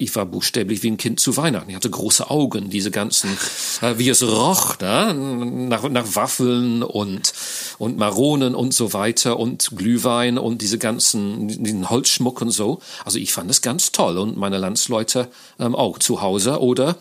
Ich 0.00 0.14
war 0.14 0.26
buchstäblich 0.26 0.84
wie 0.84 0.92
ein 0.92 0.96
Kind 0.96 1.18
zu 1.18 1.36
Weihnachten. 1.36 1.70
Ich 1.70 1.76
hatte 1.76 1.90
große 1.90 2.30
Augen, 2.30 2.70
diese 2.70 2.92
ganzen, 2.92 3.36
äh, 3.82 3.98
wie 3.98 4.08
es 4.08 4.22
roch, 4.22 4.78
ne? 4.78 5.12
nach, 5.12 5.88
nach 5.88 6.14
Waffeln 6.14 6.84
und, 6.84 7.32
und 7.78 7.98
Maronen 7.98 8.54
und 8.54 8.72
so 8.72 8.92
weiter 8.92 9.40
und 9.40 9.70
Glühwein 9.74 10.38
und 10.38 10.62
diese 10.62 10.78
ganzen, 10.78 11.48
diesen 11.48 11.90
Holzschmuck 11.90 12.40
und 12.40 12.50
so. 12.50 12.80
Also 13.04 13.18
ich 13.18 13.32
fand 13.32 13.50
es 13.50 13.60
ganz 13.60 13.90
toll 13.90 14.18
und 14.18 14.36
meine 14.36 14.58
Landsleute 14.58 15.28
ähm, 15.58 15.74
auch 15.74 15.98
zu 15.98 16.22
Hause 16.22 16.60
oder 16.60 16.96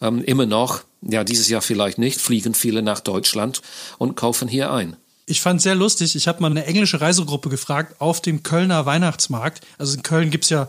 ähm, 0.00 0.24
immer 0.24 0.46
noch, 0.46 0.82
ja, 1.00 1.22
dieses 1.22 1.48
Jahr 1.48 1.62
vielleicht 1.62 1.98
nicht, 1.98 2.20
fliegen 2.20 2.54
viele 2.54 2.82
nach 2.82 2.98
Deutschland 2.98 3.62
und 3.98 4.16
kaufen 4.16 4.48
hier 4.48 4.72
ein. 4.72 4.96
Ich 5.26 5.40
fand 5.40 5.62
sehr 5.62 5.76
lustig. 5.76 6.16
Ich 6.16 6.26
habe 6.26 6.42
mal 6.42 6.50
eine 6.50 6.66
englische 6.66 7.00
Reisegruppe 7.00 7.48
gefragt 7.48 8.00
auf 8.00 8.20
dem 8.20 8.42
Kölner 8.42 8.84
Weihnachtsmarkt. 8.84 9.60
Also 9.78 9.94
in 9.96 10.02
Köln 10.02 10.30
gibt's 10.30 10.50
ja 10.50 10.68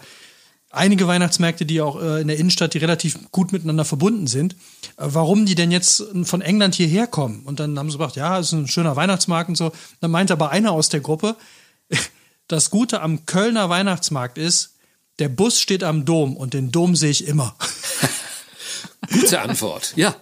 einige 0.73 1.07
Weihnachtsmärkte, 1.07 1.65
die 1.65 1.81
auch 1.81 2.01
äh, 2.01 2.21
in 2.21 2.27
der 2.27 2.37
Innenstadt, 2.37 2.73
die 2.73 2.79
relativ 2.79 3.31
gut 3.31 3.53
miteinander 3.53 3.85
verbunden 3.85 4.27
sind, 4.27 4.53
äh, 4.97 5.05
warum 5.05 5.45
die 5.45 5.55
denn 5.55 5.71
jetzt 5.71 6.03
von 6.23 6.41
England 6.41 6.75
hierher 6.75 7.07
kommen. 7.07 7.43
Und 7.45 7.59
dann 7.59 7.77
haben 7.77 7.89
sie 7.89 7.97
gesagt, 7.97 8.15
ja, 8.15 8.39
es 8.39 8.47
ist 8.47 8.53
ein 8.53 8.67
schöner 8.67 8.95
Weihnachtsmarkt 8.95 9.49
und 9.49 9.55
so. 9.55 9.71
Dann 10.01 10.11
meinte 10.11 10.33
aber 10.33 10.49
einer 10.49 10.71
aus 10.71 10.89
der 10.89 10.99
Gruppe, 10.99 11.35
das 12.47 12.69
Gute 12.69 13.01
am 13.01 13.25
Kölner 13.25 13.69
Weihnachtsmarkt 13.69 14.37
ist, 14.37 14.73
der 15.19 15.29
Bus 15.29 15.59
steht 15.59 15.83
am 15.83 16.05
Dom 16.05 16.35
und 16.35 16.53
den 16.53 16.71
Dom 16.71 16.95
sehe 16.95 17.11
ich 17.11 17.27
immer. 17.27 17.55
Gute 19.11 19.41
Antwort. 19.41 19.93
Ja, 19.95 20.15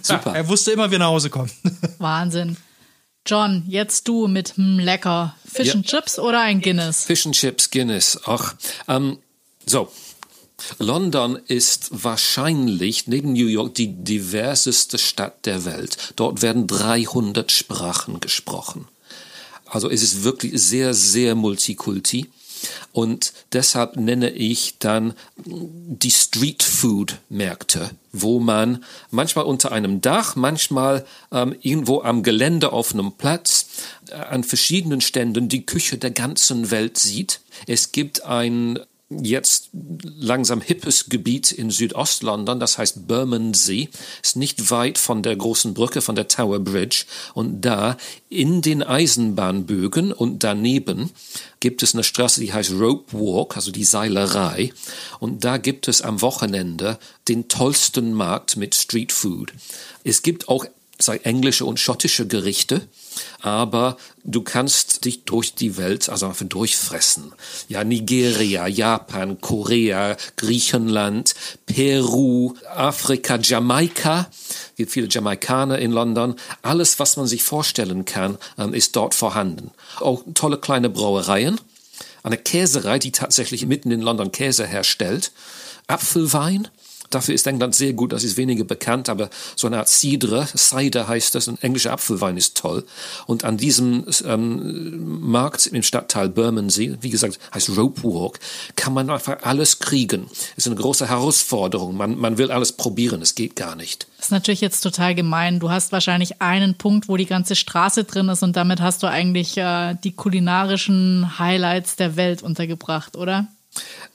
super. 0.00 0.30
Ja, 0.30 0.36
er 0.36 0.48
wusste 0.48 0.70
immer, 0.70 0.90
wie 0.90 0.96
er 0.96 1.00
nach 1.00 1.08
Hause 1.08 1.28
kommt. 1.28 1.52
Wahnsinn. 1.98 2.56
John, 3.26 3.64
jetzt 3.68 4.08
du 4.08 4.26
mit 4.26 4.56
hm, 4.56 4.78
lecker 4.78 5.34
Fish 5.44 5.68
ja. 5.68 5.74
and 5.74 5.86
Chips 5.86 6.18
oder 6.18 6.40
ein 6.40 6.62
Guinness? 6.62 7.04
Fish 7.04 7.26
and 7.26 7.34
Chips, 7.34 7.70
Guinness. 7.70 8.18
Ach, 8.24 8.54
ähm, 8.86 9.18
so. 9.68 9.88
London 10.78 11.38
ist 11.46 11.88
wahrscheinlich 11.92 13.06
neben 13.06 13.32
New 13.32 13.46
York 13.46 13.74
die 13.74 13.94
diverseste 13.94 14.98
Stadt 14.98 15.46
der 15.46 15.64
Welt. 15.64 16.14
Dort 16.16 16.42
werden 16.42 16.66
300 16.66 17.52
Sprachen 17.52 18.18
gesprochen. 18.18 18.88
Also 19.66 19.88
es 19.88 20.02
ist 20.02 20.24
wirklich 20.24 20.60
sehr, 20.60 20.94
sehr 20.94 21.34
multikulti. 21.34 22.28
Und 22.92 23.32
deshalb 23.52 23.96
nenne 23.96 24.30
ich 24.30 24.78
dann 24.78 25.14
die 25.44 26.10
Street 26.10 26.64
Food 26.64 27.18
Märkte, 27.28 27.90
wo 28.12 28.40
man 28.40 28.84
manchmal 29.12 29.44
unter 29.44 29.70
einem 29.70 30.00
Dach, 30.00 30.34
manchmal 30.34 31.06
ähm, 31.30 31.54
irgendwo 31.60 32.02
am 32.02 32.24
Gelände 32.24 32.72
auf 32.72 32.92
einem 32.92 33.12
Platz 33.12 33.68
äh, 34.08 34.14
an 34.14 34.42
verschiedenen 34.42 35.00
Ständen 35.00 35.48
die 35.48 35.66
Küche 35.66 35.98
der 35.98 36.10
ganzen 36.10 36.72
Welt 36.72 36.98
sieht. 36.98 37.40
Es 37.68 37.92
gibt 37.92 38.24
ein 38.24 38.80
jetzt 39.10 39.70
langsam 39.72 40.60
hippes 40.60 41.08
Gebiet 41.08 41.50
in 41.50 41.70
Südostlondon, 41.70 42.60
das 42.60 42.76
heißt 42.76 43.08
Bermondsey, 43.08 43.88
ist 44.22 44.36
nicht 44.36 44.70
weit 44.70 44.98
von 44.98 45.22
der 45.22 45.34
großen 45.34 45.72
Brücke, 45.72 46.02
von 46.02 46.14
der 46.14 46.28
Tower 46.28 46.58
Bridge. 46.58 47.06
Und 47.32 47.62
da 47.62 47.96
in 48.28 48.60
den 48.60 48.82
Eisenbahnbögen 48.82 50.12
und 50.12 50.44
daneben 50.44 51.10
gibt 51.60 51.82
es 51.82 51.94
eine 51.94 52.04
Straße, 52.04 52.40
die 52.40 52.52
heißt 52.52 52.72
Rope 52.72 53.12
Walk, 53.18 53.56
also 53.56 53.70
die 53.70 53.84
Seilerei. 53.84 54.72
Und 55.20 55.42
da 55.44 55.56
gibt 55.56 55.88
es 55.88 56.02
am 56.02 56.20
Wochenende 56.20 56.98
den 57.28 57.48
tollsten 57.48 58.12
Markt 58.12 58.56
mit 58.56 58.74
Street 58.74 59.12
Food. 59.12 59.52
Es 60.04 60.22
gibt 60.22 60.48
auch 60.48 60.66
sei 60.98 61.18
englische 61.18 61.64
und 61.64 61.78
schottische 61.78 62.26
Gerichte, 62.26 62.86
aber 63.40 63.96
du 64.24 64.42
kannst 64.42 65.04
dich 65.04 65.24
durch 65.24 65.54
die 65.54 65.76
Welt 65.76 66.08
also 66.08 66.26
einfach 66.26 66.46
durchfressen. 66.46 67.32
Ja, 67.68 67.84
Nigeria, 67.84 68.66
Japan, 68.66 69.40
Korea, 69.40 70.16
Griechenland, 70.36 71.34
Peru, 71.66 72.54
Afrika, 72.74 73.38
Jamaika, 73.40 74.28
es 74.30 74.72
gibt 74.76 74.92
viele 74.92 75.08
Jamaikaner 75.08 75.78
in 75.78 75.92
London. 75.92 76.36
Alles, 76.62 76.98
was 76.98 77.16
man 77.16 77.26
sich 77.26 77.42
vorstellen 77.42 78.04
kann, 78.04 78.38
ähm, 78.58 78.74
ist 78.74 78.96
dort 78.96 79.14
vorhanden. 79.14 79.70
Auch 80.00 80.22
tolle 80.34 80.58
kleine 80.58 80.90
Brauereien, 80.90 81.60
eine 82.22 82.38
Käserei, 82.38 82.98
die 82.98 83.12
tatsächlich 83.12 83.66
mitten 83.66 83.90
in 83.90 84.00
London 84.00 84.32
Käse 84.32 84.66
herstellt, 84.66 85.32
Apfelwein, 85.86 86.68
Dafür 87.10 87.34
ist 87.34 87.46
England 87.46 87.74
sehr 87.74 87.94
gut, 87.94 88.12
das 88.12 88.24
ist 88.24 88.36
weniger 88.36 88.64
bekannt, 88.64 89.08
aber 89.08 89.30
so 89.56 89.66
eine 89.66 89.78
Art 89.78 89.88
Cidre, 89.88 90.46
Cider 90.46 91.08
heißt 91.08 91.34
das, 91.34 91.48
ein 91.48 91.58
englischer 91.62 91.92
Apfelwein 91.92 92.36
ist 92.36 92.56
toll. 92.56 92.84
Und 93.26 93.44
an 93.44 93.56
diesem 93.56 94.04
ähm, 94.26 95.20
Markt 95.20 95.66
im 95.66 95.82
Stadtteil 95.82 96.28
Bermondsey, 96.28 96.96
wie 97.00 97.10
gesagt, 97.10 97.38
heißt 97.54 97.76
Rope 97.76 98.02
Walk, 98.02 98.38
kann 98.76 98.92
man 98.92 99.08
einfach 99.08 99.42
alles 99.42 99.78
kriegen. 99.78 100.28
Ist 100.56 100.66
eine 100.66 100.76
große 100.76 101.08
Herausforderung. 101.08 101.96
Man, 101.96 102.18
man 102.18 102.38
will 102.38 102.50
alles 102.50 102.72
probieren, 102.72 103.22
es 103.22 103.34
geht 103.34 103.56
gar 103.56 103.74
nicht. 103.74 104.06
Das 104.18 104.26
ist 104.26 104.32
natürlich 104.32 104.60
jetzt 104.60 104.80
total 104.80 105.14
gemein. 105.14 105.60
Du 105.60 105.70
hast 105.70 105.92
wahrscheinlich 105.92 106.42
einen 106.42 106.74
Punkt, 106.74 107.08
wo 107.08 107.16
die 107.16 107.26
ganze 107.26 107.56
Straße 107.56 108.04
drin 108.04 108.28
ist 108.28 108.42
und 108.42 108.56
damit 108.56 108.80
hast 108.80 109.02
du 109.02 109.06
eigentlich 109.06 109.56
äh, 109.56 109.94
die 110.02 110.12
kulinarischen 110.12 111.38
Highlights 111.38 111.96
der 111.96 112.16
Welt 112.16 112.42
untergebracht, 112.42 113.16
oder? 113.16 113.46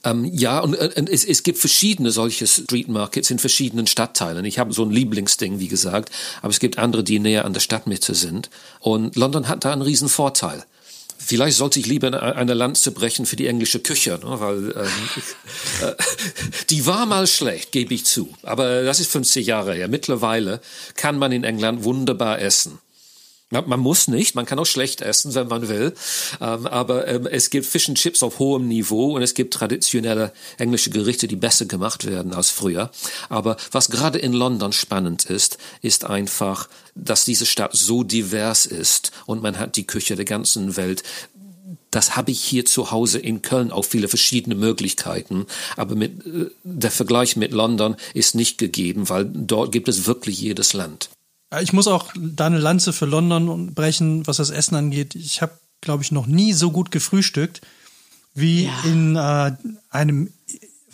Ähm, 0.04 0.30
ja, 0.32 0.60
und, 0.60 0.74
äh, 0.74 0.90
und 0.96 1.08
es, 1.08 1.24
es, 1.24 1.42
gibt 1.42 1.58
verschiedene 1.58 2.10
solche 2.10 2.46
Street 2.46 2.88
Markets 2.88 3.30
in 3.30 3.38
verschiedenen 3.38 3.86
Stadtteilen. 3.86 4.44
Ich 4.44 4.58
habe 4.58 4.72
so 4.72 4.84
ein 4.84 4.90
Lieblingsding, 4.90 5.58
wie 5.58 5.68
gesagt, 5.68 6.10
aber 6.42 6.50
es 6.50 6.60
gibt 6.60 6.78
andere, 6.78 7.02
die 7.02 7.18
näher 7.18 7.44
an 7.44 7.54
der 7.54 7.60
Stadtmitte 7.60 8.14
sind. 8.14 8.50
Und 8.80 9.16
London 9.16 9.48
hat 9.48 9.64
da 9.64 9.72
einen 9.72 9.82
riesen 9.82 10.08
Vorteil. 10.08 10.64
Vielleicht 11.16 11.56
sollte 11.56 11.80
ich 11.80 11.86
lieber 11.86 12.22
eine 12.36 12.52
Lanze 12.52 12.90
brechen 12.90 13.24
für 13.24 13.36
die 13.36 13.46
englische 13.46 13.78
Küche, 13.78 14.20
ne? 14.22 14.40
weil 14.40 14.74
ähm, 14.76 14.82
äh, 15.88 15.94
die 16.68 16.84
war 16.84 17.06
mal 17.06 17.26
schlecht, 17.26 17.72
gebe 17.72 17.94
ich 17.94 18.04
zu. 18.04 18.28
Aber 18.42 18.82
das 18.82 19.00
ist 19.00 19.10
50 19.10 19.46
Jahre 19.46 19.74
her. 19.74 19.88
Mittlerweile 19.88 20.60
kann 20.96 21.18
man 21.18 21.32
in 21.32 21.44
England 21.44 21.84
wunderbar 21.84 22.40
essen. 22.40 22.78
Man 23.62 23.80
muss 23.80 24.08
nicht, 24.08 24.34
man 24.34 24.46
kann 24.46 24.58
auch 24.58 24.66
schlecht 24.66 25.00
essen, 25.00 25.34
wenn 25.34 25.48
man 25.48 25.68
will, 25.68 25.94
ähm, 26.40 26.66
aber 26.66 27.06
ähm, 27.08 27.26
es 27.26 27.50
gibt 27.50 27.66
Fish 27.66 27.88
and 27.88 27.98
Chips 27.98 28.22
auf 28.22 28.38
hohem 28.38 28.68
Niveau 28.68 29.14
und 29.14 29.22
es 29.22 29.34
gibt 29.34 29.54
traditionelle 29.54 30.32
englische 30.58 30.90
Gerichte, 30.90 31.28
die 31.28 31.36
besser 31.36 31.66
gemacht 31.66 32.06
werden 32.06 32.32
als 32.32 32.50
früher. 32.50 32.90
Aber 33.28 33.56
was 33.72 33.90
gerade 33.90 34.18
in 34.18 34.32
London 34.32 34.72
spannend 34.72 35.24
ist, 35.24 35.58
ist 35.82 36.04
einfach, 36.04 36.68
dass 36.94 37.24
diese 37.24 37.46
Stadt 37.46 37.74
so 37.74 38.02
divers 38.02 38.66
ist 38.66 39.12
und 39.26 39.42
man 39.42 39.58
hat 39.58 39.76
die 39.76 39.86
Küche 39.86 40.16
der 40.16 40.24
ganzen 40.24 40.76
Welt 40.76 41.02
das 41.94 42.16
habe 42.16 42.32
ich 42.32 42.42
hier 42.42 42.64
zu 42.64 42.90
Hause 42.90 43.18
in 43.18 43.42
Köln 43.42 43.70
auch 43.70 43.84
viele 43.84 44.08
verschiedene 44.08 44.56
Möglichkeiten. 44.56 45.46
Aber 45.76 45.94
mit, 45.94 46.26
äh, 46.26 46.50
der 46.64 46.90
Vergleich 46.90 47.36
mit 47.36 47.52
London 47.52 47.96
ist 48.14 48.34
nicht 48.34 48.58
gegeben, 48.58 49.08
weil 49.08 49.24
dort 49.24 49.72
gibt 49.72 49.88
es 49.88 50.06
wirklich 50.06 50.40
jedes 50.40 50.72
Land. 50.72 51.10
Ich 51.60 51.72
muss 51.72 51.86
auch 51.86 52.12
da 52.16 52.46
eine 52.46 52.58
Lanze 52.58 52.92
für 52.92 53.06
London 53.06 53.74
brechen, 53.74 54.26
was 54.26 54.38
das 54.38 54.50
Essen 54.50 54.74
angeht. 54.74 55.14
Ich 55.14 55.42
habe, 55.42 55.58
glaube 55.80 56.02
ich, 56.02 56.12
noch 56.12 56.26
nie 56.26 56.52
so 56.52 56.70
gut 56.70 56.90
gefrühstückt 56.90 57.60
wie 58.34 58.64
ja. 58.64 58.72
in 58.84 59.16
äh, 59.16 59.52
einem 59.90 60.32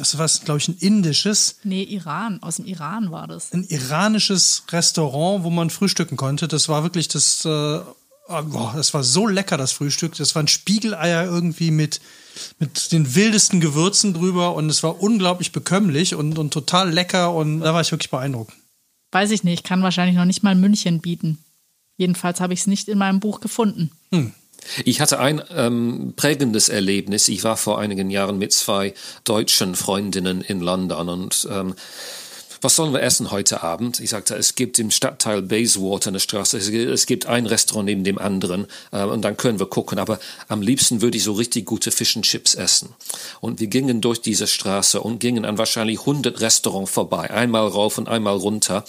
das 0.00 0.16
war, 0.16 0.26
glaube 0.46 0.58
ich, 0.58 0.68
ein 0.68 0.78
indisches, 0.78 1.56
Nee, 1.62 1.82
Iran. 1.82 2.42
Aus 2.42 2.56
dem 2.56 2.64
Iran 2.64 3.10
war 3.10 3.26
das. 3.26 3.52
ein 3.52 3.64
iranisches 3.64 4.62
Restaurant, 4.70 5.44
wo 5.44 5.50
man 5.50 5.68
frühstücken 5.68 6.16
konnte. 6.16 6.48
Das 6.48 6.70
war 6.70 6.82
wirklich 6.82 7.08
das, 7.08 7.44
äh, 7.44 7.48
boah, 7.48 8.72
das 8.74 8.94
war 8.94 9.04
so 9.04 9.26
lecker, 9.26 9.58
das 9.58 9.72
Frühstück. 9.72 10.14
Das 10.16 10.34
waren 10.34 10.48
Spiegeleier 10.48 11.26
irgendwie 11.26 11.70
mit, 11.70 12.00
mit 12.58 12.92
den 12.92 13.14
wildesten 13.14 13.60
Gewürzen 13.60 14.14
drüber 14.14 14.54
und 14.54 14.70
es 14.70 14.82
war 14.82 15.02
unglaublich 15.02 15.52
bekömmlich 15.52 16.14
und, 16.14 16.38
und 16.38 16.50
total 16.50 16.90
lecker 16.90 17.34
und 17.34 17.60
da 17.60 17.74
war 17.74 17.82
ich 17.82 17.92
wirklich 17.92 18.10
beeindruckt. 18.10 18.54
Weiß 19.12 19.30
ich 19.30 19.44
nicht. 19.44 19.64
Kann 19.64 19.82
wahrscheinlich 19.82 20.16
noch 20.16 20.24
nicht 20.24 20.42
mal 20.42 20.54
München 20.54 21.00
bieten. 21.00 21.38
Jedenfalls 21.96 22.40
habe 22.40 22.54
ich 22.54 22.60
es 22.60 22.66
nicht 22.66 22.88
in 22.88 22.98
meinem 22.98 23.20
Buch 23.20 23.40
gefunden. 23.40 23.90
Ich 24.84 25.00
hatte 25.00 25.18
ein 25.18 25.42
ähm, 25.54 26.14
prägendes 26.16 26.68
Erlebnis. 26.68 27.28
Ich 27.28 27.44
war 27.44 27.56
vor 27.56 27.78
einigen 27.78 28.10
Jahren 28.10 28.38
mit 28.38 28.52
zwei 28.52 28.94
deutschen 29.24 29.74
Freundinnen 29.74 30.40
in 30.40 30.60
London 30.60 31.08
und 31.08 31.48
ähm, 31.50 31.74
was 32.62 32.76
sollen 32.76 32.92
wir 32.92 33.02
essen 33.02 33.30
heute 33.30 33.62
Abend? 33.62 34.00
Ich 34.00 34.10
sagte, 34.10 34.34
es 34.34 34.54
gibt 34.54 34.78
im 34.78 34.90
Stadtteil 34.90 35.42
Bayswater 35.42 36.08
eine 36.08 36.20
Straße, 36.20 36.58
es 36.58 37.06
gibt- 37.06 37.26
ein 37.26 37.46
Restaurant 37.46 37.86
neben 37.86 38.04
dem 38.04 38.18
anderen 38.18 38.66
äh, 38.92 39.02
und 39.04 39.22
dann 39.22 39.36
können 39.36 39.58
wir 39.58 39.66
gucken. 39.66 39.98
Aber 39.98 40.18
am 40.48 40.62
liebsten 40.62 41.00
würde 41.02 41.16
ich 41.16 41.24
so 41.24 41.32
richtig 41.32 41.64
gute 41.66 41.90
Fish 41.90 42.16
and 42.16 42.24
Chips 42.24 42.54
essen. 42.54 42.90
Und 43.40 43.60
wir 43.60 43.66
gingen 43.68 44.00
durch 44.00 44.20
diese 44.20 44.46
Straße 44.46 45.00
und 45.00 45.18
gingen 45.20 45.44
an 45.44 45.58
wahrscheinlich 45.58 46.00
100 46.00 46.40
Restaurants 46.40 46.90
vorbei, 46.90 47.30
einmal 47.30 47.66
rauf 47.66 47.98
und 47.98 48.08
einmal 48.08 48.36
runter. 48.36 48.84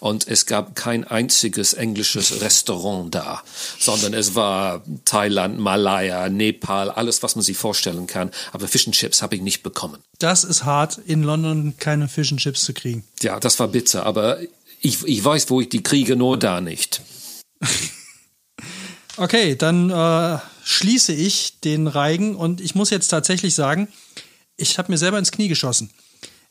Und 0.00 0.26
es 0.28 0.46
gab 0.46 0.74
kein 0.74 1.04
einziges 1.04 1.72
englisches 1.74 2.40
Restaurant 2.40 3.14
da, 3.14 3.42
sondern 3.78 4.14
es 4.14 4.34
war 4.34 4.82
Thailand, 5.04 5.58
Malaya, 5.58 6.28
Nepal, 6.28 6.90
alles, 6.90 7.22
was 7.22 7.36
man 7.36 7.42
sich 7.44 7.56
vorstellen 7.56 8.06
kann. 8.06 8.30
Aber 8.52 8.68
Fish 8.68 8.86
and 8.86 8.94
Chips 8.94 9.22
habe 9.22 9.36
ich 9.36 9.42
nicht 9.42 9.62
bekommen. 9.62 9.98
Das 10.18 10.44
ist 10.44 10.64
hart, 10.64 10.98
in 11.06 11.22
London 11.22 11.74
keine 11.78 12.08
Fish 12.08 12.32
and 12.32 12.40
Chips 12.40 12.64
zu 12.64 12.72
kriegen. 12.72 13.04
Ja, 13.22 13.40
das 13.40 13.58
war 13.58 13.68
bitter, 13.68 14.04
aber 14.04 14.38
ich, 14.80 15.04
ich 15.04 15.24
weiß, 15.24 15.50
wo 15.50 15.60
ich 15.60 15.68
die 15.68 15.82
kriege, 15.82 16.16
nur 16.16 16.38
da 16.38 16.60
nicht. 16.60 17.02
Okay, 19.18 19.56
dann 19.56 19.88
äh, 19.88 20.38
schließe 20.62 21.14
ich 21.14 21.60
den 21.60 21.86
Reigen 21.86 22.36
und 22.36 22.60
ich 22.60 22.74
muss 22.74 22.90
jetzt 22.90 23.08
tatsächlich 23.08 23.54
sagen, 23.54 23.88
ich 24.58 24.76
habe 24.76 24.92
mir 24.92 24.98
selber 24.98 25.18
ins 25.18 25.32
Knie 25.32 25.48
geschossen. 25.48 25.90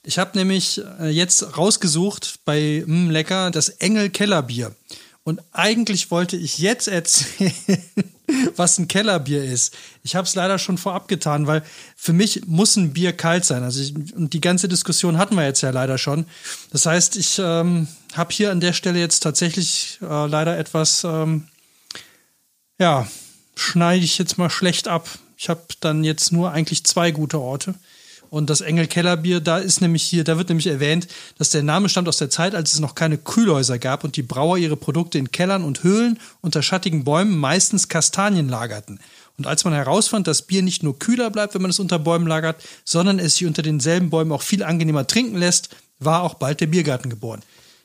Ich 0.03 0.17
habe 0.17 0.35
nämlich 0.35 0.81
äh, 0.99 1.09
jetzt 1.09 1.57
rausgesucht 1.57 2.39
bei 2.43 2.83
mm, 2.85 3.11
Lecker 3.11 3.51
das 3.51 3.69
Engel 3.69 4.09
Kellerbier. 4.09 4.75
Und 5.25 5.41
eigentlich 5.51 6.11
wollte 6.11 6.37
ich 6.37 6.59
jetzt 6.59 6.87
erzählen, 6.87 7.51
was 8.55 8.77
ein 8.77 8.87
Kellerbier 8.87 9.43
ist. 9.43 9.75
Ich 10.03 10.15
habe 10.15 10.27
es 10.27 10.35
leider 10.35 10.59
schon 10.59 10.77
vorab 10.77 11.07
getan, 11.07 11.47
weil 11.47 11.63
für 11.95 12.13
mich 12.13 12.45
muss 12.45 12.75
ein 12.75 12.93
Bier 12.93 13.11
kalt 13.11 13.43
sein. 13.43 13.63
Also 13.63 13.81
ich, 13.81 13.95
und 14.15 14.33
die 14.33 14.39
ganze 14.39 14.67
Diskussion 14.67 15.17
hatten 15.17 15.35
wir 15.35 15.43
jetzt 15.43 15.61
ja 15.61 15.71
leider 15.71 15.97
schon. 15.97 16.27
Das 16.71 16.85
heißt, 16.85 17.15
ich 17.15 17.39
ähm, 17.39 17.87
habe 18.13 18.33
hier 18.33 18.51
an 18.51 18.59
der 18.59 18.73
Stelle 18.73 18.99
jetzt 18.99 19.21
tatsächlich 19.21 19.97
äh, 20.03 20.27
leider 20.27 20.59
etwas 20.59 21.03
ähm, 21.03 21.47
ja, 22.79 23.07
schneide 23.55 24.05
ich 24.05 24.19
jetzt 24.19 24.37
mal 24.37 24.51
schlecht 24.51 24.87
ab. 24.87 25.09
Ich 25.37 25.49
habe 25.49 25.63
dann 25.79 26.03
jetzt 26.03 26.31
nur 26.33 26.51
eigentlich 26.51 26.83
zwei 26.83 27.09
gute 27.09 27.39
Orte. 27.39 27.73
Und 28.35 28.49
das 28.49 28.59
Engel 28.59 28.87
Kellerbier, 28.87 29.39
da 29.39 29.59
ist 29.59 29.79
nämlich 29.79 30.03
hier, 30.03 30.25
da 30.25 30.37
wird 30.37 30.49
nämlich 30.49 30.67
erwähnt, 30.67 31.07
dass 31.37 31.51
der 31.51 31.63
Name 31.63 31.87
stammt 31.87 32.09
aus 32.09 32.17
der 32.17 32.29
Zeit, 32.29 32.53
als 32.53 32.73
es 32.73 32.81
noch 32.81 32.93
keine 32.93 33.17
Kühlhäuser 33.17 33.79
gab 33.79 34.03
und 34.03 34.17
die 34.17 34.23
Brauer 34.23 34.57
ihre 34.57 34.75
Produkte 34.75 35.17
in 35.17 35.31
Kellern 35.31 35.63
und 35.63 35.83
Höhlen 35.83 36.19
unter 36.41 36.61
schattigen 36.61 37.05
Bäumen, 37.05 37.37
meistens 37.37 37.87
Kastanien 37.87 38.49
lagerten. 38.49 38.99
Und 39.37 39.47
als 39.47 39.63
man 39.63 39.73
herausfand, 39.73 40.27
dass 40.27 40.41
Bier 40.41 40.63
nicht 40.63 40.83
nur 40.83 40.99
kühler 40.99 41.29
bleibt, 41.29 41.53
wenn 41.53 41.61
man 41.61 41.71
es 41.71 41.79
unter 41.79 41.97
Bäumen 41.97 42.27
lagert, 42.27 42.61
sondern 42.83 43.19
es 43.19 43.37
sich 43.37 43.47
unter 43.47 43.61
denselben 43.61 44.09
Bäumen 44.09 44.33
auch 44.33 44.41
viel 44.41 44.63
angenehmer 44.63 45.07
trinken 45.07 45.37
lässt, 45.37 45.69
war 45.99 46.21
auch 46.21 46.33
bald 46.33 46.59
der 46.59 46.67
Biergarten 46.67 47.09
geboren. 47.09 47.41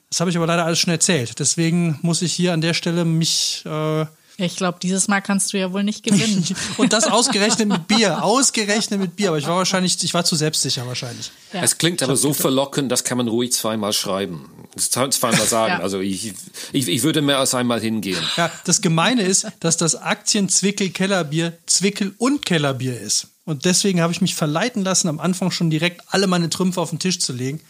Das 0.08 0.18
habe 0.18 0.30
ich 0.30 0.36
aber 0.36 0.48
leider 0.48 0.64
alles 0.64 0.80
schon 0.80 0.92
erzählt. 0.92 1.38
Deswegen 1.38 2.00
muss 2.02 2.22
ich 2.22 2.32
hier 2.32 2.54
an 2.54 2.60
der 2.60 2.74
Stelle 2.74 3.04
mich 3.04 3.62
äh, 3.66 4.04
Ich 4.40 4.56
glaube, 4.56 4.78
dieses 4.82 5.08
Mal 5.08 5.20
kannst 5.20 5.52
du 5.52 5.58
ja 5.58 5.72
wohl 5.72 5.84
nicht 5.84 6.02
gewinnen. 6.02 6.44
und 6.78 6.92
das 6.92 7.06
ausgerechnet 7.06 7.68
mit 7.68 7.86
Bier. 7.88 8.24
Ausgerechnet 8.24 8.98
mit 9.00 9.16
Bier. 9.16 9.28
Aber 9.28 9.38
ich 9.38 9.46
war 9.46 9.56
wahrscheinlich, 9.56 10.02
ich 10.02 10.14
war 10.14 10.24
zu 10.24 10.36
selbstsicher 10.36 10.86
wahrscheinlich. 10.86 11.30
Ja. 11.52 11.62
Es 11.62 11.78
klingt 11.78 12.02
aber 12.02 12.16
so 12.16 12.32
verlockend, 12.32 12.90
das 12.90 13.04
kann 13.04 13.18
man 13.18 13.28
ruhig 13.28 13.52
zweimal 13.52 13.92
schreiben. 13.92 14.50
Zweimal 14.76 15.46
sagen. 15.46 15.74
Ja. 15.74 15.80
Also 15.80 16.00
ich, 16.00 16.32
ich, 16.72 16.88
ich 16.88 17.02
würde 17.02 17.22
mehr 17.22 17.38
als 17.38 17.54
einmal 17.54 17.80
hingehen. 17.80 18.22
Ja, 18.36 18.50
das 18.64 18.80
Gemeine 18.80 19.22
ist, 19.22 19.46
dass 19.60 19.76
das 19.76 19.94
Aktien-Zwickel-Kellerbier 19.94 21.58
Zwickel- 21.66 22.14
und 22.18 22.46
Kellerbier 22.46 22.98
ist. 22.98 23.28
Und 23.44 23.64
deswegen 23.64 24.00
habe 24.00 24.12
ich 24.12 24.20
mich 24.20 24.34
verleiten 24.34 24.84
lassen, 24.84 25.08
am 25.08 25.18
Anfang 25.18 25.50
schon 25.50 25.70
direkt 25.70 26.02
alle 26.08 26.26
meine 26.26 26.50
Trümpfe 26.50 26.80
auf 26.80 26.90
den 26.90 26.98
Tisch 26.98 27.18
zu 27.18 27.32
legen. 27.32 27.60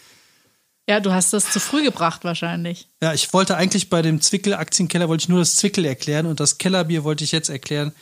Ja, 0.91 0.99
du 0.99 1.13
hast 1.13 1.31
das 1.31 1.49
zu 1.49 1.61
früh 1.61 1.83
gebracht 1.83 2.25
wahrscheinlich. 2.25 2.89
Ja, 3.01 3.13
ich 3.13 3.31
wollte 3.31 3.55
eigentlich 3.55 3.89
bei 3.89 4.01
dem 4.01 4.19
Zwickel-Aktienkeller 4.19 5.07
wollte 5.07 5.23
ich 5.23 5.29
nur 5.29 5.39
das 5.39 5.55
Zwickel 5.55 5.85
erklären 5.85 6.25
und 6.25 6.41
das 6.41 6.57
Kellerbier 6.57 7.05
wollte 7.05 7.23
ich 7.23 7.31
jetzt 7.31 7.49
erklären. 7.49 7.93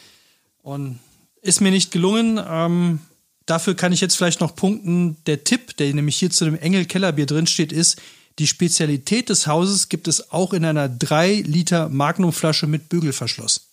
Und 0.64 1.00
ist 1.44 1.62
mir 1.62 1.70
nicht 1.70 1.92
gelungen. 1.92 2.42
Ähm, 2.50 3.00
dafür 3.46 3.76
kann 3.76 3.94
ich 3.94 4.02
jetzt 4.02 4.16
vielleicht 4.16 4.42
noch 4.42 4.56
punkten. 4.56 5.18
Der 5.28 5.44
Tipp, 5.44 5.78
der 5.78 5.94
nämlich 5.94 6.18
hier 6.18 6.32
zu 6.32 6.46
dem 6.46 6.58
Engel 6.58 6.86
Kellerbier 6.86 7.28
drinsteht, 7.28 7.72
ist, 7.72 8.02
die 8.40 8.48
Spezialität 8.48 9.30
des 9.30 9.46
Hauses 9.46 9.90
gibt 9.90 10.08
es 10.08 10.32
auch 10.32 10.52
in 10.52 10.66
einer 10.66 10.90
3 10.90 11.44
Liter 11.46 11.90
Magnumflasche 11.90 12.66
mit 12.66 12.90
Bügelverschluss. 12.90 13.70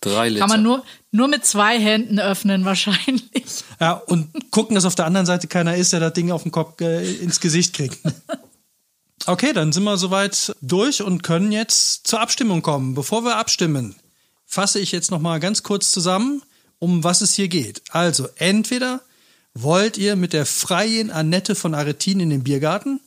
Drei 0.00 0.28
Liter. 0.28 0.40
Kann 0.40 0.48
man 0.48 0.62
nur, 0.62 0.84
nur 1.10 1.28
mit 1.28 1.44
zwei 1.44 1.78
Händen 1.78 2.18
öffnen 2.18 2.64
wahrscheinlich. 2.64 3.22
Ja, 3.80 3.92
und 3.92 4.50
gucken, 4.50 4.74
dass 4.74 4.84
auf 4.84 4.96
der 4.96 5.06
anderen 5.06 5.24
Seite 5.24 5.46
keiner 5.46 5.76
ist, 5.76 5.92
der 5.92 6.00
das 6.00 6.12
Ding 6.12 6.32
auf 6.32 6.42
den 6.42 6.50
Kopf 6.50 6.80
äh, 6.80 7.12
ins 7.18 7.38
Gesicht 7.38 7.74
kriegt. 7.74 7.98
Okay, 9.26 9.52
dann 9.52 9.72
sind 9.72 9.82
wir 9.82 9.98
soweit 9.98 10.54
durch 10.62 11.02
und 11.02 11.22
können 11.22 11.52
jetzt 11.52 12.06
zur 12.06 12.20
Abstimmung 12.20 12.62
kommen. 12.62 12.94
Bevor 12.94 13.24
wir 13.24 13.36
abstimmen, 13.36 13.94
fasse 14.46 14.78
ich 14.78 14.90
jetzt 14.90 15.10
noch 15.10 15.18
mal 15.20 15.38
ganz 15.38 15.62
kurz 15.62 15.90
zusammen, 15.90 16.40
um 16.78 17.04
was 17.04 17.20
es 17.20 17.34
hier 17.34 17.48
geht. 17.48 17.82
Also, 17.90 18.28
entweder 18.36 19.02
wollt 19.52 19.98
ihr 19.98 20.16
mit 20.16 20.32
der 20.32 20.46
freien 20.46 21.10
Annette 21.10 21.54
von 21.54 21.74
Aretin 21.74 22.20
in 22.20 22.30
den 22.30 22.44
Biergarten 22.44 23.00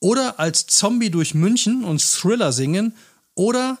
oder 0.00 0.38
als 0.38 0.66
Zombie 0.66 1.10
durch 1.10 1.34
München 1.34 1.82
und 1.82 2.00
Thriller 2.00 2.52
singen 2.52 2.94
oder 3.34 3.78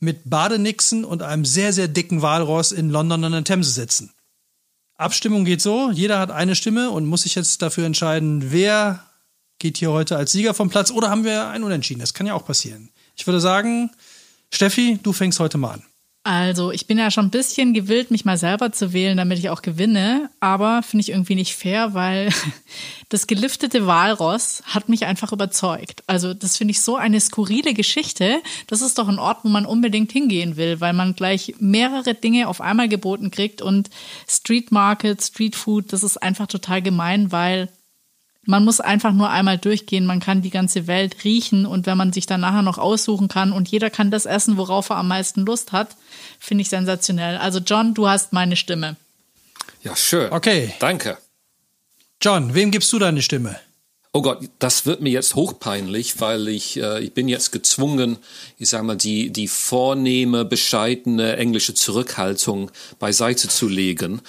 mit 0.00 0.28
Badenixen 0.30 1.04
und 1.04 1.22
einem 1.22 1.44
sehr, 1.44 1.72
sehr 1.72 1.88
dicken 1.88 2.22
Walross 2.22 2.72
in 2.72 2.90
London 2.90 3.24
an 3.24 3.32
der 3.32 3.44
Themse 3.44 3.70
sitzen. 3.70 4.12
Abstimmung 4.94 5.44
geht 5.44 5.60
so, 5.60 5.90
jeder 5.90 6.18
hat 6.18 6.30
eine 6.30 6.56
Stimme 6.56 6.90
und 6.90 7.06
muss 7.06 7.22
sich 7.22 7.34
jetzt 7.34 7.62
dafür 7.62 7.86
entscheiden, 7.86 8.50
wer 8.50 9.04
geht 9.58 9.78
hier 9.78 9.90
heute 9.90 10.16
als 10.16 10.32
Sieger 10.32 10.54
vom 10.54 10.70
Platz 10.70 10.90
oder 10.90 11.10
haben 11.10 11.24
wir 11.24 11.48
ein 11.48 11.62
Unentschieden. 11.64 12.00
Das 12.00 12.14
kann 12.14 12.26
ja 12.26 12.34
auch 12.34 12.44
passieren. 12.44 12.90
Ich 13.16 13.26
würde 13.26 13.40
sagen, 13.40 13.90
Steffi, 14.52 14.98
du 15.02 15.12
fängst 15.12 15.40
heute 15.40 15.58
mal 15.58 15.74
an. 15.74 15.84
Also, 16.24 16.72
ich 16.72 16.86
bin 16.86 16.98
ja 16.98 17.10
schon 17.10 17.26
ein 17.26 17.30
bisschen 17.30 17.72
gewillt, 17.72 18.10
mich 18.10 18.26
mal 18.26 18.36
selber 18.36 18.70
zu 18.70 18.92
wählen, 18.92 19.16
damit 19.16 19.38
ich 19.38 19.48
auch 19.48 19.62
gewinne. 19.62 20.28
Aber 20.40 20.82
finde 20.82 21.00
ich 21.00 21.10
irgendwie 21.10 21.34
nicht 21.34 21.54
fair, 21.54 21.94
weil 21.94 22.30
das 23.08 23.26
geliftete 23.26 23.86
Walross 23.86 24.62
hat 24.66 24.90
mich 24.90 25.06
einfach 25.06 25.32
überzeugt. 25.32 26.02
Also, 26.06 26.34
das 26.34 26.58
finde 26.58 26.72
ich 26.72 26.82
so 26.82 26.96
eine 26.96 27.20
skurrile 27.20 27.72
Geschichte. 27.72 28.42
Das 28.66 28.82
ist 28.82 28.98
doch 28.98 29.08
ein 29.08 29.18
Ort, 29.18 29.38
wo 29.42 29.48
man 29.48 29.64
unbedingt 29.64 30.12
hingehen 30.12 30.56
will, 30.56 30.80
weil 30.80 30.92
man 30.92 31.14
gleich 31.14 31.54
mehrere 31.60 32.14
Dinge 32.14 32.48
auf 32.48 32.60
einmal 32.60 32.88
geboten 32.88 33.30
kriegt 33.30 33.62
und 33.62 33.88
Street 34.28 34.70
Market, 34.70 35.22
Street 35.22 35.56
Food, 35.56 35.92
das 35.92 36.02
ist 36.02 36.18
einfach 36.18 36.46
total 36.46 36.82
gemein, 36.82 37.32
weil 37.32 37.70
man 38.48 38.64
muss 38.64 38.80
einfach 38.80 39.12
nur 39.12 39.28
einmal 39.28 39.58
durchgehen, 39.58 40.06
man 40.06 40.20
kann 40.20 40.40
die 40.40 40.48
ganze 40.48 40.86
Welt 40.86 41.22
riechen 41.22 41.66
und 41.66 41.84
wenn 41.84 41.98
man 41.98 42.14
sich 42.14 42.24
dann 42.24 42.40
nachher 42.40 42.62
noch 42.62 42.78
aussuchen 42.78 43.28
kann 43.28 43.52
und 43.52 43.68
jeder 43.68 43.90
kann 43.90 44.10
das 44.10 44.24
essen, 44.24 44.56
worauf 44.56 44.88
er 44.88 44.96
am 44.96 45.08
meisten 45.08 45.44
Lust 45.44 45.72
hat, 45.72 45.96
finde 46.38 46.62
ich 46.62 46.70
sensationell. 46.70 47.36
Also 47.36 47.58
John, 47.58 47.92
du 47.92 48.08
hast 48.08 48.32
meine 48.32 48.56
Stimme. 48.56 48.96
Ja, 49.82 49.94
schön. 49.94 50.32
Okay. 50.32 50.72
Danke. 50.78 51.18
John, 52.22 52.54
wem 52.54 52.70
gibst 52.70 52.90
du 52.90 52.98
deine 52.98 53.20
Stimme? 53.20 53.60
Oh 54.18 54.22
Gott, 54.22 54.40
das 54.58 54.84
wird 54.84 55.00
mir 55.00 55.10
jetzt 55.10 55.36
hochpeinlich, 55.36 56.20
weil 56.20 56.48
ich, 56.48 56.76
äh, 56.82 57.00
ich 57.04 57.12
bin 57.12 57.28
jetzt 57.28 57.52
gezwungen, 57.52 58.16
ich 58.58 58.68
sag 58.68 58.82
mal, 58.82 58.96
die, 58.96 59.30
die 59.30 59.46
vornehme, 59.46 60.44
bescheidene 60.44 61.36
englische 61.36 61.72
Zurückhaltung 61.72 62.72
beiseite 62.98 63.46
zu 63.46 63.68
legen, 63.68 64.20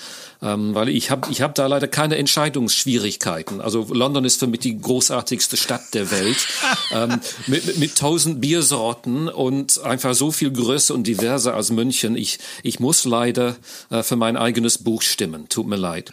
ähm, 0.44 0.76
weil 0.76 0.90
ich 0.90 1.10
habe 1.10 1.32
ich 1.32 1.42
hab 1.42 1.56
da 1.56 1.66
leider 1.66 1.88
keine 1.88 2.18
Entscheidungsschwierigkeiten. 2.18 3.62
Also 3.62 3.88
London 3.92 4.26
ist 4.26 4.40
für 4.40 4.46
mich 4.46 4.60
die 4.60 4.80
großartigste 4.80 5.58
Stadt 5.58 5.92
der 5.96 6.12
Welt, 6.12 6.38
ähm, 6.92 7.20
mit, 7.48 7.66
mit, 7.66 7.78
mit 7.80 7.96
tausend 7.98 8.42
Biersorten 8.42 9.28
und 9.28 9.82
einfach 9.82 10.14
so 10.14 10.30
viel 10.30 10.52
größer 10.52 10.94
und 10.94 11.08
diverser 11.08 11.56
als 11.56 11.72
München. 11.72 12.16
Ich, 12.16 12.38
ich 12.62 12.80
muss 12.80 13.06
leider 13.06 13.56
äh, 13.90 14.04
für 14.04 14.18
mein 14.18 14.38
eigenes 14.38 14.78
Buch 14.78 15.02
stimmen. 15.02 15.50
Tut 15.50 15.66
mir 15.66 15.78
leid. 15.78 16.12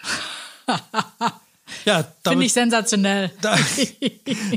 Ja, 1.85 2.05
Finde 2.27 2.45
ich 2.45 2.53
sensationell. 2.53 3.31
da, 3.41 3.57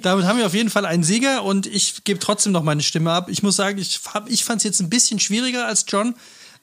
damit 0.01 0.26
haben 0.26 0.38
wir 0.38 0.45
auf 0.45 0.53
jeden 0.53 0.70
Fall 0.70 0.86
einen 0.86 1.03
Sieger 1.03 1.43
und 1.43 1.66
ich 1.66 2.03
gebe 2.03 2.20
trotzdem 2.20 2.51
noch 2.51 2.64
meine 2.64 2.84
Stimme 2.84 3.12
ab. 3.12 3.30
Ich 3.30 3.43
muss 3.43 3.55
sagen, 3.55 3.78
ich, 3.80 3.99
hab- 4.14 4.30
ich 4.30 4.43
fand 4.43 4.57
es 4.60 4.64
jetzt 4.64 4.80
ein 4.80 4.89
bisschen 4.89 5.20
schwieriger 5.20 5.66
als 5.66 5.86
John. 5.88 6.16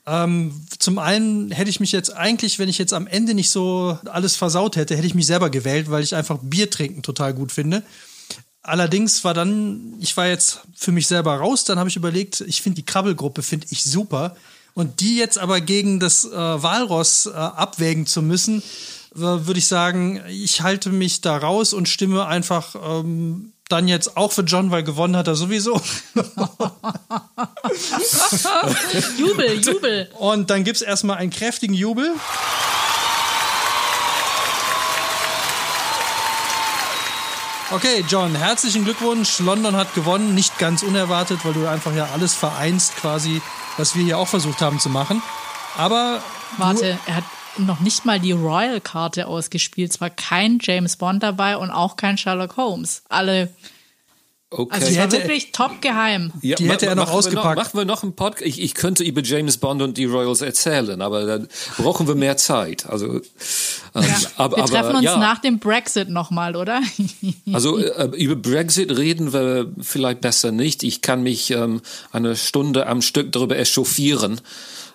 Ähm, 0.06 0.64
zum 0.78 0.98
einen 0.98 1.50
hätte 1.50 1.68
ich 1.70 1.80
mich 1.80 1.90
jetzt 1.90 2.14
eigentlich, 2.14 2.60
wenn 2.60 2.68
ich 2.68 2.78
jetzt 2.78 2.92
am 2.92 3.08
Ende 3.08 3.34
nicht 3.34 3.50
so 3.50 3.98
alles 4.04 4.36
versaut 4.36 4.76
hätte, 4.76 4.96
hätte 4.96 5.06
ich 5.06 5.14
mich 5.14 5.26
selber 5.26 5.50
gewählt, 5.50 5.90
weil 5.90 6.04
ich 6.04 6.14
einfach 6.14 6.38
Bier 6.40 6.70
trinken 6.70 7.02
total 7.02 7.34
gut 7.34 7.50
finde. 7.50 7.82
Allerdings 8.62 9.22
war 9.24 9.34
dann, 9.34 9.94
ich 10.00 10.16
war 10.16 10.26
jetzt 10.28 10.60
für 10.76 10.92
mich 10.92 11.06
selber 11.06 11.36
raus, 11.36 11.64
dann 11.64 11.78
habe 11.78 11.88
ich 11.88 11.96
überlegt, 11.96 12.40
ich 12.40 12.62
finde 12.62 12.76
die 12.76 12.84
Krabbelgruppe 12.86 13.42
finde 13.42 13.66
ich 13.70 13.82
super. 13.84 14.36
Und 14.74 15.00
die 15.00 15.16
jetzt 15.16 15.38
aber 15.38 15.60
gegen 15.60 16.00
das 16.00 16.24
äh, 16.24 16.30
Walross 16.36 17.26
äh, 17.26 17.30
abwägen 17.30 18.06
zu 18.06 18.22
müssen, 18.22 18.62
würde 19.18 19.58
ich 19.58 19.66
sagen, 19.66 20.22
ich 20.28 20.62
halte 20.62 20.90
mich 20.90 21.20
da 21.20 21.36
raus 21.36 21.72
und 21.72 21.88
stimme 21.88 22.26
einfach 22.26 22.74
ähm, 22.74 23.52
dann 23.68 23.88
jetzt 23.88 24.16
auch 24.16 24.32
für 24.32 24.42
John, 24.42 24.70
weil 24.70 24.82
gewonnen 24.84 25.16
hat 25.16 25.26
er 25.26 25.34
sowieso. 25.34 25.80
Jubel, 29.18 29.60
Jubel. 29.60 30.08
Und 30.18 30.50
dann 30.50 30.62
gibt 30.64 30.76
es 30.76 30.82
erstmal 30.82 31.16
einen 31.18 31.30
kräftigen 31.30 31.74
Jubel. 31.74 32.14
Okay, 37.72 38.04
John, 38.08 38.36
herzlichen 38.36 38.84
Glückwunsch. 38.84 39.40
London 39.40 39.74
hat 39.74 39.92
gewonnen, 39.94 40.36
nicht 40.36 40.56
ganz 40.58 40.84
unerwartet, 40.84 41.40
weil 41.44 41.52
du 41.52 41.66
einfach 41.66 41.92
ja 41.92 42.08
alles 42.12 42.32
vereinst, 42.32 42.94
quasi, 42.96 43.42
was 43.76 43.96
wir 43.96 44.04
hier 44.04 44.18
auch 44.18 44.28
versucht 44.28 44.60
haben 44.60 44.78
zu 44.78 44.88
machen. 44.88 45.20
Aber. 45.76 46.22
Warte, 46.58 46.96
er 47.06 47.16
hat 47.16 47.24
noch 47.58 47.80
nicht 47.80 48.04
mal 48.04 48.20
die 48.20 48.32
Royal-Karte 48.32 49.26
ausgespielt. 49.26 49.90
Es 49.90 50.00
war 50.00 50.10
kein 50.10 50.58
James 50.60 50.96
Bond 50.96 51.22
dabei 51.22 51.56
und 51.56 51.70
auch 51.70 51.96
kein 51.96 52.18
Sherlock 52.18 52.56
Holmes. 52.56 53.02
Alle. 53.08 53.50
Okay. 54.48 54.72
Also 54.72 54.86
es 54.86 54.96
war 54.96 55.10
wirklich 55.10 55.50
top 55.50 55.82
geheim. 55.82 56.32
Die 56.40 56.54
hätte 56.70 56.86
er 56.86 56.94
noch 56.94 57.10
ausgepackt. 57.10 57.56
Noch, 57.56 57.64
machen 57.64 57.78
wir 57.78 57.84
noch 57.84 58.04
einen 58.04 58.14
Podcast? 58.14 58.46
Ich, 58.46 58.62
ich 58.62 58.74
könnte 58.74 59.02
über 59.02 59.20
James 59.20 59.58
Bond 59.58 59.82
und 59.82 59.98
die 59.98 60.04
Royals 60.04 60.40
erzählen, 60.40 61.02
aber 61.02 61.26
dann 61.26 61.48
brauchen 61.76 62.06
wir 62.06 62.14
mehr 62.14 62.36
Zeit. 62.36 62.86
Also, 62.86 63.06
ähm, 63.16 63.20
Ja. 63.94 64.16
aber, 64.36 64.58
wir 64.58 64.64
treffen 64.66 64.86
aber, 64.90 64.98
uns 64.98 65.04
ja. 65.04 65.16
nach 65.16 65.40
dem 65.40 65.58
Brexit 65.58 66.08
nochmal, 66.10 66.54
oder? 66.54 66.80
Also 67.52 67.78
äh, 67.78 68.06
über 68.16 68.36
Brexit 68.36 68.96
reden 68.96 69.32
wir 69.32 69.72
vielleicht 69.80 70.20
besser 70.20 70.52
nicht. 70.52 70.82
Ich 70.82 71.00
kann 71.02 71.22
mich 71.22 71.50
ähm, 71.50 71.80
eine 72.12 72.36
Stunde 72.36 72.86
am 72.86 73.02
Stück 73.02 73.32
darüber 73.32 73.56
echauffieren. 73.56 74.40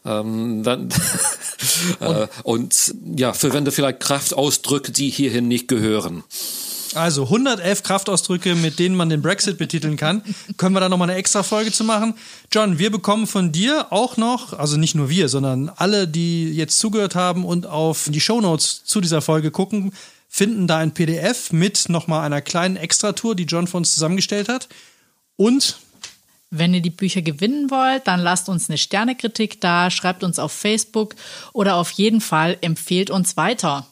Ähm, 0.03 0.63
dann, 0.63 0.89
äh, 1.99 2.27
und 2.43 2.95
ja, 3.15 3.33
verwende 3.33 3.71
vielleicht 3.71 3.99
Kraftausdrücke, 3.99 4.91
die 4.91 5.09
hierhin 5.09 5.47
nicht 5.47 5.67
gehören. 5.67 6.23
Also 6.95 7.23
111 7.23 7.83
Kraftausdrücke, 7.83 8.55
mit 8.55 8.79
denen 8.79 8.95
man 8.95 9.09
den 9.09 9.21
Brexit 9.21 9.57
betiteln 9.57 9.95
kann. 9.95 10.23
Können 10.57 10.75
wir 10.75 10.81
da 10.81 10.89
nochmal 10.89 11.09
eine 11.09 11.17
extra 11.17 11.43
Folge 11.43 11.71
zu 11.71 11.83
machen? 11.83 12.15
John, 12.51 12.79
wir 12.79 12.91
bekommen 12.91 13.27
von 13.27 13.51
dir 13.51 13.87
auch 13.91 14.17
noch, 14.17 14.53
also 14.53 14.77
nicht 14.77 14.95
nur 14.95 15.09
wir, 15.09 15.29
sondern 15.29 15.69
alle, 15.69 16.07
die 16.07 16.51
jetzt 16.51 16.79
zugehört 16.79 17.15
haben 17.15 17.45
und 17.45 17.65
auf 17.65 18.09
die 18.09 18.19
Shownotes 18.19 18.83
zu 18.83 18.99
dieser 18.99 19.21
Folge 19.21 19.51
gucken, 19.51 19.93
finden 20.27 20.67
da 20.67 20.77
ein 20.77 20.93
PDF 20.93 21.51
mit 21.51 21.89
nochmal 21.89 22.25
einer 22.25 22.41
kleinen 22.41 22.75
Extratour, 22.75 23.35
die 23.35 23.43
John 23.43 23.67
für 23.67 23.77
uns 23.77 23.93
zusammengestellt 23.93 24.49
hat. 24.49 24.67
Und 25.37 25.77
Wenn 26.51 26.73
ihr 26.73 26.81
die 26.81 26.89
Bücher 26.89 27.21
gewinnen 27.21 27.71
wollt, 27.71 28.07
dann 28.07 28.19
lasst 28.19 28.49
uns 28.49 28.69
eine 28.69 28.77
Sternekritik 28.77 29.61
da, 29.61 29.89
schreibt 29.89 30.23
uns 30.23 30.37
auf 30.37 30.51
Facebook 30.51 31.15
oder 31.53 31.75
auf 31.75 31.91
jeden 31.91 32.19
Fall 32.19 32.57
empfehlt 32.59 33.09
uns 33.09 33.37
weiter. 33.37 33.87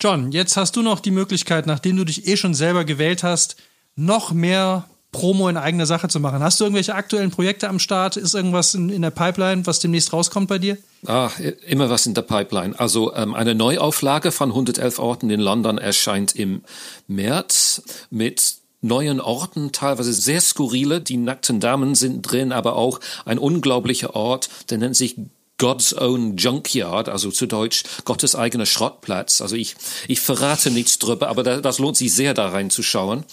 John, 0.00 0.30
jetzt 0.32 0.56
hast 0.56 0.76
du 0.76 0.82
noch 0.82 1.00
die 1.00 1.10
Möglichkeit, 1.10 1.66
nachdem 1.66 1.96
du 1.96 2.04
dich 2.04 2.28
eh 2.28 2.36
schon 2.36 2.54
selber 2.54 2.84
gewählt 2.84 3.24
hast, 3.24 3.56
noch 3.96 4.32
mehr 4.32 4.84
Promo 5.14 5.48
in 5.48 5.56
eigener 5.56 5.86
Sache 5.86 6.08
zu 6.08 6.18
machen. 6.20 6.42
Hast 6.42 6.60
du 6.60 6.64
irgendwelche 6.64 6.94
aktuellen 6.94 7.30
Projekte 7.30 7.68
am 7.68 7.78
Start? 7.78 8.16
Ist 8.16 8.34
irgendwas 8.34 8.74
in, 8.74 8.90
in 8.90 9.02
der 9.02 9.10
Pipeline, 9.10 9.64
was 9.64 9.78
demnächst 9.78 10.12
rauskommt 10.12 10.48
bei 10.48 10.58
dir? 10.58 10.76
Ah, 11.06 11.30
immer 11.66 11.88
was 11.88 12.06
in 12.06 12.14
der 12.14 12.22
Pipeline. 12.22 12.78
Also 12.78 13.14
ähm, 13.14 13.34
eine 13.34 13.54
Neuauflage 13.54 14.32
von 14.32 14.50
111 14.50 14.98
Orten 14.98 15.30
in 15.30 15.40
London 15.40 15.78
erscheint 15.78 16.34
im 16.34 16.62
März 17.06 17.82
mit 18.10 18.56
neuen 18.84 19.20
Orten, 19.20 19.72
teilweise 19.72 20.12
sehr 20.12 20.40
skurrile. 20.40 21.00
Die 21.00 21.16
nackten 21.16 21.58
Damen 21.58 21.94
sind 21.94 22.22
drin, 22.22 22.52
aber 22.52 22.76
auch 22.76 23.00
ein 23.24 23.38
unglaublicher 23.38 24.14
Ort, 24.14 24.48
der 24.70 24.78
nennt 24.78 24.96
sich 24.96 25.16
God's 25.58 25.94
Own 25.94 26.36
Junkyard, 26.36 27.08
also 27.08 27.30
zu 27.30 27.46
Deutsch 27.46 27.84
Gottes 28.04 28.34
eigener 28.34 28.66
Schrottplatz. 28.66 29.40
Also 29.40 29.54
ich, 29.54 29.76
ich 30.08 30.20
verrate 30.20 30.70
nichts 30.70 30.98
drüber, 30.98 31.28
aber 31.28 31.42
da, 31.42 31.60
das 31.60 31.78
lohnt 31.78 31.96
sich 31.96 32.12
sehr, 32.12 32.34
da 32.34 32.48
reinzuschauen. 32.48 33.24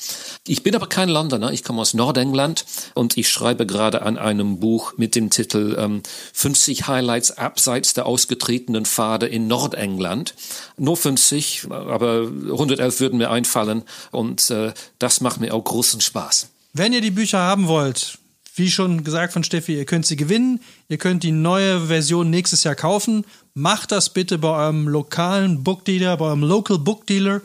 Ich 0.48 0.62
bin 0.62 0.76
aber 0.76 0.88
kein 0.88 1.10
Londoner, 1.10 1.52
ich 1.52 1.64
komme 1.64 1.82
aus 1.82 1.94
Nordengland 1.94 2.66
und 2.94 3.18
ich 3.18 3.30
schreibe 3.30 3.66
gerade 3.66 4.04
an 4.04 4.18
einem 4.18 4.60
Buch 4.60 4.94
mit 4.98 5.16
dem 5.16 5.32
Titel 5.32 5.76
ähm, 5.80 6.04
50 6.34 6.88
Highlights 6.88 7.32
abseits 7.32 7.94
der 7.96 8.06
ausgetretenen 8.06 8.86
Pfade 8.86 9.26
in 9.26 9.48
Nordengland. 9.48 10.36
Nur 10.78 10.98
50, 10.98 11.68
aber 11.72 12.28
111 12.28 13.00
würden 13.00 13.18
mir 13.18 13.32
einfallen 13.32 13.84
und 14.12 14.50
äh, 14.52 14.74
das 15.00 15.22
macht 15.22 15.42
mir 15.42 15.54
auch 15.54 15.64
großen 15.64 16.02
Spaß. 16.02 16.50
Wenn 16.74 16.94
ihr 16.94 17.02
die 17.02 17.12
Bücher 17.12 17.40
haben 17.40 17.68
wollt, 17.68 18.20
wie 18.62 18.70
schon 18.70 19.04
gesagt 19.04 19.34
von 19.34 19.44
Steffi, 19.44 19.76
ihr 19.76 19.86
könnt 19.86 20.06
sie 20.06 20.16
gewinnen, 20.16 20.60
ihr 20.88 21.00
könnt 21.00 21.24
die 21.24 21.32
neue 21.32 21.88
Version 21.88 22.30
nächstes 22.30 22.64
Jahr 22.64 22.76
kaufen. 22.76 23.26
Macht 23.56 23.92
das 23.92 24.10
bitte 24.10 24.38
bei 24.38 24.50
eurem 24.50 24.88
lokalen 24.88 25.64
Bookdealer, 25.64 26.16
bei 26.16 26.26
eurem 26.26 26.44
Local 26.44 26.78
Bookdealer 26.78 27.42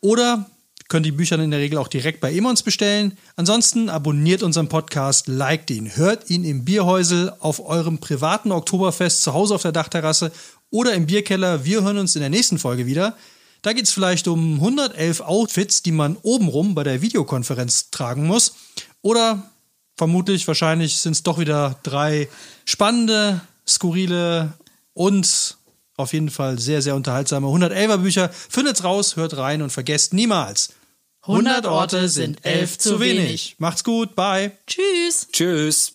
oder 0.00 0.48
könnt 0.88 1.04
die 1.04 1.12
Bücher 1.12 1.38
in 1.38 1.50
der 1.50 1.60
Regel 1.60 1.76
auch 1.76 1.88
direkt 1.88 2.20
bei 2.20 2.32
Emons 2.32 2.62
bestellen. 2.62 3.18
Ansonsten 3.36 3.90
abonniert 3.90 4.42
unseren 4.42 4.70
Podcast, 4.70 5.28
liked 5.28 5.70
ihn, 5.70 5.94
hört 5.94 6.30
ihn 6.30 6.42
im 6.42 6.64
Bierhäusel 6.64 7.34
auf 7.40 7.62
eurem 7.62 7.98
privaten 7.98 8.50
Oktoberfest 8.50 9.22
zu 9.22 9.34
Hause 9.34 9.54
auf 9.54 9.62
der 9.62 9.72
Dachterrasse 9.72 10.32
oder 10.70 10.94
im 10.94 11.04
Bierkeller. 11.04 11.66
Wir 11.66 11.82
hören 11.82 11.98
uns 11.98 12.16
in 12.16 12.20
der 12.20 12.30
nächsten 12.30 12.58
Folge 12.58 12.86
wieder. 12.86 13.14
Da 13.60 13.74
geht 13.74 13.84
es 13.84 13.92
vielleicht 13.92 14.26
um 14.26 14.54
111 14.54 15.20
Outfits, 15.20 15.82
die 15.82 15.92
man 15.92 16.16
obenrum 16.22 16.74
bei 16.74 16.82
der 16.82 17.02
Videokonferenz 17.02 17.90
tragen 17.90 18.26
muss. 18.26 18.54
Oder 19.02 19.50
vermutlich, 19.96 20.46
wahrscheinlich 20.46 20.98
sind 20.98 21.12
es 21.12 21.22
doch 21.22 21.38
wieder 21.38 21.78
drei 21.82 22.28
spannende, 22.64 23.40
skurrile 23.66 24.52
und 24.94 25.56
auf 25.96 26.12
jeden 26.12 26.30
Fall 26.30 26.58
sehr, 26.58 26.82
sehr 26.82 26.94
unterhaltsame 26.94 27.46
111er 27.46 27.98
Bücher. 27.98 28.30
Findet's 28.32 28.84
raus, 28.84 29.16
hört 29.16 29.36
rein 29.36 29.62
und 29.62 29.70
vergesst 29.70 30.12
niemals. 30.12 30.74
100 31.22 31.66
Orte 31.66 32.08
sind 32.08 32.44
elf 32.44 32.78
zu 32.78 33.00
wenig. 33.00 33.56
Macht's 33.58 33.82
gut, 33.82 34.14
bye. 34.14 34.52
Tschüss. 34.66 35.26
Tschüss. 35.32 35.92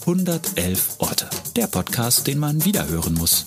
111 0.00 0.94
Orte. 0.98 1.28
Der 1.56 1.66
Podcast, 1.66 2.26
den 2.28 2.38
man 2.38 2.64
wiederhören 2.64 3.14
muss. 3.14 3.44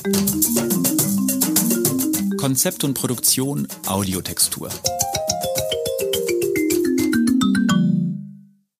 Konzept 2.37 2.83
und 2.83 2.93
Produktion 2.93 3.67
Audiotextur. 3.87 4.69